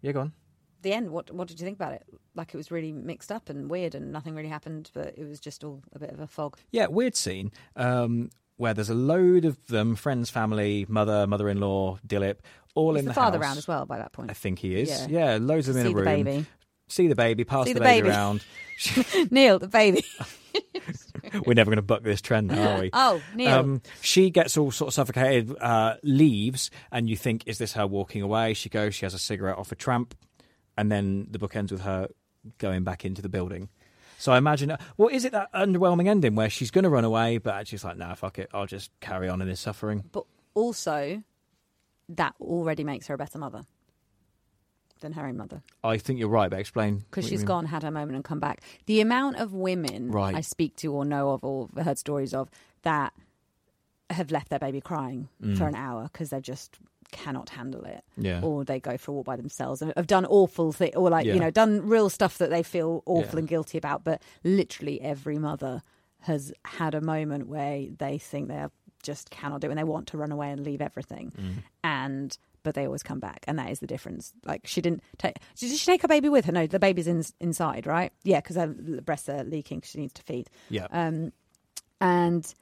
Yeah, 0.03 0.11
go 0.13 0.21
on. 0.23 0.33
The 0.83 0.93
end 0.93 1.11
what 1.11 1.31
what 1.33 1.49
did 1.49 1.59
you 1.61 1.65
think 1.65 1.77
about 1.77 1.93
it 1.93 2.03
like 2.35 2.55
it 2.55 2.57
was 2.57 2.71
really 2.71 2.93
mixed 2.93 3.31
up 3.33 3.49
and 3.49 3.71
weird 3.71 3.95
and 3.95 4.13
nothing 4.13 4.35
really 4.35 4.49
happened 4.49 4.91
but 4.95 5.15
it 5.19 5.25
was 5.29 5.41
just 5.41 5.65
all 5.65 5.83
a 5.93 5.99
bit 5.99 6.11
of 6.11 6.21
a 6.21 6.27
fog 6.27 6.57
Yeah, 6.71 6.87
weird 6.87 7.17
scene 7.17 7.53
um, 7.77 8.31
where 8.57 8.75
there's 8.75 8.91
a 8.91 8.95
load 8.95 9.45
of 9.47 9.57
them, 9.69 9.97
friends, 9.97 10.29
family, 10.31 10.85
mother, 10.89 11.27
mother-in-law, 11.27 11.99
Dilip, 12.07 12.37
all 12.75 12.95
Is 12.95 13.01
in 13.01 13.05
the, 13.07 13.11
the, 13.11 13.15
father 13.15 13.39
house. 13.39 13.45
around 13.47 13.59
as 13.59 13.67
well 13.69 13.87
by 13.87 13.99
that 13.99 14.13
point 14.13 14.31
I 14.31 14.35
think 14.35 14.59
he 14.59 14.77
is. 14.81 14.89
Yeah. 15.09 15.33
Yeah, 15.35 15.39
loads 15.41 15.69
of 15.69 15.75
them 15.75 15.87
in 15.87 15.93
a 15.93 15.95
the 15.95 15.97
room. 15.97 16.05
baby. 16.25 16.47
See 16.89 17.07
the 17.09 17.15
baby, 17.15 17.45
pass 17.45 17.67
See 17.67 17.73
the, 17.73 17.79
the 17.81 17.85
baby, 17.85 18.03
baby. 18.09 18.15
around. 18.17 18.45
neil 19.31 19.59
the 19.59 19.69
baby 19.69 20.05
We're 21.47 21.55
never 21.55 21.69
going 21.71 21.77
to 21.77 21.83
buck 21.83 22.03
this 22.03 22.21
trend, 22.21 22.51
are 22.51 22.81
we? 22.81 22.91
oh 22.95 23.21
neil 23.35 23.51
Um, 23.51 23.83
she 24.01 24.31
gets 24.31 24.57
all 24.57 24.71
sort 24.71 24.89
of 24.89 24.95
suffocated, 24.95 25.55
uh, 25.61 25.97
leaves, 26.03 26.71
and 26.91 27.09
you 27.09 27.17
think, 27.17 27.45
is 27.47 27.59
this 27.59 27.75
her 27.75 27.87
walking 27.87 28.23
away? 28.23 28.55
She 28.55 28.69
goes, 28.69 28.95
she 28.95 29.05
has 29.07 29.15
a 29.15 29.19
cigarette 29.19 29.59
off 29.59 29.71
a 29.71 29.77
tramp, 29.77 30.15
and 30.81 30.91
then 30.91 31.27
the 31.31 31.39
book 31.39 31.55
ends 31.55 31.71
with 31.71 31.83
her 31.83 32.09
going 32.59 32.85
back 32.85 33.05
into 33.05 33.21
the 33.21 33.29
building. 33.29 33.69
So 34.19 34.33
I 34.33 34.39
imagine, 34.39 34.77
well, 34.97 35.09
is 35.09 35.25
it 35.27 35.33
that 35.33 35.53
underwhelming 35.53 36.09
ending 36.09 36.35
where 36.35 36.49
she's 36.51 36.71
going 36.71 36.85
to 36.85 36.91
run 36.91 37.05
away, 37.05 37.37
but 37.39 37.55
actually 37.55 37.77
it's 37.77 37.85
like, 37.85 37.97
nah, 37.99 38.15
fuck 38.15 38.39
it, 38.39 38.49
I'll 38.55 38.67
just 38.67 38.91
carry 39.01 39.29
on 39.29 39.41
in 39.43 39.49
this 39.49 39.61
suffering. 39.61 40.05
But 40.11 40.25
also, 40.55 41.23
that 42.09 42.35
already 42.41 42.83
makes 42.85 43.07
her 43.09 43.15
a 43.15 43.19
better 43.19 43.39
mother 43.39 43.63
than 45.01 45.13
her 45.13 45.27
own 45.27 45.37
mother 45.37 45.63
I 45.83 45.97
think 45.99 46.19
you're 46.19 46.29
right, 46.29 46.51
but 46.51 46.59
explain 46.61 46.99
because 47.11 47.27
she's 47.27 47.45
gone, 47.45 47.67
had 47.67 47.83
her 47.83 47.91
moment, 47.91 48.17
and 48.17 48.25
come 48.25 48.41
back. 48.41 48.63
The 48.87 49.01
amount 49.01 49.37
of 49.37 49.55
women 49.55 50.11
Right. 50.11 50.35
I 50.35 50.41
speak 50.43 50.77
to 50.77 50.93
or 50.93 51.05
know 51.05 51.31
of 51.31 51.45
or 51.45 51.69
heard 51.83 51.99
stories 51.99 52.35
of 52.35 52.51
that 52.83 53.13
have 54.11 54.31
left 54.31 54.49
their 54.51 54.59
baby 54.59 54.81
crying 54.81 55.29
Mm. 55.43 55.57
for 55.57 55.67
an 55.69 55.75
hour 55.75 56.05
because 56.13 56.29
they're 56.31 56.41
just 56.55 56.79
cannot 57.13 57.51
handle 57.51 57.85
it. 57.85 58.03
Yeah. 58.17 58.41
Or 58.43 58.65
they 58.65 58.81
go 58.81 58.97
for 58.97 59.11
a 59.13 59.15
walk 59.15 59.27
by 59.27 59.37
themselves 59.37 59.83
and 59.83 59.93
have 59.97 60.07
done 60.07 60.25
awful 60.27 60.73
things, 60.73 60.95
or 60.97 61.11
like, 61.11 61.27
Yeah. 61.27 61.35
you 61.35 61.41
know, 61.41 61.51
done 61.51 61.83
real 61.87 62.09
stuff 62.11 62.39
that 62.39 62.51
they 62.51 62.63
feel 62.63 63.03
awful 63.07 63.35
Yeah. 63.35 63.41
and 63.41 63.49
guilty 63.49 63.79
about. 63.79 64.05
But 64.05 64.23
literally 64.45 65.01
every 65.01 65.39
mother 65.39 65.83
has 66.21 66.53
had 66.65 66.95
a 66.95 67.01
moment 67.01 67.47
where 67.49 67.87
they 67.99 68.19
think 68.19 68.49
they 68.49 68.65
just 69.03 69.31
cannot 69.31 69.61
do 69.63 69.69
it 69.69 69.71
and 69.71 69.79
they 69.79 69.85
want 69.85 70.07
to 70.09 70.19
run 70.19 70.31
away 70.33 70.51
and 70.51 70.63
leave 70.65 70.83
everything. 70.83 71.33
Mm. 71.39 71.53
And 71.83 72.39
but 72.63 72.75
they 72.75 72.85
always 72.85 73.03
come 73.03 73.21
back, 73.21 73.43
and 73.49 73.59
that 73.59 73.71
is 73.71 73.81
the 73.81 73.87
difference. 73.87 74.35
Like 74.45 74.67
she 74.67 74.83
didn't 74.83 75.03
take. 75.17 75.37
Did 75.57 75.71
she 75.75 75.87
take 75.87 76.03
her 76.03 76.09
baby 76.09 76.29
with 76.29 76.45
her? 76.45 76.53
No, 76.53 76.67
the 76.67 76.79
baby's 76.79 77.07
in, 77.07 77.25
inside, 77.41 77.87
right? 77.87 78.13
Yeah, 78.23 78.41
because 78.43 78.57
her 78.57 78.67
breasts 78.67 79.31
are 79.31 79.45
leaking. 79.45 79.81
She 79.87 79.99
needs 79.99 80.13
to 80.13 80.23
feed. 80.23 80.51
Yeah. 80.69 80.87
Um, 80.93 81.33
and 82.03 82.55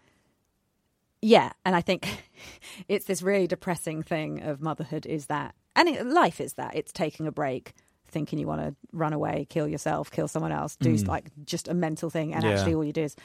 yeah, 1.23 1.51
and 1.65 1.75
I 1.77 1.81
think 1.81 2.09
it's 2.89 3.07
this 3.07 3.23
really 3.23 3.47
depressing 3.47 4.03
thing 4.03 4.43
of 4.43 4.61
motherhood 4.61 5.07
is 5.07 5.27
that, 5.27 5.55
and 5.77 5.89
it, 5.89 6.07
life 6.07 6.41
is 6.41 6.55
that 6.55 6.75
it's 6.77 6.93
taking 6.93 7.27
a 7.27 7.33
break, 7.33 7.73
thinking 8.11 8.39
you 8.39 8.47
want 8.47 8.61
to 8.63 8.75
run 8.93 9.13
away, 9.13 9.47
kill 9.51 9.69
yourself, 9.69 10.11
kill 10.11 10.29
someone 10.29 10.53
else, 10.53 10.77
do 10.77 10.95
like 10.97 11.31
just 11.45 11.69
a 11.69 11.75
mental 11.75 12.09
thing, 12.11 12.33
and 12.35 12.43
Mm. 12.45 12.49
Yeah. 12.51 12.55
actually 12.57 12.75
all 12.75 12.85
you 12.85 12.93
do 12.93 13.03
is 13.03 13.17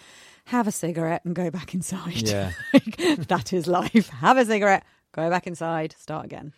have 0.46 0.68
a 0.68 0.72
cigarette 0.72 1.24
and 1.26 1.34
go 1.36 1.50
back 1.50 1.74
inside. 1.74 2.28
Yeah. 2.28 2.52
Like, 2.74 2.98
that 3.28 3.54
is 3.54 3.66
life. 3.68 4.10
Have 4.20 4.38
a 4.38 4.46
cigarette, 4.46 4.84
go 5.14 5.30
back 5.30 5.48
inside, 5.48 5.96
start 5.98 6.26
again. 6.26 6.52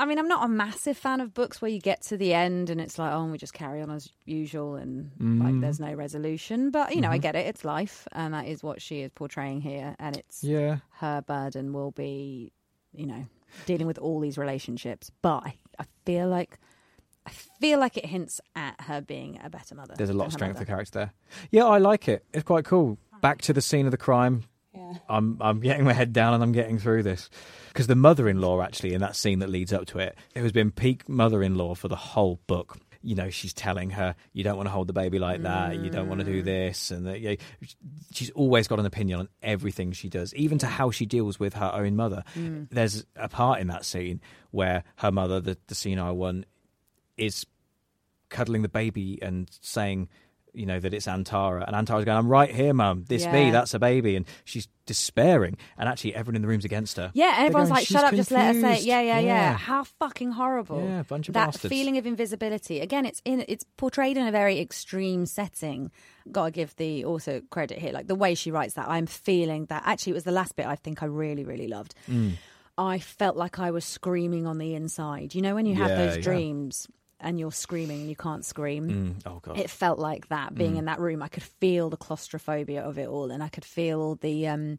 I 0.00 0.04
mean, 0.06 0.18
I'm 0.18 0.28
not 0.28 0.44
a 0.44 0.48
massive 0.48 0.96
fan 0.96 1.20
of 1.20 1.34
books 1.34 1.60
where 1.60 1.70
you 1.70 1.78
get 1.80 2.00
to 2.02 2.16
the 2.16 2.32
end 2.34 2.70
and 2.70 2.80
it's 2.80 2.98
like, 2.98 3.12
oh, 3.12 3.26
we 3.26 3.38
just 3.38 3.52
carry 3.54 3.82
on 3.82 3.90
as 3.90 4.08
usual 4.24 4.76
and 4.76 5.10
like 5.42 5.54
Mm. 5.54 5.60
there's 5.60 5.78
no 5.78 5.92
resolution. 5.92 6.70
But, 6.70 6.94
you 6.94 7.00
know, 7.00 7.08
I 7.10 7.16
Mm-hmm. 7.16 7.22
get 7.22 7.36
it. 7.36 7.46
It's 7.46 7.64
life. 7.64 8.08
And 8.12 8.32
that 8.34 8.46
is 8.46 8.62
what 8.62 8.80
she 8.80 9.00
is 9.02 9.10
portraying 9.14 9.60
here. 9.60 9.94
And 9.98 10.16
it's 10.16 10.42
Yeah. 10.42 10.78
her 11.00 11.22
burden 11.22 11.72
will 11.72 11.90
be, 11.92 12.52
you 12.92 13.06
know, 13.06 13.26
dealing 13.66 13.86
with 13.86 13.98
all 13.98 14.20
these 14.20 14.38
relationships. 14.38 15.10
But 15.22 15.42
I, 15.46 15.54
I 15.78 15.84
feel 16.06 16.28
like. 16.28 16.58
I 17.26 17.30
feel 17.32 17.78
like 17.78 17.98
it 17.98 18.06
hints 18.06 18.40
at 18.56 18.80
her 18.80 19.02
being 19.02 19.38
a 19.44 19.50
better 19.50 19.74
mother. 19.74 19.94
There's 19.94 20.08
a 20.08 20.14
lot 20.14 20.28
of 20.28 20.32
strength 20.32 20.54
mother. 20.54 20.64
the 20.64 20.70
character 20.72 20.98
there. 20.98 21.12
Yeah, 21.50 21.66
I 21.66 21.76
like 21.76 22.08
it. 22.08 22.24
It's 22.32 22.42
quite 22.44 22.64
cool. 22.64 22.96
Back 23.20 23.42
to 23.42 23.52
the 23.52 23.60
scene 23.60 23.84
of 23.84 23.90
the 23.90 23.98
crime. 23.98 24.44
I'm 25.08 25.38
I'm 25.40 25.60
getting 25.60 25.84
my 25.84 25.92
head 25.92 26.12
down 26.12 26.34
and 26.34 26.42
I'm 26.42 26.52
getting 26.52 26.78
through 26.78 27.02
this 27.02 27.30
because 27.68 27.86
the 27.86 27.94
mother-in-law 27.96 28.62
actually 28.62 28.94
in 28.94 29.00
that 29.00 29.16
scene 29.16 29.38
that 29.40 29.48
leads 29.48 29.72
up 29.72 29.86
to 29.86 29.98
it, 29.98 30.16
it 30.34 30.42
has 30.42 30.52
been 30.52 30.70
peak 30.70 31.08
mother-in-law 31.08 31.74
for 31.74 31.88
the 31.88 31.96
whole 31.96 32.40
book. 32.46 32.78
You 33.02 33.14
know, 33.14 33.30
she's 33.30 33.54
telling 33.54 33.88
her 33.90 34.14
you 34.34 34.44
don't 34.44 34.56
want 34.58 34.66
to 34.66 34.70
hold 34.72 34.86
the 34.86 34.92
baby 34.92 35.18
like 35.18 35.40
that, 35.42 35.76
you 35.78 35.88
don't 35.88 36.08
want 36.08 36.20
to 36.20 36.26
Mm. 36.26 36.32
do 36.32 36.42
this, 36.42 36.90
and 36.90 37.06
that, 37.06 37.18
you 37.20 37.30
know, 37.30 37.36
she's 38.12 38.28
always 38.32 38.68
got 38.68 38.78
an 38.78 38.84
opinion 38.84 39.20
on 39.20 39.28
everything 39.42 39.92
she 39.92 40.10
does, 40.10 40.34
even 40.34 40.58
to 40.58 40.66
how 40.66 40.90
she 40.90 41.06
deals 41.06 41.40
with 41.40 41.54
her 41.54 41.70
own 41.72 41.96
mother. 41.96 42.24
Mm. 42.36 42.68
There's 42.70 43.06
a 43.16 43.28
part 43.30 43.60
in 43.60 43.68
that 43.68 43.86
scene 43.86 44.20
where 44.50 44.84
her 44.96 45.10
mother, 45.10 45.40
the, 45.40 45.56
the 45.68 45.74
senile 45.74 46.14
one, 46.14 46.44
is 47.16 47.46
cuddling 48.28 48.60
the 48.60 48.68
baby 48.68 49.18
and 49.22 49.48
saying, 49.62 50.08
you 50.52 50.66
know, 50.66 50.80
that 50.80 50.92
it's 50.94 51.06
Antara. 51.06 51.66
And 51.66 51.74
Antara's 51.74 52.04
going, 52.04 52.18
I'm 52.18 52.28
right 52.28 52.50
here, 52.54 52.74
mum. 52.74 53.04
This 53.08 53.26
me. 53.26 53.50
That's 53.50 53.74
a 53.74 53.78
baby. 53.78 54.16
And 54.16 54.26
she's 54.44 54.68
despairing. 54.86 55.56
And 55.78 55.88
actually, 55.88 56.14
everyone 56.14 56.36
in 56.36 56.42
the 56.42 56.48
room's 56.48 56.64
against 56.64 56.96
her. 56.96 57.10
Yeah, 57.14 57.34
and 57.38 57.46
everyone's 57.46 57.68
going, 57.68 57.78
like, 57.78 57.86
"Shut 57.86 58.04
up, 58.04 58.14
just 58.14 58.30
let 58.32 58.46
her 58.46 58.52
say 58.54 58.58
it." 58.58 58.62
confused." 58.62 58.86
Yeah, 58.86 59.00
yeah, 59.02 59.18
yeah. 59.20 59.56
How 59.56 59.84
fucking 59.84 60.32
horrible! 60.32 60.82
Yeah, 60.82 61.02
bunch 61.04 61.28
of 61.28 61.34
that 61.34 61.46
bastards. 61.52 61.72
feeling 61.72 61.96
of 61.96 62.06
invisibility. 62.06 62.80
Again, 62.80 63.06
it's 63.06 63.22
in 63.24 63.44
it's 63.46 63.64
portrayed 63.76 64.16
in 64.16 64.26
a 64.26 64.32
very 64.32 64.58
extreme 64.58 65.26
setting. 65.26 65.92
Gotta 66.32 66.50
give 66.50 66.74
the 66.76 67.04
also 67.04 67.40
credit 67.50 67.78
here, 67.78 67.92
like 67.92 68.08
the 68.08 68.14
way 68.16 68.34
she 68.34 68.50
writes 68.50 68.74
that. 68.74 68.88
I'm 68.88 69.06
feeling 69.06 69.66
that. 69.66 69.84
Actually, 69.86 70.10
it 70.10 70.14
was 70.14 70.24
the 70.24 70.32
last 70.32 70.56
bit 70.56 70.66
I 70.66 70.74
think 70.76 71.02
I 71.02 71.06
really, 71.06 71.44
really 71.44 71.68
loved. 71.68 71.94
Mm. 72.08 72.32
I 72.76 72.98
felt 72.98 73.36
like 73.36 73.58
I 73.58 73.70
was 73.70 73.84
screaming 73.84 74.46
on 74.46 74.58
the 74.58 74.74
inside. 74.74 75.34
You 75.34 75.42
know, 75.42 75.54
when 75.54 75.66
you 75.66 75.74
have 75.76 75.90
Yeah, 75.90 76.06
those 76.06 76.16
yeah. 76.16 76.22
dreams 76.22 76.88
and 77.20 77.38
you're 77.38 77.52
screaming 77.52 78.00
and 78.00 78.08
you 78.08 78.16
can't 78.16 78.44
scream. 78.44 78.88
Mm, 78.88 79.22
oh, 79.26 79.40
God. 79.40 79.58
It 79.58 79.70
felt 79.70 79.98
like 79.98 80.28
that 80.28 80.54
being 80.54 80.76
in 80.76 80.86
that 80.86 81.00
room. 81.00 81.22
I 81.22 81.28
could 81.28 81.42
feel 81.42 81.90
the 81.90 81.96
claustrophobia 81.96 82.82
of 82.82 82.98
it 82.98 83.08
all, 83.08 83.30
and 83.30 83.42
I 83.42 83.48
could 83.48 83.64
feel 83.64 84.16
the 84.16 84.48
um, 84.48 84.78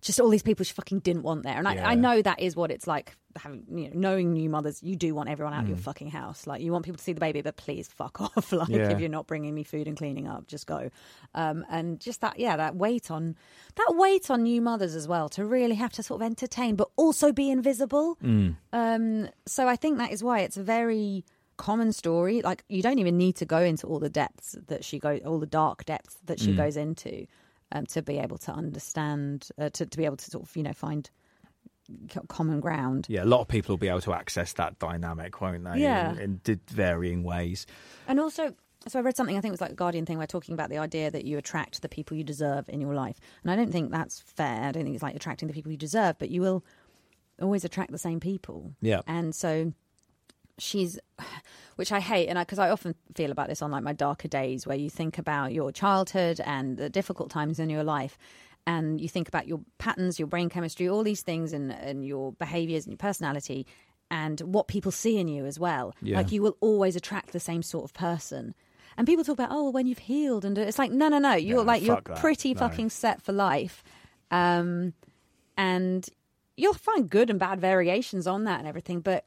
just 0.00 0.20
all 0.20 0.28
these 0.28 0.42
people 0.44 0.64
she 0.64 0.72
fucking 0.74 1.00
didn't 1.00 1.22
want 1.22 1.42
there. 1.42 1.56
And 1.56 1.66
I, 1.66 1.74
Yeah. 1.74 1.88
I 1.88 1.94
know 1.96 2.22
that 2.22 2.40
is 2.40 2.54
what 2.54 2.70
it's 2.70 2.86
like 2.86 3.16
having 3.36 3.64
you 3.68 3.84
know 3.90 3.90
knowing 3.94 4.32
new 4.32 4.48
mothers. 4.48 4.80
You 4.82 4.94
do 4.96 5.14
want 5.14 5.28
everyone 5.28 5.54
out 5.54 5.62
of 5.64 5.68
your 5.68 5.76
Mm. 5.78 5.82
fucking 5.82 6.10
house. 6.10 6.46
Like 6.46 6.60
you 6.62 6.72
want 6.72 6.84
people 6.84 6.98
to 6.98 7.02
see 7.04 7.12
the 7.12 7.20
baby, 7.20 7.40
but 7.42 7.56
please 7.56 7.88
fuck 7.88 8.20
off. 8.36 8.52
like 8.52 8.68
Yeah. 8.68 8.90
if 8.90 9.00
you're 9.00 9.08
not 9.08 9.26
bringing 9.26 9.54
me 9.54 9.64
food 9.64 9.86
and 9.88 9.96
cleaning 9.96 10.26
up, 10.28 10.46
just 10.46 10.66
go. 10.66 10.90
Um, 11.34 11.64
and 11.68 11.98
just 12.00 12.20
that, 12.20 12.38
yeah, 12.38 12.56
that 12.56 12.76
weight 12.76 13.10
on 13.10 13.34
that 13.76 13.94
weight 13.96 14.30
on 14.30 14.42
new 14.44 14.60
mothers 14.60 14.94
as 14.94 15.06
well 15.08 15.28
to 15.30 15.44
really 15.44 15.74
have 15.76 15.92
to 15.94 16.02
sort 16.02 16.20
of 16.22 16.26
entertain, 16.26 16.74
but 16.76 16.88
also 16.96 17.32
be 17.32 17.50
invisible. 17.50 18.16
Mm. 18.22 18.56
Um, 18.72 19.28
so 19.46 19.66
I 19.68 19.76
think 19.76 19.98
that 19.98 20.10
is 20.12 20.22
why 20.22 20.40
it's 20.40 20.56
a 20.56 20.62
very 20.62 21.24
common 21.58 21.92
story. 21.92 22.40
Like 22.40 22.64
you 22.68 22.80
don't 22.80 22.98
even 22.98 23.18
need 23.18 23.36
to 23.36 23.44
go 23.44 23.58
into 23.60 23.86
all 23.86 23.98
the 23.98 24.08
depths 24.08 24.56
that 24.68 24.82
she 24.84 24.98
goes, 24.98 25.20
all 25.26 25.38
the 25.38 25.46
dark 25.46 25.84
depths 25.84 26.16
that 26.24 26.40
she 26.40 26.52
Mm. 26.52 26.56
goes 26.56 26.76
into, 26.76 27.26
um, 27.72 27.84
to 27.86 28.00
be 28.00 28.16
able 28.18 28.38
to 28.38 28.52
understand, 28.52 29.48
uh, 29.58 29.68
to 29.70 29.84
to 29.84 29.96
be 29.98 30.06
able 30.06 30.16
to 30.16 30.30
sort 30.30 30.44
of 30.44 30.56
you 30.56 30.62
know 30.62 30.72
find 30.72 31.10
common 32.28 32.60
ground. 32.60 33.06
Yeah, 33.08 33.24
a 33.24 33.26
lot 33.26 33.40
of 33.40 33.48
people 33.48 33.72
will 33.72 33.78
be 33.78 33.88
able 33.88 34.00
to 34.02 34.12
access 34.12 34.52
that 34.54 34.78
dynamic, 34.78 35.40
won't 35.40 35.64
they? 35.64 35.80
Yeah. 35.80 36.12
In, 36.12 36.40
in 36.46 36.60
varying 36.68 37.22
ways. 37.22 37.66
And 38.06 38.20
also, 38.20 38.54
so 38.86 38.98
I 38.98 39.02
read 39.02 39.16
something, 39.16 39.36
I 39.36 39.40
think 39.40 39.50
it 39.52 39.58
was 39.58 39.60
like 39.62 39.70
a 39.72 39.74
Guardian 39.74 40.04
thing, 40.04 40.18
where 40.18 40.26
talking 40.26 40.52
about 40.52 40.68
the 40.68 40.78
idea 40.78 41.10
that 41.10 41.24
you 41.24 41.38
attract 41.38 41.80
the 41.80 41.88
people 41.88 42.16
you 42.16 42.24
deserve 42.24 42.68
in 42.68 42.80
your 42.80 42.94
life. 42.94 43.18
And 43.42 43.50
I 43.50 43.56
don't 43.56 43.72
think 43.72 43.90
that's 43.90 44.20
fair. 44.20 44.64
I 44.64 44.72
don't 44.72 44.84
think 44.84 44.94
it's 44.94 45.02
like 45.02 45.16
attracting 45.16 45.48
the 45.48 45.54
people 45.54 45.72
you 45.72 45.78
deserve, 45.78 46.18
but 46.18 46.28
you 46.30 46.42
will 46.42 46.62
always 47.40 47.64
attract 47.64 47.90
the 47.90 47.98
same 47.98 48.20
people. 48.20 48.74
Yeah. 48.82 49.00
And 49.06 49.34
so 49.34 49.72
she's, 50.58 50.98
which 51.76 51.92
I 51.92 52.00
hate, 52.00 52.28
and 52.28 52.38
I 52.38 52.42
because 52.42 52.58
I, 52.58 52.70
often 52.70 52.94
feel 53.14 53.30
about 53.30 53.48
this 53.48 53.62
on 53.62 53.70
like 53.70 53.82
my 53.82 53.92
darker 53.92 54.28
days, 54.28 54.66
where 54.66 54.76
you 54.76 54.90
think 54.90 55.18
about 55.18 55.52
your 55.52 55.72
childhood 55.72 56.40
and 56.44 56.76
the 56.76 56.90
difficult 56.90 57.30
times 57.30 57.58
in 57.58 57.70
your 57.70 57.84
life. 57.84 58.18
And 58.66 59.00
you 59.00 59.08
think 59.08 59.28
about 59.28 59.48
your 59.48 59.60
patterns, 59.78 60.18
your 60.18 60.28
brain 60.28 60.50
chemistry, 60.50 60.88
all 60.88 61.02
these 61.02 61.22
things, 61.22 61.54
and, 61.54 61.72
and 61.72 62.04
your 62.04 62.32
behaviors 62.32 62.84
and 62.84 62.92
your 62.92 62.98
personality, 62.98 63.66
and 64.10 64.40
what 64.40 64.68
people 64.68 64.92
see 64.92 65.16
in 65.18 65.26
you 65.28 65.46
as 65.46 65.58
well. 65.58 65.94
Yeah. 66.02 66.18
Like 66.18 66.32
you 66.32 66.42
will 66.42 66.56
always 66.60 66.94
attract 66.94 67.32
the 67.32 67.40
same 67.40 67.62
sort 67.62 67.84
of 67.84 67.94
person. 67.94 68.54
And 68.98 69.06
people 69.06 69.24
talk 69.24 69.34
about, 69.34 69.50
oh, 69.52 69.64
well, 69.64 69.72
when 69.72 69.86
you've 69.86 69.98
healed, 70.00 70.44
and 70.44 70.58
it's 70.58 70.78
like, 70.78 70.90
no, 70.90 71.08
no, 71.08 71.18
no, 71.18 71.34
you're 71.34 71.58
Yeah, 71.58 71.62
like 71.64 71.82
you're 71.82 72.00
that. 72.04 72.16
pretty 72.18 72.52
No. 72.52 72.58
fucking 72.60 72.90
set 72.90 73.22
for 73.22 73.32
life, 73.32 73.82
um, 74.30 74.92
and 75.56 76.08
you'll 76.56 76.74
find 76.74 77.08
good 77.08 77.30
and 77.30 77.38
bad 77.38 77.60
variations 77.60 78.26
on 78.26 78.44
that 78.44 78.58
and 78.58 78.68
everything. 78.68 79.00
But 79.00 79.24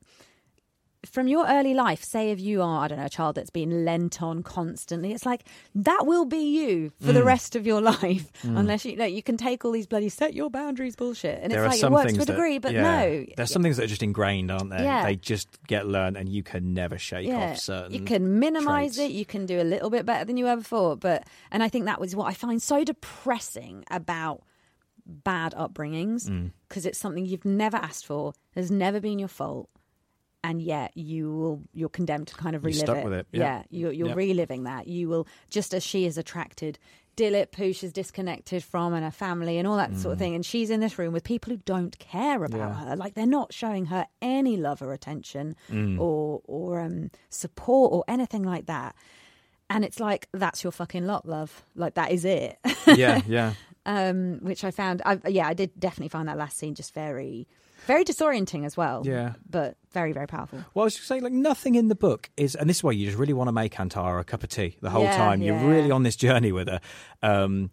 from 1.03 1.27
your 1.27 1.47
early 1.47 1.73
life, 1.73 2.03
say 2.03 2.29
if 2.29 2.39
you 2.39 2.61
are, 2.61 2.83
I 2.85 2.87
don't 2.87 2.99
know, 2.99 3.05
a 3.05 3.09
child 3.09 3.33
that's 3.35 3.49
been 3.49 3.83
lent 3.85 4.21
on 4.21 4.43
constantly, 4.43 5.13
it's 5.13 5.25
like 5.25 5.45
that 5.73 6.05
will 6.05 6.25
be 6.25 6.37
you 6.37 6.91
for 7.01 7.07
Mm. 7.11 7.13
the 7.15 7.23
rest 7.23 7.55
of 7.55 7.65
your 7.65 7.81
life, 7.95 8.31
unless 8.43 8.85
you, 8.85 8.95
know 8.95 9.05
you 9.05 9.23
can 9.23 9.35
take 9.35 9.65
all 9.65 9.71
these 9.71 9.87
bloody 9.87 10.09
set 10.09 10.35
your 10.35 10.51
boundaries 10.51 10.95
bullshit, 10.95 11.39
and 11.41 11.51
there 11.51 11.65
it's 11.65 11.81
like 11.81 11.91
it 11.91 11.91
works 11.91 12.13
to 12.13 12.21
a 12.21 12.25
degree, 12.25 12.59
but 12.59 12.73
yeah, 12.73 12.81
no, 12.83 13.25
There's 13.35 13.51
some 13.51 13.63
things 13.63 13.77
that 13.77 13.85
are 13.85 13.87
just 13.87 14.03
ingrained, 14.03 14.51
aren't 14.51 14.69
there? 14.69 14.83
Yeah. 14.83 15.03
They 15.03 15.15
just 15.15 15.47
get 15.67 15.87
learned 15.87 16.17
and 16.17 16.29
you 16.29 16.43
can 16.43 16.73
never 16.75 16.99
shake 16.99 17.29
off 17.33 17.57
certain. 17.57 17.93
You 17.93 18.01
can 18.01 18.37
minimize 18.39 18.97
traits. 18.97 19.11
it. 19.11 19.15
You 19.15 19.25
can 19.25 19.47
do 19.47 19.59
a 19.59 19.63
little 19.65 19.89
bit 19.89 20.05
better 20.05 20.25
than 20.25 20.37
you 20.37 20.47
ever 20.47 20.61
thought. 20.61 20.99
But 20.99 21.27
and 21.51 21.63
I 21.63 21.67
think 21.69 21.85
that 21.85 21.99
was 21.99 22.15
what 22.15 22.25
I 22.27 22.33
find 22.35 22.61
so 22.61 22.83
depressing 22.83 23.85
about 23.89 24.43
bad 25.05 25.53
upbringings 25.57 26.29
Mm. 26.29 26.51
because 26.69 26.85
it's 26.85 26.99
something 26.99 27.25
you've 27.25 27.43
never 27.45 27.77
asked 27.77 28.05
for. 28.05 28.33
Has 28.55 28.69
never 28.69 28.99
been 28.99 29.17
your 29.17 29.27
fault. 29.27 29.67
And 30.43 30.59
yet 30.61 30.91
you 30.97 31.31
will 31.31 31.61
you're 31.73 31.89
condemned 31.89 32.27
to 32.29 32.35
kind 32.35 32.55
of 32.55 32.63
You're 32.63 32.69
relive 32.71 32.79
stuck 32.85 32.97
it. 32.97 33.03
with 33.03 33.13
it, 33.13 33.27
yeah. 33.31 33.63
you're, 33.69 33.91
you're 33.91 34.07
Yep. 34.07 34.17
reliving 34.17 34.63
that. 34.63 34.87
You 34.87 35.07
will 35.07 35.27
just 35.51 35.73
as 35.73 35.83
she 35.83 36.05
is 36.05 36.17
attracted. 36.17 36.79
Dilip, 37.17 37.53
who 37.55 37.73
she's 37.73 37.91
disconnected 37.91 38.63
from, 38.63 38.93
and 38.93 39.03
her 39.03 39.11
family, 39.11 39.57
and 39.59 39.67
all 39.67 39.75
that 39.77 39.95
sort 39.97 40.13
of 40.13 40.17
thing. 40.19 40.33
And 40.33 40.45
she's 40.45 40.69
in 40.69 40.79
this 40.79 40.97
room 40.97 41.11
with 41.13 41.25
people 41.25 41.51
who 41.51 41.57
don't 41.65 41.99
care 41.99 42.43
about 42.43 42.51
Mm. 42.59 42.69
Yeah. 42.85 42.85
her. 42.89 42.95
Like 42.95 43.13
they're 43.15 43.25
not 43.27 43.53
showing 43.53 43.85
her 43.87 44.07
any 44.21 44.55
love 44.57 44.81
or 44.81 44.93
attention, 44.93 45.55
Mm. 45.69 45.99
or 45.99 46.41
or 46.45 46.79
um, 46.79 47.11
support 47.29 47.91
or 47.91 48.03
anything 48.07 48.43
like 48.43 48.65
that. 48.67 48.95
And 49.69 49.85
it's 49.85 49.99
like 49.99 50.27
that's 50.33 50.63
your 50.63 50.71
fucking 50.71 51.05
lot, 51.05 51.27
love. 51.27 51.63
Like 51.75 51.93
that 51.95 52.11
is 52.11 52.25
it. 52.25 52.57
yeah, 52.87 53.21
yeah. 53.27 53.53
um, 53.85 54.39
which 54.41 54.63
I 54.63 54.71
found, 54.71 55.01
I, 55.05 55.19
yeah, 55.27 55.47
I 55.47 55.53
did 55.53 55.77
definitely 55.79 56.09
find 56.09 56.27
that 56.29 56.37
last 56.37 56.57
scene 56.57 56.73
just 56.75 56.93
very. 56.93 57.47
Very 57.87 58.03
disorienting 58.03 58.65
as 58.65 58.77
well. 58.77 59.03
Yeah. 59.05 59.33
But 59.49 59.75
very, 59.91 60.11
very 60.13 60.27
powerful. 60.27 60.59
Well, 60.73 60.83
I 60.83 60.85
was 60.85 60.95
just 60.95 61.07
saying, 61.07 61.23
like 61.23 61.33
nothing 61.33 61.75
in 61.75 61.87
the 61.87 61.95
book 61.95 62.29
is, 62.37 62.55
and 62.55 62.69
this 62.69 62.77
is 62.77 62.83
why 62.83 62.91
you 62.91 63.05
just 63.05 63.17
really 63.17 63.33
want 63.33 63.47
to 63.47 63.51
make 63.51 63.73
Antara 63.75 64.21
a 64.21 64.23
cup 64.23 64.43
of 64.43 64.49
tea 64.49 64.77
the 64.81 64.89
whole 64.89 65.03
Yeah, 65.03 65.17
time. 65.17 65.41
You're 65.41 65.55
yeah. 65.55 65.67
really 65.67 65.91
on 65.91 66.03
this 66.03 66.15
journey 66.15 66.51
with 66.51 66.67
her, 66.67 66.79
um, 67.23 67.71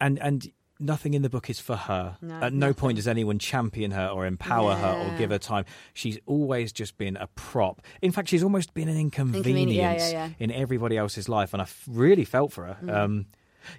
and 0.00 0.18
and 0.18 0.50
nothing 0.78 1.14
in 1.14 1.22
the 1.22 1.30
book 1.30 1.48
is 1.48 1.60
for 1.60 1.76
her. 1.76 2.16
No, 2.20 2.34
At 2.40 2.52
no 2.52 2.74
point 2.74 2.96
does 2.96 3.06
anyone 3.06 3.38
champion 3.38 3.92
her 3.92 4.08
or 4.08 4.26
empower 4.26 4.74
her 4.74 4.92
or 5.14 5.16
give 5.16 5.30
her 5.30 5.38
time. 5.38 5.64
She's 5.94 6.18
always 6.26 6.72
just 6.72 6.98
been 6.98 7.16
a 7.16 7.28
prop. 7.36 7.82
In 8.02 8.10
fact, 8.10 8.28
she's 8.28 8.42
almost 8.42 8.74
been 8.74 8.88
an 8.88 8.96
inconvenience 8.98 9.72
yeah, 9.72 9.92
yeah, 9.94 10.10
yeah. 10.10 10.28
in 10.40 10.50
everybody 10.50 10.96
else's 10.98 11.28
life, 11.28 11.52
and 11.52 11.62
I 11.62 11.64
f- 11.64 11.84
really 11.88 12.24
felt 12.24 12.52
for 12.52 12.64
her. 12.66 12.76
Mm. 12.82 12.94
Um, 12.94 13.26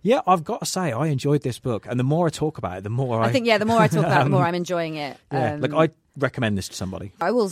yeah, 0.02 0.22
I've 0.28 0.44
got 0.44 0.60
to 0.62 0.66
say, 0.66 0.92
I 0.92 1.08
enjoyed 1.08 1.42
this 1.42 1.60
book, 1.60 1.86
and 1.90 2.00
the 2.00 2.04
more 2.04 2.28
I 2.28 2.30
talk 2.30 2.58
about 2.58 2.78
it, 2.78 2.84
the 2.84 2.90
more 2.90 3.22
I, 3.22 3.28
I 3.28 3.32
think, 3.32 3.46
yeah, 3.48 3.58
the 3.58 3.66
more 3.66 3.80
I 3.80 3.88
talk 3.88 4.06
about 4.06 4.22
it, 4.22 4.24
the 4.26 4.30
more 4.38 4.44
I'm 4.44 4.56
enjoying 4.56 4.96
it. 4.96 5.18
Yeah, 5.32 5.54
Um, 5.54 5.62
like 5.62 5.74
I 5.74 5.94
recommend 6.18 6.58
this 6.58 6.68
to 6.70 6.76
somebody. 6.76 7.12
I 7.22 7.32
will 7.32 7.52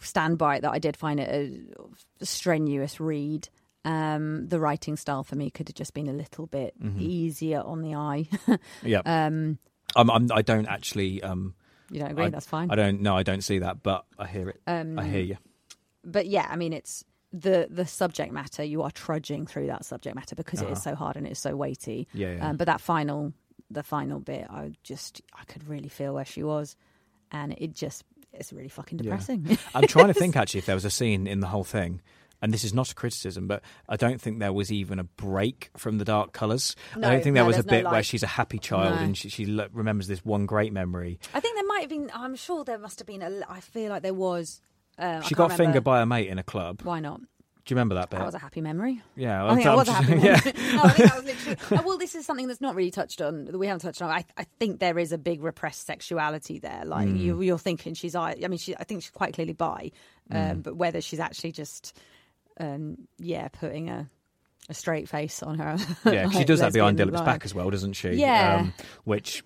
stand 0.00 0.38
by 0.38 0.56
it 0.56 0.60
that 0.62 0.70
I 0.72 0.78
did 0.78 0.96
find 0.96 1.18
it 1.20 1.28
a 2.20 2.24
strenuous 2.24 3.00
read. 3.00 3.48
Um, 3.84 4.48
the 4.48 4.58
writing 4.58 4.96
style 4.96 5.22
for 5.22 5.36
me 5.36 5.48
could 5.50 5.68
have 5.68 5.74
just 5.76 5.94
been 5.94 6.08
a 6.08 6.12
little 6.12 6.46
bit 6.46 6.74
Mm-hmm. 6.82 6.98
easier 7.00 7.60
on 7.60 7.82
the 7.82 7.94
eye. 7.94 8.26
Yeah, 8.82 9.02
um, 9.06 9.58
I'm, 9.94 10.10
I'm, 10.10 10.32
I 10.32 10.42
don't 10.42 10.66
actually. 10.66 11.22
Um, 11.22 11.54
you 11.90 12.00
don't 12.00 12.10
agree? 12.10 12.24
I, 12.24 12.28
That's 12.30 12.46
fine. 12.46 12.68
I 12.70 12.74
don't. 12.74 13.00
No, 13.00 13.16
I 13.16 13.22
don't 13.22 13.42
see 13.42 13.60
that, 13.60 13.82
but 13.84 14.04
I 14.18 14.26
hear 14.26 14.48
it. 14.48 14.60
Um, 14.66 14.98
I 14.98 15.04
hear 15.04 15.20
you. 15.22 15.36
but 16.04 16.26
yeah, 16.26 16.46
I 16.50 16.56
mean, 16.56 16.72
it's 16.72 17.04
the 17.32 17.68
the 17.70 17.86
subject 17.86 18.32
matter. 18.32 18.62
You 18.62 18.82
are 18.82 18.90
trudging 18.90 19.46
through 19.46 19.66
that 19.66 19.84
subject 19.84 20.14
matter 20.14 20.34
because 20.34 20.62
it 20.62 20.70
is 20.70 20.82
so 20.82 20.94
hard 20.94 21.16
and 21.16 21.26
it 21.26 21.32
is 21.32 21.38
so 21.38 21.56
weighty. 21.56 22.06
Uh-huh. 22.10 22.18
Yeah, 22.18 22.32
yeah. 22.36 22.48
Um, 22.48 22.56
but 22.56 22.66
that 22.66 22.80
final, 22.80 23.32
the 23.70 23.82
final 23.82 24.20
bit, 24.20 24.46
I 24.48 24.72
just 24.82 25.22
I 25.34 25.44
could 25.44 25.66
really 25.68 25.88
feel 25.88 26.14
where 26.14 26.24
she 26.24 26.42
was, 26.42 26.76
and 27.30 27.54
it 27.58 27.74
just 27.74 28.04
it's 28.32 28.52
really 28.52 28.68
fucking 28.68 28.98
depressing. 28.98 29.58
I'm 29.74 29.86
trying 29.86 30.08
to 30.08 30.14
think 30.18 30.36
actually 30.36 30.58
if 30.58 30.66
there 30.66 30.76
was 30.76 30.84
a 30.84 30.90
scene 30.90 31.26
in 31.26 31.40
the 31.40 31.46
whole 31.46 31.64
thing, 31.64 32.00
and 32.42 32.52
this 32.52 32.64
is 32.64 32.74
not 32.74 32.90
a 32.90 32.94
criticism, 32.94 33.46
but 33.46 33.62
I 33.88 33.96
don't 33.96 34.20
think 34.20 34.38
there 34.38 34.52
was 34.52 34.70
even 34.70 34.98
a 34.98 35.04
break 35.04 35.70
from 35.76 35.98
the 35.98 36.04
dark 36.04 36.32
colours. 36.32 36.76
No, 36.96 37.08
I 37.08 37.12
don't 37.12 37.22
think 37.22 37.34
there 37.34 37.42
no, 37.42 37.48
was 37.48 37.58
a 37.58 37.62
there's 37.62 37.82
no 37.82 37.88
bit 37.88 37.92
where 37.92 38.02
she's 38.02 38.22
a 38.22 38.28
happy 38.28 38.58
child 38.58 38.98
and 38.98 39.16
she, 39.16 39.28
she 39.28 39.46
le- 39.46 39.68
remembers 39.72 40.06
this 40.06 40.24
one 40.24 40.46
great 40.46 40.72
memory. 40.72 41.18
I 41.34 41.40
think 41.40 41.56
there 41.56 41.66
might 41.66 41.80
have 41.80 41.90
been. 41.90 42.10
I'm 42.14 42.36
sure 42.36 42.64
there 42.64 42.78
must 42.78 42.98
have 42.98 43.06
been. 43.06 43.22
A, 43.22 43.40
I 43.48 43.60
feel 43.60 43.90
like 43.90 44.02
there 44.02 44.14
was. 44.14 44.60
I 44.98 45.20
she 45.20 45.34
got 45.34 45.44
remember. 45.50 45.64
fingered 45.64 45.84
by 45.84 46.00
a 46.00 46.06
mate 46.06 46.28
in 46.28 46.38
a 46.38 46.42
club. 46.42 46.80
Why 46.82 47.00
not? 47.00 47.20
Do 47.20 47.72
you 47.72 47.76
remember 47.78 47.96
that 47.96 48.10
bit? 48.10 48.18
That 48.18 48.26
was 48.26 48.34
a 48.36 48.38
happy 48.38 48.60
memory. 48.60 49.02
yeah, 49.16 49.44
I 49.44 49.54
think 49.54 49.64
that 49.64 49.76
was 49.76 49.88
a 49.88 49.92
happy 49.92 50.12
yeah. 50.22 50.40
memory. 50.44 50.52
no, 50.76 50.82
I 50.84 50.88
think 50.90 51.10
that 51.10 51.16
was 51.16 51.24
literally. 51.24 51.58
Oh, 51.72 51.82
well, 51.84 51.98
this 51.98 52.14
is 52.14 52.24
something 52.24 52.46
that's 52.46 52.60
not 52.60 52.76
really 52.76 52.92
touched 52.92 53.20
on. 53.20 53.46
That 53.46 53.58
we 53.58 53.66
haven't 53.66 53.80
touched 53.80 54.00
on. 54.02 54.08
I, 54.10 54.24
I 54.36 54.44
think 54.60 54.78
there 54.78 54.96
is 55.00 55.10
a 55.10 55.18
big 55.18 55.42
repressed 55.42 55.84
sexuality 55.84 56.60
there. 56.60 56.84
Like 56.84 57.08
Hmm. 57.08 57.16
you, 57.16 57.42
you're 57.42 57.58
thinking 57.58 57.94
she's. 57.94 58.14
I 58.14 58.36
I 58.44 58.46
mean, 58.46 58.58
she. 58.58 58.76
I 58.76 58.84
think 58.84 59.02
she's 59.02 59.10
quite 59.10 59.34
clearly 59.34 59.52
bi, 59.52 59.90
um, 60.30 60.60
but 60.60 60.76
whether 60.76 61.00
she's 61.00 61.18
actually 61.18 61.50
just, 61.52 61.98
um, 62.60 63.08
yeah, 63.18 63.48
putting 63.48 63.90
a 63.90 64.08
a 64.68 64.74
straight 64.74 65.08
face 65.08 65.42
on 65.42 65.58
her. 65.58 65.76
Yeah, 66.04 66.24
'cause 66.26 66.34
she 66.36 66.44
does 66.44 66.60
that 66.60 66.72
behind 66.72 66.98
Dilip's 66.98 67.20
back 67.22 67.44
as 67.44 67.52
well, 67.54 67.68
doesn't 67.70 67.94
she? 67.94 68.10
Yeah. 68.10 68.58
Um, 68.60 68.74
which, 69.04 69.42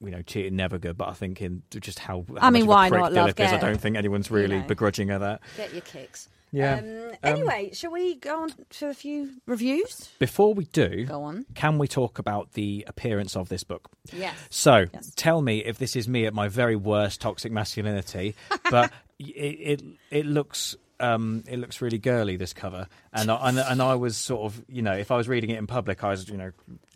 you 0.00 0.10
know, 0.10 0.22
cheating 0.22 0.56
never 0.56 0.78
good, 0.78 0.96
but 0.96 1.08
I 1.08 1.12
think 1.12 1.40
in 1.42 1.62
just 1.70 1.98
how, 1.98 2.24
how 2.38 2.46
I 2.48 2.50
mean, 2.50 2.66
much 2.66 2.92
of 2.92 2.98
a 2.98 3.00
why 3.00 3.08
not, 3.08 3.12
love? 3.12 3.28
Is, 3.40 3.52
I 3.52 3.58
don't 3.58 3.80
think 3.80 3.96
anyone's 3.96 4.30
really 4.30 4.58
know. 4.60 4.66
begrudging 4.66 5.08
her 5.08 5.18
that. 5.18 5.40
Get 5.56 5.72
your 5.72 5.82
kicks. 5.82 6.28
Yeah. 6.50 6.76
Um, 6.78 7.12
anyway, 7.22 7.70
shall 7.74 7.90
we 7.90 8.14
go 8.14 8.42
on 8.44 8.52
to 8.70 8.88
a 8.88 8.94
few 8.94 9.30
reviews? 9.46 10.08
Before 10.18 10.54
we 10.54 10.64
do, 10.66 11.04
Go 11.04 11.22
on. 11.24 11.44
can 11.54 11.76
we 11.76 11.86
talk 11.88 12.18
about 12.18 12.52
the 12.52 12.84
appearance 12.88 13.36
of 13.36 13.50
this 13.50 13.64
book? 13.64 13.90
Yes. 14.12 14.34
So, 14.48 14.86
Yes. 14.94 15.12
tell 15.14 15.42
me 15.42 15.58
if 15.58 15.76
this 15.76 15.94
is 15.94 16.08
me 16.08 16.24
at 16.24 16.32
my 16.32 16.48
very 16.48 16.74
worst 16.76 17.20
toxic 17.20 17.52
masculinity, 17.52 18.34
but 18.70 18.90
it, 19.18 19.24
it 19.26 19.82
it 20.10 20.26
looks 20.26 20.74
um, 21.00 21.44
it 21.48 21.58
looks 21.58 21.80
really 21.80 21.98
girly 21.98 22.36
this 22.36 22.52
cover, 22.52 22.86
and 23.12 23.30
I, 23.30 23.48
and 23.48 23.58
and 23.58 23.82
I 23.82 23.94
was 23.94 24.16
sort 24.16 24.42
of 24.42 24.62
you 24.68 24.82
know 24.82 24.92
if 24.92 25.10
I 25.10 25.16
was 25.16 25.28
reading 25.28 25.50
it 25.50 25.58
in 25.58 25.66
public, 25.66 26.02
I 26.04 26.10
was 26.10 26.28
you 26.28 26.36
know 26.36 26.50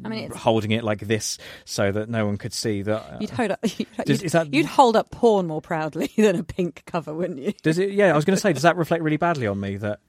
I 0.05 0.09
mean, 0.09 0.25
it's- 0.25 0.41
holding 0.41 0.71
it 0.73 0.83
like 0.85 1.01
this 1.01 1.39
so 1.65 1.93
that 1.93 2.09
no 2.09 2.27
one 2.27 2.37
could 2.39 2.53
see 2.53 2.83
that. 2.83 3.01
uh, 3.01 3.17
You'd 3.21 3.31
hold 3.31 3.51
up. 3.53 3.59
You'd, 3.79 3.89
Does- 4.05 4.23
is 4.23 4.33
that- 4.33 4.53
you'd 4.53 4.67
hold 4.67 4.97
up 4.97 5.11
porn 5.11 5.47
more 5.47 5.61
proudly 5.63 6.11
than 6.17 6.37
a 6.37 6.43
pink 6.43 6.83
cover, 6.87 7.15
wouldn't 7.15 7.39
you? 7.41 7.53
does 7.63 7.79
it? 7.79 7.91
Yeah, 7.93 8.13
I 8.13 8.17
was 8.17 8.25
going 8.25 8.37
to 8.37 8.41
say, 8.41 8.53
does 8.53 8.63
that 8.63 8.77
reflect 8.77 9.03
really 9.03 9.17
badly 9.19 9.47
on 9.47 9.59
me 9.61 9.77
that 9.77 10.01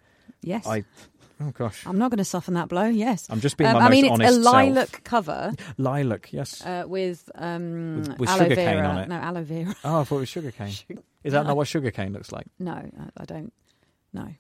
Yes. 0.41 0.65
I? 0.67 0.83
Oh 1.41 1.49
gosh, 1.51 1.85
I'm 1.87 1.97
not 1.97 2.09
going 2.11 2.19
to 2.19 2.23
soften 2.25 2.53
that 2.53 2.69
blow. 2.69 2.85
Yes, 2.85 3.27
I'm 3.29 3.41
just 3.41 3.57
being 3.57 3.69
Um, 3.69 3.77
my 3.79 3.87
I 3.87 3.89
mean, 3.89 4.05
most 4.07 4.21
it's 4.21 4.21
a 4.21 4.25
honest 4.27 4.43
self. 4.43 4.53
lilac 4.53 5.03
cover 5.03 5.51
lilac. 5.77 6.31
Yes. 6.31 6.63
uh, 6.65 6.83
with 6.87 7.29
um, 7.35 7.97
With- 8.03 8.19
with 8.19 8.29
aloe 8.29 8.43
sugarcane 8.43 8.65
vera. 8.75 8.87
on 8.87 8.97
it. 8.99 9.09
No, 9.09 9.15
aloe 9.15 9.43
vera. 9.43 9.75
oh, 9.83 10.01
I 10.01 10.03
thought 10.03 10.17
it 10.17 10.19
was 10.19 10.29
sugarcane. 10.29 10.73
Is 11.23 11.33
that 11.33 11.45
not 11.45 11.57
what 11.57 11.67
sugarcane 11.67 12.13
looks 12.13 12.31
like? 12.31 12.45
No, 12.59 12.71
I, 12.73 12.89
I 13.17 13.25
don't. 13.25 13.51
No, 14.14 14.34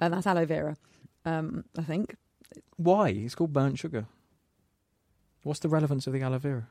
uh, 0.00 0.08
that's 0.08 0.26
aloe 0.26 0.46
vera. 0.46 0.76
Um, 1.24 1.64
I 1.78 1.82
think. 1.82 2.16
Why? 2.76 3.08
It's 3.10 3.34
called 3.34 3.52
burnt 3.52 3.78
sugar. 3.78 4.06
What's 5.42 5.60
the 5.60 5.68
relevance 5.68 6.06
of 6.06 6.12
the 6.12 6.22
aloe 6.22 6.38
vera? 6.38 6.68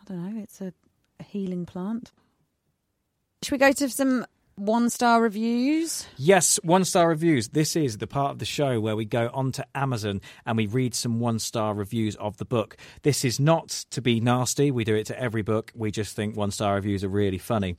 I 0.00 0.04
don't 0.04 0.34
know. 0.34 0.42
It's 0.42 0.60
a, 0.60 0.72
a 1.20 1.22
healing 1.22 1.66
plant. 1.66 2.12
Should 3.42 3.52
we 3.52 3.58
go 3.58 3.72
to 3.72 3.88
some 3.88 4.26
one 4.56 4.88
star 4.88 5.20
reviews? 5.20 6.06
Yes, 6.16 6.58
one 6.62 6.84
star 6.84 7.08
reviews. 7.08 7.48
This 7.48 7.76
is 7.76 7.98
the 7.98 8.06
part 8.06 8.32
of 8.32 8.38
the 8.38 8.46
show 8.46 8.80
where 8.80 8.96
we 8.96 9.04
go 9.04 9.30
onto 9.32 9.62
Amazon 9.74 10.22
and 10.46 10.56
we 10.56 10.66
read 10.66 10.94
some 10.94 11.20
one 11.20 11.38
star 11.38 11.74
reviews 11.74 12.16
of 12.16 12.38
the 12.38 12.46
book. 12.46 12.76
This 13.02 13.24
is 13.24 13.38
not 13.38 13.68
to 13.90 14.00
be 14.00 14.20
nasty. 14.20 14.70
We 14.70 14.84
do 14.84 14.94
it 14.94 15.06
to 15.06 15.20
every 15.20 15.42
book. 15.42 15.72
We 15.74 15.90
just 15.90 16.16
think 16.16 16.36
one 16.36 16.50
star 16.50 16.74
reviews 16.74 17.04
are 17.04 17.08
really 17.08 17.38
funny. 17.38 17.76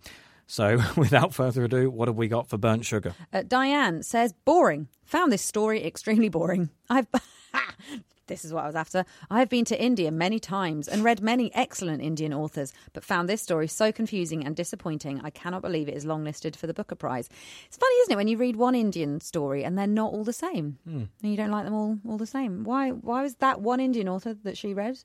So, 0.47 0.81
without 0.95 1.33
further 1.33 1.65
ado, 1.65 1.89
what 1.89 2.07
have 2.07 2.15
we 2.15 2.27
got 2.27 2.47
for 2.47 2.57
burnt 2.57 2.85
sugar? 2.85 3.13
Uh, 3.31 3.43
Diane 3.47 4.01
says, 4.01 4.33
boring. 4.45 4.87
Found 5.05 5.31
this 5.31 5.43
story 5.43 5.85
extremely 5.85 6.29
boring. 6.29 6.69
I've. 6.89 7.07
this 8.27 8.43
is 8.45 8.53
what 8.53 8.63
I 8.63 8.67
was 8.67 8.75
after. 8.75 9.05
I've 9.29 9.49
been 9.49 9.65
to 9.65 9.81
India 9.81 10.11
many 10.11 10.39
times 10.39 10.87
and 10.87 11.03
read 11.03 11.21
many 11.21 11.53
excellent 11.53 12.01
Indian 12.01 12.33
authors, 12.33 12.73
but 12.93 13.03
found 13.03 13.27
this 13.27 13.41
story 13.41 13.67
so 13.67 13.91
confusing 13.91 14.45
and 14.45 14.55
disappointing. 14.55 15.21
I 15.23 15.29
cannot 15.29 15.61
believe 15.61 15.87
it 15.87 15.95
is 15.95 16.05
longlisted 16.05 16.55
for 16.55 16.67
the 16.67 16.73
Booker 16.73 16.95
Prize. 16.95 17.29
It's 17.67 17.77
funny, 17.77 17.95
isn't 18.01 18.13
it, 18.13 18.17
when 18.17 18.27
you 18.27 18.37
read 18.37 18.55
one 18.55 18.75
Indian 18.75 19.19
story 19.21 19.63
and 19.63 19.77
they're 19.77 19.87
not 19.87 20.13
all 20.13 20.23
the 20.23 20.33
same, 20.33 20.77
and 21.21 21.31
you 21.31 21.37
don't 21.37 21.51
like 21.51 21.65
them 21.65 21.73
all 21.73 21.97
all 22.07 22.17
the 22.17 22.25
same. 22.25 22.63
Why? 22.63 22.91
Why 22.91 23.21
was 23.21 23.35
that 23.35 23.61
one 23.61 23.79
Indian 23.79 24.07
author 24.09 24.33
that 24.43 24.57
she 24.57 24.73
read 24.73 24.99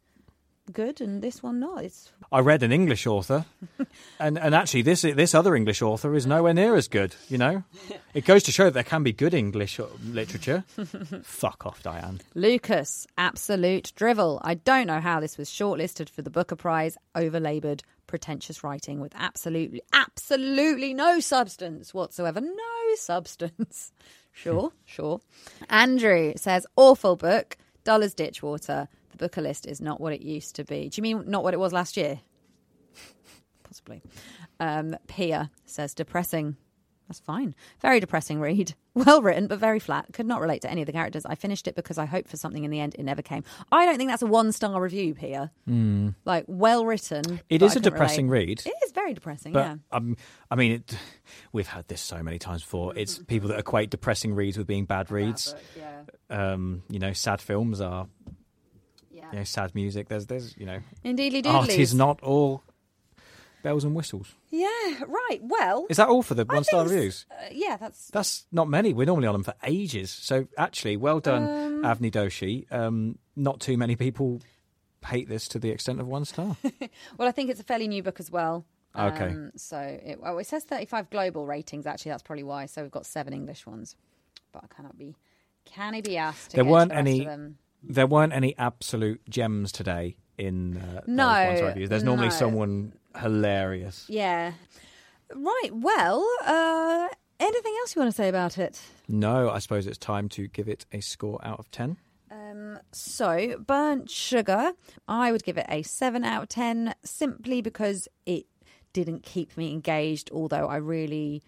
good 0.73 1.01
and 1.01 1.23
this 1.23 1.43
one 1.43 1.61
not? 1.61 1.85
It's 1.85 2.11
I 2.31 2.41
read 2.41 2.63
an 2.63 2.73
English 2.73 3.07
author, 3.07 3.45
and, 4.21 4.39
and 4.39 4.55
actually, 4.55 4.83
this 4.83 5.03
this 5.03 5.35
other 5.35 5.55
English 5.55 5.83
author 5.83 6.15
is 6.15 6.27
nowhere 6.27 6.55
near 6.55 6.77
as 6.77 6.89
good. 6.89 7.15
You 7.29 7.39
know, 7.39 7.65
it 8.15 8.25
goes 8.25 8.43
to 8.45 8.53
show 8.53 8.65
that 8.65 8.75
there 8.75 8.85
can 8.85 9.03
be 9.03 9.13
good 9.13 9.35
English 9.35 9.81
uh, 9.81 9.87
literature. 10.05 10.65
Fuck 11.23 11.67
off, 11.67 11.83
Diane. 11.83 12.21
Lucas, 12.35 13.07
absolute 13.19 13.93
drivel. 13.97 14.41
I 14.43 14.55
don't 14.55 14.87
know 14.87 15.01
how 15.01 15.21
this 15.21 15.39
was 15.39 15.51
shortlisted 15.51 16.09
for 16.09 16.23
the 16.23 16.31
Booker 16.31 16.57
Prize, 16.57 16.97
overlaboured, 17.15 17.83
pretentious 18.07 18.63
writing 18.63 19.01
with 19.01 19.13
absolutely, 19.17 19.83
absolutely 19.93 20.95
no 20.95 21.21
substance 21.21 21.95
whatsoever. 21.95 22.41
No 22.41 22.95
substance. 22.97 23.93
Sure, 24.35 24.73
sure. 24.87 25.21
Andrew 25.69 26.33
says, 26.37 26.67
awful 26.77 27.17
book, 27.17 27.59
dull 27.85 28.03
as 28.03 28.15
ditch 28.15 28.43
water. 28.43 28.89
Booker 29.23 29.41
list 29.41 29.67
is 29.69 29.81
not 29.81 30.01
what 30.01 30.13
it 30.13 30.23
used 30.23 30.57
to 30.57 30.65
be. 30.65 30.89
Do 30.89 30.99
you 30.99 31.03
mean 31.03 31.31
not 31.31 31.45
what 31.45 31.55
it 31.55 31.61
was 31.61 31.73
last 31.73 31.97
year? 31.97 32.19
Possibly. 33.63 34.03
Um, 34.59 34.97
Pia 35.07 35.49
says, 35.65 35.95
depressing. 35.95 36.57
That's 37.09 37.21
fine. 37.21 37.55
Very 37.81 38.01
depressing 38.01 38.41
read. 38.41 38.75
Well 38.95 39.23
written, 39.23 39.47
but 39.47 39.59
very 39.59 39.79
flat. 39.79 40.05
Could 40.13 40.27
not 40.27 40.43
relate 40.43 40.61
to 40.63 40.71
any 40.71 40.83
of 40.83 40.87
the 40.87 40.93
characters. 40.93 41.25
I 41.25 41.35
finished 41.35 41.67
it 41.67 41.75
because 41.75 41.97
I 41.97 42.05
hoped 42.05 42.29
for 42.29 42.37
something 42.37 42.63
in 42.63 42.71
the 42.71 42.79
end. 42.79 42.95
It 42.99 43.05
never 43.05 43.23
came. 43.23 43.43
I 43.73 43.87
don't 43.87 43.97
think 43.97 44.11
that's 44.11 44.21
a 44.21 44.27
one 44.27 44.53
star 44.53 44.79
review, 44.83 45.15
Pia. 45.15 45.51
Like, 46.27 46.45
well 46.47 46.85
written. 46.85 47.41
It 47.49 47.63
is 47.63 47.75
I 47.75 47.81
a 47.81 47.83
depressing 47.83 48.29
relate. 48.29 48.67
read. 48.67 48.67
It 48.67 48.85
is 48.85 48.93
very 48.93 49.15
depressing, 49.15 49.55
But 49.55 49.61
yeah. 49.61 49.77
um, 49.93 50.19
I 50.51 50.57
mean, 50.57 50.73
it, 50.73 50.95
we've 51.55 51.67
had 51.69 51.89
this 51.89 52.03
so 52.03 52.23
many 52.23 52.39
times 52.39 52.61
before. 52.61 52.93
It's 52.95 53.19
people 53.21 53.49
that 53.49 53.59
equate 53.61 53.89
depressing 53.89 54.35
reads 54.35 54.59
with 54.59 54.67
being 54.67 54.85
bad 54.85 55.11
reads. 55.11 55.55
Um, 56.29 56.83
you 56.91 56.99
know, 56.99 57.15
sad 57.15 57.41
films 57.41 57.81
are 57.81 58.09
Yeah. 59.23 59.29
you 59.33 59.39
know 59.39 59.45
sad 59.45 59.75
music. 59.75 60.09
There's 60.09 60.27
there's 60.27 60.57
you 60.57 60.67
know, 60.67 60.81
Indeedly 61.05 61.47
art 61.47 61.71
is 61.71 61.95
not 61.95 62.21
all 62.23 62.63
bells 63.63 63.85
and 63.85 63.95
whistles. 63.95 64.35
Yeah, 64.51 64.67
right. 65.07 65.39
Well, 65.41 65.87
Is 65.89 65.97
that 65.99 66.09
all 66.09 66.23
for 66.23 66.35
the 66.35 66.45
one 66.45 66.65
star 66.65 66.83
reviews? 66.85 67.25
uh, 67.31 67.35
yeah, 67.53 67.77
that's. 67.77 68.09
That's 68.09 68.47
not 68.51 68.69
many. 68.69 68.93
We're 68.93 69.07
normally 69.07 69.29
on 69.29 69.35
them 69.35 69.45
for 69.45 69.55
ages. 69.63 70.11
So 70.11 70.49
actually, 70.59 70.97
well 70.97 71.21
done, 71.21 71.45
Um, 71.45 71.83
Avni 71.85 72.11
Doshi. 72.11 72.71
Um, 72.73 73.19
not 73.37 73.61
too 73.61 73.77
many 73.79 73.95
people 73.97 74.41
hate 75.07 75.29
this 75.29 75.47
to 75.49 75.59
the 75.61 75.71
extent 75.71 76.01
of 76.01 76.07
one 76.09 76.25
star. 76.25 76.57
Well, 77.17 77.29
I 77.29 77.33
think 77.33 77.51
it's 77.51 77.61
a 77.61 77.65
fairly 77.65 77.87
new 77.89 78.03
book 78.03 78.19
as 78.21 78.31
well. 78.31 78.65
Okay. 78.99 79.29
Um, 79.29 79.53
so 79.57 79.79
it, 79.79 80.21
well, 80.21 80.37
it 80.39 80.47
says 80.47 80.65
35 80.65 81.09
global 81.11 81.47
ratings. 81.47 81.87
Actually, 81.87 82.11
that's 82.11 82.23
probably 82.23 82.43
why. 82.45 82.67
So 82.67 82.83
we've 82.83 82.91
got 82.91 83.07
seven 83.07 83.33
English 83.33 83.67
ones, 83.67 83.97
but 84.53 84.65
I 84.65 84.75
cannot 84.75 84.99
be, 84.99 85.15
can 85.65 85.95
he 85.95 86.03
be 86.03 86.19
asked? 86.19 86.51
To 86.51 86.57
There 86.57 86.65
weren't 86.65 86.91
the 86.91 86.97
any-. 86.99 87.27
There 87.83 88.07
weren't 88.07 88.33
any 88.33 88.57
absolute 88.59 89.21
gems 89.29 89.73
today 89.73 90.17
in 90.39 90.77
uh, 90.77 91.01
No, 91.07 91.27
those 91.27 91.47
one-star 91.47 91.69
reviews. 91.69 91.89
There's 91.89 92.05
normally 92.05 92.29
no. 92.29 92.35
someone 92.35 92.93
hilarious. 93.21 94.07
Yeah. 94.09 94.53
Right. 95.35 95.71
Well, 95.73 96.27
uh, 96.45 97.09
anything 97.41 97.75
else 97.81 97.95
you 97.95 98.01
want 98.01 98.11
to 98.13 98.17
say 98.17 98.29
about 98.29 98.59
it? 98.59 98.81
No, 99.09 99.51
I 99.51 99.59
suppose 99.59 99.87
it's 99.87 99.99
time 99.99 100.29
to 100.31 100.49
give 100.49 100.69
it 100.69 100.87
a 100.93 101.01
score 101.01 101.41
out 101.45 101.59
of 101.59 101.71
10. 101.71 101.97
Um, 102.31 102.79
so, 102.93 103.59
Burnt 103.59 104.11
Sugar, 104.11 104.73
I 105.07 105.33
would 105.33 105.45
give 105.45 105.59
it 105.59 105.67
a 105.69 105.83
7 105.83 106.25
out 106.25 106.45
of 106.45 106.49
10 106.49 106.95
simply 107.05 107.61
because 107.61 108.09
it 108.27 108.47
didn't 108.93 109.23
keep 109.23 109.57
me 109.57 109.73
engaged, 109.73 110.31
although 110.33 110.67
I 110.67 110.77
really 110.77 111.43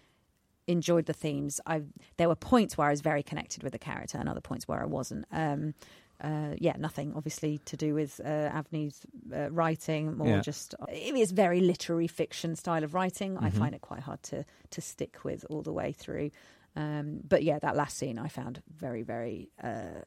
enjoyed 0.67 1.05
the 1.05 1.13
themes. 1.13 1.59
I 1.67 1.83
There 2.17 2.27
were 2.27 2.35
points 2.35 2.77
where 2.77 2.87
I 2.87 2.91
was 2.91 3.01
very 3.01 3.21
connected 3.23 3.61
with 3.63 3.71
the 3.73 3.79
character 3.79 4.17
and 4.17 4.27
other 4.27 4.41
points 4.41 4.67
where 4.67 4.81
I 4.81 4.85
wasn't. 4.85 5.25
Um, 5.31 5.73
uh, 6.21 6.55
yeah, 6.57 6.75
nothing 6.77 7.13
obviously 7.15 7.59
to 7.65 7.77
do 7.77 7.93
with 7.93 8.19
uh, 8.23 8.27
Avni's 8.49 9.05
uh, 9.35 9.49
writing, 9.51 10.17
more 10.17 10.27
Yeah. 10.27 10.41
just 10.41 10.73
it 10.89 11.15
is 11.15 11.31
very 11.31 11.59
literary 11.59 12.07
fiction 12.07 12.55
style 12.55 12.83
of 12.83 12.93
writing. 12.93 13.37
I 13.37 13.49
Mhm. 13.49 13.53
find 13.57 13.75
it 13.75 13.81
quite 13.81 14.01
hard 14.01 14.21
to 14.23 14.45
to 14.71 14.81
stick 14.81 15.23
with 15.23 15.45
all 15.49 15.61
the 15.61 15.73
way 15.73 15.91
through. 15.91 16.31
Um, 16.75 17.21
but 17.27 17.43
yeah, 17.43 17.59
that 17.59 17.75
last 17.75 17.97
scene 17.97 18.17
I 18.19 18.27
found 18.27 18.61
very, 18.69 19.03
very. 19.03 19.49
Uh, 19.61 20.01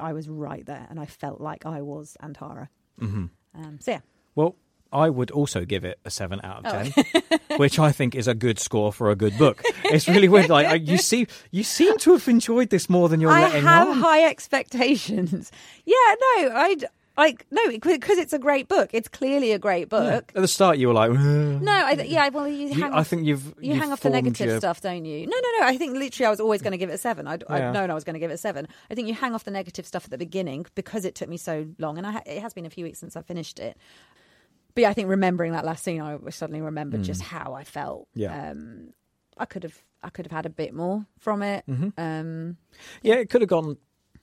I 0.00 0.12
was 0.12 0.28
right 0.28 0.64
there, 0.64 0.86
and 0.90 0.98
I 1.00 1.06
felt 1.06 1.40
like 1.40 1.66
I 1.66 1.82
was 1.82 2.16
Antara. 2.22 2.68
hmm 2.98 3.26
Um, 3.54 3.78
so 3.80 3.90
yeah, 3.92 4.00
Well, 4.34 4.56
I 4.92 5.08
would 5.10 5.30
also 5.30 5.64
give 5.64 5.84
it 5.84 5.98
a 6.04 6.10
7 6.10 6.40
out 6.44 6.64
of 6.66 6.72
Oh. 6.96 7.02
10, 7.02 7.40
which 7.58 7.78
I 7.78 7.92
think 7.92 8.14
is 8.14 8.28
a 8.28 8.34
good 8.34 8.58
score 8.58 8.92
for 8.92 9.10
a 9.10 9.16
good 9.16 9.36
book. 9.38 9.62
It's 9.84 10.06
really 10.08 10.28
weird. 10.28 10.48
Like 10.50 10.86
you 10.86 10.98
see, 10.98 11.26
you 11.50 11.62
seem 11.64 11.96
to 11.98 12.12
have 12.12 12.28
enjoyed 12.28 12.70
this 12.70 12.88
more 12.90 13.08
than 13.08 13.20
you're 13.20 13.30
I 13.30 13.42
letting 13.42 13.62
have 13.62 13.88
high 13.96 14.24
expectations. 14.24 15.50
yeah, 15.84 15.94
no, 15.94 16.50
I 16.54 16.76
like 17.18 17.46
no 17.50 17.60
because 17.78 18.16
it's 18.16 18.32
a 18.32 18.38
great 18.38 18.68
book. 18.68 18.90
It's 18.94 19.06
clearly 19.08 19.52
a 19.52 19.58
great 19.58 19.88
Yeah. 19.92 19.98
book. 19.98 20.32
At 20.34 20.40
the 20.40 20.48
start, 20.48 20.78
you 20.78 20.88
were 20.88 20.94
like, 20.94 21.10
No, 21.12 21.70
I 21.86 21.94
th- 21.94 22.08
yeah, 22.10 22.28
well, 22.30 22.48
you 22.48 22.68
You- 22.68 22.82
hang 22.82 22.92
I 22.94 23.02
think 23.02 23.26
you've- 23.26 23.52
you 23.60 23.72
you've 23.72 23.82
hang 23.82 23.92
off 23.92 24.00
the 24.00 24.08
negative 24.08 24.46
your- 24.46 24.58
stuff, 24.58 24.80
don't 24.80 25.04
you? 25.04 25.26
No, 25.26 25.36
no, 25.36 25.48
no. 25.60 25.66
I 25.66 25.76
think 25.76 25.94
literally 25.94 26.26
I 26.26 26.30
was 26.30 26.40
always 26.40 26.62
going 26.62 26.72
to 26.72 26.78
give 26.78 26.88
it 26.88 26.94
a 26.94 26.98
seven. 26.98 27.26
I'd, 27.26 27.44
Yeah. 27.48 27.68
I'd 27.68 27.72
known 27.74 27.90
I 27.90 27.94
was 27.94 28.04
going 28.04 28.14
to 28.14 28.20
give 28.20 28.30
it 28.30 28.34
a 28.34 28.38
seven. 28.38 28.66
I 28.90 28.94
think 28.94 29.08
you 29.08 29.14
hang 29.14 29.34
off 29.34 29.44
the 29.44 29.50
negative 29.50 29.86
stuff 29.86 30.04
at 30.04 30.10
the 30.10 30.16
beginning 30.18 30.64
because 30.74 31.04
it 31.04 31.14
took 31.14 31.28
me 31.28 31.36
so 31.36 31.66
long, 31.78 31.98
and 31.98 32.06
I 32.06 32.12
ha- 32.12 32.22
it 32.24 32.40
has 32.40 32.54
been 32.54 32.64
a 32.64 32.70
few 32.70 32.84
weeks 32.84 32.98
since 33.00 33.14
I 33.14 33.20
finished 33.22 33.58
it. 33.58 33.76
But 34.74 34.82
yeah, 34.82 34.90
I 34.90 34.94
think 34.94 35.08
remembering 35.08 35.52
that 35.52 35.64
last 35.64 35.84
scene, 35.84 36.00
I 36.00 36.18
suddenly 36.30 36.60
remembered 36.62 37.00
Mm. 37.00 37.04
just 37.04 37.22
how 37.22 37.54
I 37.54 37.64
felt. 37.64 38.08
Yeah. 38.14 38.50
um, 38.50 38.92
I 39.38 39.44
could 39.46 39.62
have, 39.62 39.78
I 40.02 40.10
could 40.10 40.26
have 40.26 40.32
had 40.32 40.46
a 40.46 40.50
bit 40.50 40.74
more 40.74 41.06
from 41.18 41.42
it. 41.42 41.64
Mhm. 41.68 41.92
Um, 41.98 42.56
Yeah, 43.02 43.14
it 43.16 43.30
could 43.30 43.40
have 43.40 43.48
gone 43.48 43.76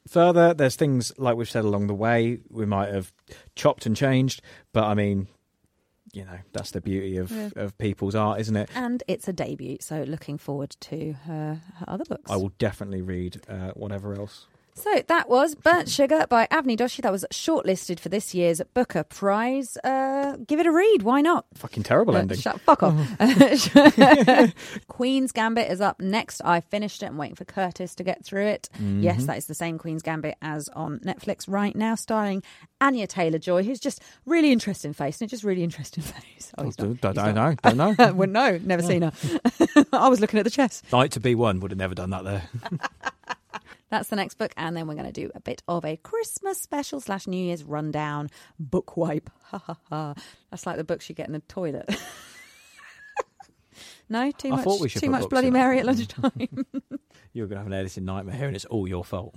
further. 0.08 0.54
There's 0.54 0.76
things 0.76 1.12
like 1.18 1.36
we've 1.36 1.50
said 1.50 1.66
along 1.66 1.88
the 1.88 1.96
way 1.96 2.40
we 2.50 2.66
might 2.66 2.90
have 2.94 3.12
chopped 3.56 3.86
and 3.86 3.96
changed, 3.96 4.42
but 4.72 4.84
I 4.86 4.94
mean, 4.94 5.28
you 6.14 6.26
know, 6.26 6.40
that's 6.54 6.72
the 6.72 6.82
beauty 6.82 7.18
of, 7.18 7.32
Yeah. 7.32 7.50
of 7.56 7.78
people's 7.78 8.16
art, 8.16 8.40
isn't 8.40 8.56
it? 8.56 8.70
and 8.76 9.04
it's 9.08 9.28
a 9.28 9.34
debut, 9.34 9.78
so 9.82 10.04
looking 10.04 10.38
forward 10.38 10.76
to 10.82 11.14
her, 11.26 11.62
her 11.76 11.86
other 11.88 12.06
books. 12.06 12.30
I 12.32 12.36
will 12.38 12.52
definitely 12.58 13.02
read 13.02 13.42
uh, 13.48 13.72
whatever 13.72 14.14
else. 14.16 14.48
So 14.76 15.04
that 15.08 15.28
was 15.28 15.56
Burnt 15.56 15.90
Sugar 15.90 16.26
by 16.30 16.48
Avni 16.48 16.78
Doshi. 16.78 17.02
That 17.02 17.12
was 17.12 17.26
shortlisted 17.34 18.00
for 18.00 18.08
this 18.08 18.34
year's 18.34 18.62
Booker 18.74 19.04
Prize. 19.04 19.76
Uh, 19.84 20.38
give 20.48 20.60
it 20.62 20.66
a 20.66 20.72
read. 20.72 21.02
Why 21.04 21.20
not? 21.20 21.46
Fucking 21.56 21.84
terrible 21.84 22.16
Uh, 22.16 22.20
ending. 22.20 22.38
Shut 22.40 22.62
fuck 22.62 22.82
off. 22.84 22.96
Queen's 24.88 25.32
Gambit 25.34 25.70
is 25.70 25.82
up 25.82 26.00
next. 26.00 26.42
I 26.46 26.62
finished 26.62 27.04
it. 27.04 27.08
I'm 27.08 27.18
waiting 27.18 27.36
for 27.36 27.44
Curtis 27.46 27.94
to 27.96 28.04
get 28.04 28.24
through 28.24 28.46
it. 28.46 28.70
Yes, 28.80 29.24
Mhm. 29.24 29.26
that 29.28 29.38
is 29.38 29.48
the 29.48 29.54
same 29.54 29.78
Queen's 29.78 30.02
Gambit 30.02 30.36
as 30.42 30.70
on 30.70 31.00
Netflix 31.00 31.44
right 31.48 31.76
now, 31.76 31.96
starring 31.96 32.42
Anya 32.80 33.08
Taylor 33.08 33.38
Joy, 33.40 33.64
who's 33.64 33.80
just 33.82 34.02
really 34.26 34.52
interesting 34.54 34.94
face. 34.94 35.20
And 35.20 35.30
just 35.30 35.44
really 35.44 35.64
interesting 35.64 36.04
face. 36.06 36.52
Oh, 36.58 36.64
he's 36.64 36.76
I 36.80 36.84
not. 36.84 37.02
don't, 37.02 37.36
know. 37.36 37.56
Don't 37.62 37.78
know. 37.78 38.14
well, 38.14 38.30
no, 38.30 38.58
never 38.64 38.82
seen 38.82 39.02
her. 39.02 39.12
I 39.92 40.08
was 40.08 40.22
looking 40.22 40.40
at 40.40 40.44
the 40.44 40.50
chest. 40.52 40.86
Night 40.94 41.12
to 41.12 41.20
be 41.20 41.36
one 41.36 41.60
would 41.60 41.72
have 41.72 41.78
never 41.78 41.96
done 41.96 42.12
that 42.12 42.24
there. 42.24 42.44
That's 43.90 44.10
the 44.10 44.16
next 44.16 44.36
book, 44.36 44.54
and 44.56 44.78
then 44.78 44.88
we're 44.88 44.96
going 44.96 45.12
to 45.12 45.12
do 45.12 45.32
a 45.34 45.40
bit 45.40 45.64
of 45.68 45.84
a 45.84 45.98
Christmas 45.98 46.62
special 46.62 47.00
slash 47.00 47.28
New 47.28 47.44
Year's 47.44 47.64
rundown 47.64 48.30
book 48.60 48.96
wipe. 48.96 49.30
Ha 49.46 49.58
ha 49.58 49.78
ha! 49.90 50.14
That's 50.52 50.68
like 50.68 50.78
the 50.78 50.84
books 50.84 51.10
you 51.10 51.16
get 51.16 51.28
in 51.28 51.34
the 51.34 51.40
toilet. 51.40 51.90
no, 54.10 54.32
too 54.32 54.54
I 54.54 54.64
much. 54.64 54.94
too 54.94 55.10
much 55.10 55.30
Bloody. 55.30 55.50
Mary 55.50 55.80
at 55.80 55.86
lunchtime. 55.86 56.66
You're 57.34 57.48
going 57.48 57.56
to 57.56 57.58
have 57.58 57.68
an 57.68 57.74
editing 57.74 58.06
nightmare 58.06 58.36
here, 58.36 58.48
and 58.48 58.56
it's 58.56 58.66
all 58.66 58.88
your 58.88 59.04
fault. 59.04 59.36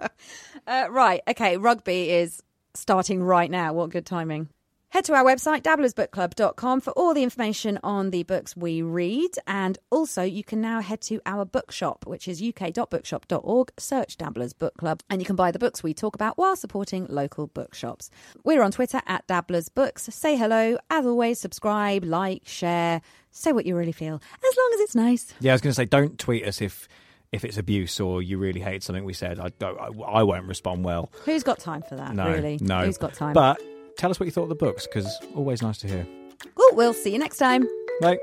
uh, 0.66 0.86
right, 0.90 1.20
okay. 1.28 1.56
Rugby 1.56 2.10
is 2.10 2.42
starting 2.74 3.22
right 3.22 3.50
now. 3.50 3.72
What 3.72 3.90
good 3.90 4.06
timing! 4.06 4.48
Head 4.90 5.04
to 5.04 5.12
our 5.12 5.22
website, 5.22 5.60
dabblersbookclub.com, 5.64 6.80
for 6.80 6.92
all 6.92 7.12
the 7.12 7.22
information 7.22 7.78
on 7.84 8.08
the 8.08 8.22
books 8.22 8.56
we 8.56 8.80
read. 8.80 9.30
And 9.46 9.78
also, 9.90 10.22
you 10.22 10.42
can 10.42 10.62
now 10.62 10.80
head 10.80 11.02
to 11.02 11.20
our 11.26 11.44
bookshop, 11.44 12.06
which 12.06 12.26
is 12.26 12.40
uk.bookshop.org. 12.42 13.70
Search 13.78 14.16
Dabblers 14.16 14.54
Book 14.54 14.72
Club, 14.78 15.02
and 15.10 15.20
you 15.20 15.26
can 15.26 15.36
buy 15.36 15.50
the 15.50 15.58
books 15.58 15.82
we 15.82 15.92
talk 15.92 16.14
about 16.14 16.38
while 16.38 16.56
supporting 16.56 17.04
local 17.10 17.48
bookshops. 17.48 18.08
We're 18.44 18.62
on 18.62 18.72
Twitter 18.72 19.02
at 19.06 19.26
Dabblers 19.26 19.68
Books. 19.68 20.04
Say 20.04 20.36
hello. 20.36 20.78
As 20.88 21.04
always, 21.04 21.38
subscribe, 21.38 22.02
like, 22.02 22.48
share. 22.48 23.02
Say 23.30 23.52
what 23.52 23.66
you 23.66 23.76
really 23.76 23.92
feel, 23.92 24.14
as 24.14 24.56
long 24.56 24.70
as 24.74 24.80
it's 24.80 24.94
nice. 24.94 25.34
yeah, 25.40 25.52
I 25.52 25.54
was 25.54 25.60
going 25.60 25.70
to 25.72 25.74
say, 25.74 25.84
don't 25.84 26.18
tweet 26.18 26.46
us 26.46 26.62
if 26.62 26.88
if 27.30 27.44
it's 27.44 27.58
abuse 27.58 28.00
or 28.00 28.22
you 28.22 28.38
really 28.38 28.60
hate 28.60 28.82
something 28.82 29.04
we 29.04 29.12
said. 29.12 29.38
I 29.38 29.50
don't. 29.58 29.78
I, 29.78 29.88
I 30.02 30.22
won't 30.22 30.46
respond 30.46 30.82
well. 30.82 31.10
Who's 31.26 31.42
got 31.42 31.58
time 31.58 31.82
for 31.86 31.94
that, 31.96 32.14
No, 32.14 32.30
really? 32.32 32.56
no. 32.62 32.86
Who's 32.86 32.96
got 32.96 33.12
time? 33.12 33.34
But 33.34 33.60
tell 33.98 34.10
us 34.10 34.18
what 34.18 34.24
you 34.24 34.32
thought 34.32 34.44
of 34.44 34.48
the 34.48 34.54
books 34.54 34.86
because 34.86 35.20
always 35.34 35.60
nice 35.60 35.76
to 35.78 35.88
hear. 35.88 36.06
Well, 36.56 36.70
we'll 36.72 36.94
see 36.94 37.12
you 37.12 37.18
next 37.18 37.36
time. 37.36 37.68
Bye. 38.00 38.18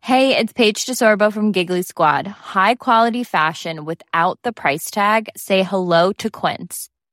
Hey, 0.00 0.36
it's 0.36 0.52
Paige 0.52 0.84
DeSorbo 0.84 1.32
from 1.32 1.52
Giggly 1.52 1.82
Squad. 1.82 2.26
High 2.26 2.74
quality 2.74 3.22
fashion 3.24 3.84
without 3.84 4.38
the 4.42 4.52
price 4.52 4.90
tag. 4.90 5.30
Say 5.36 5.62
hello 5.62 6.12
to 6.14 6.28
Quince. 6.28 6.88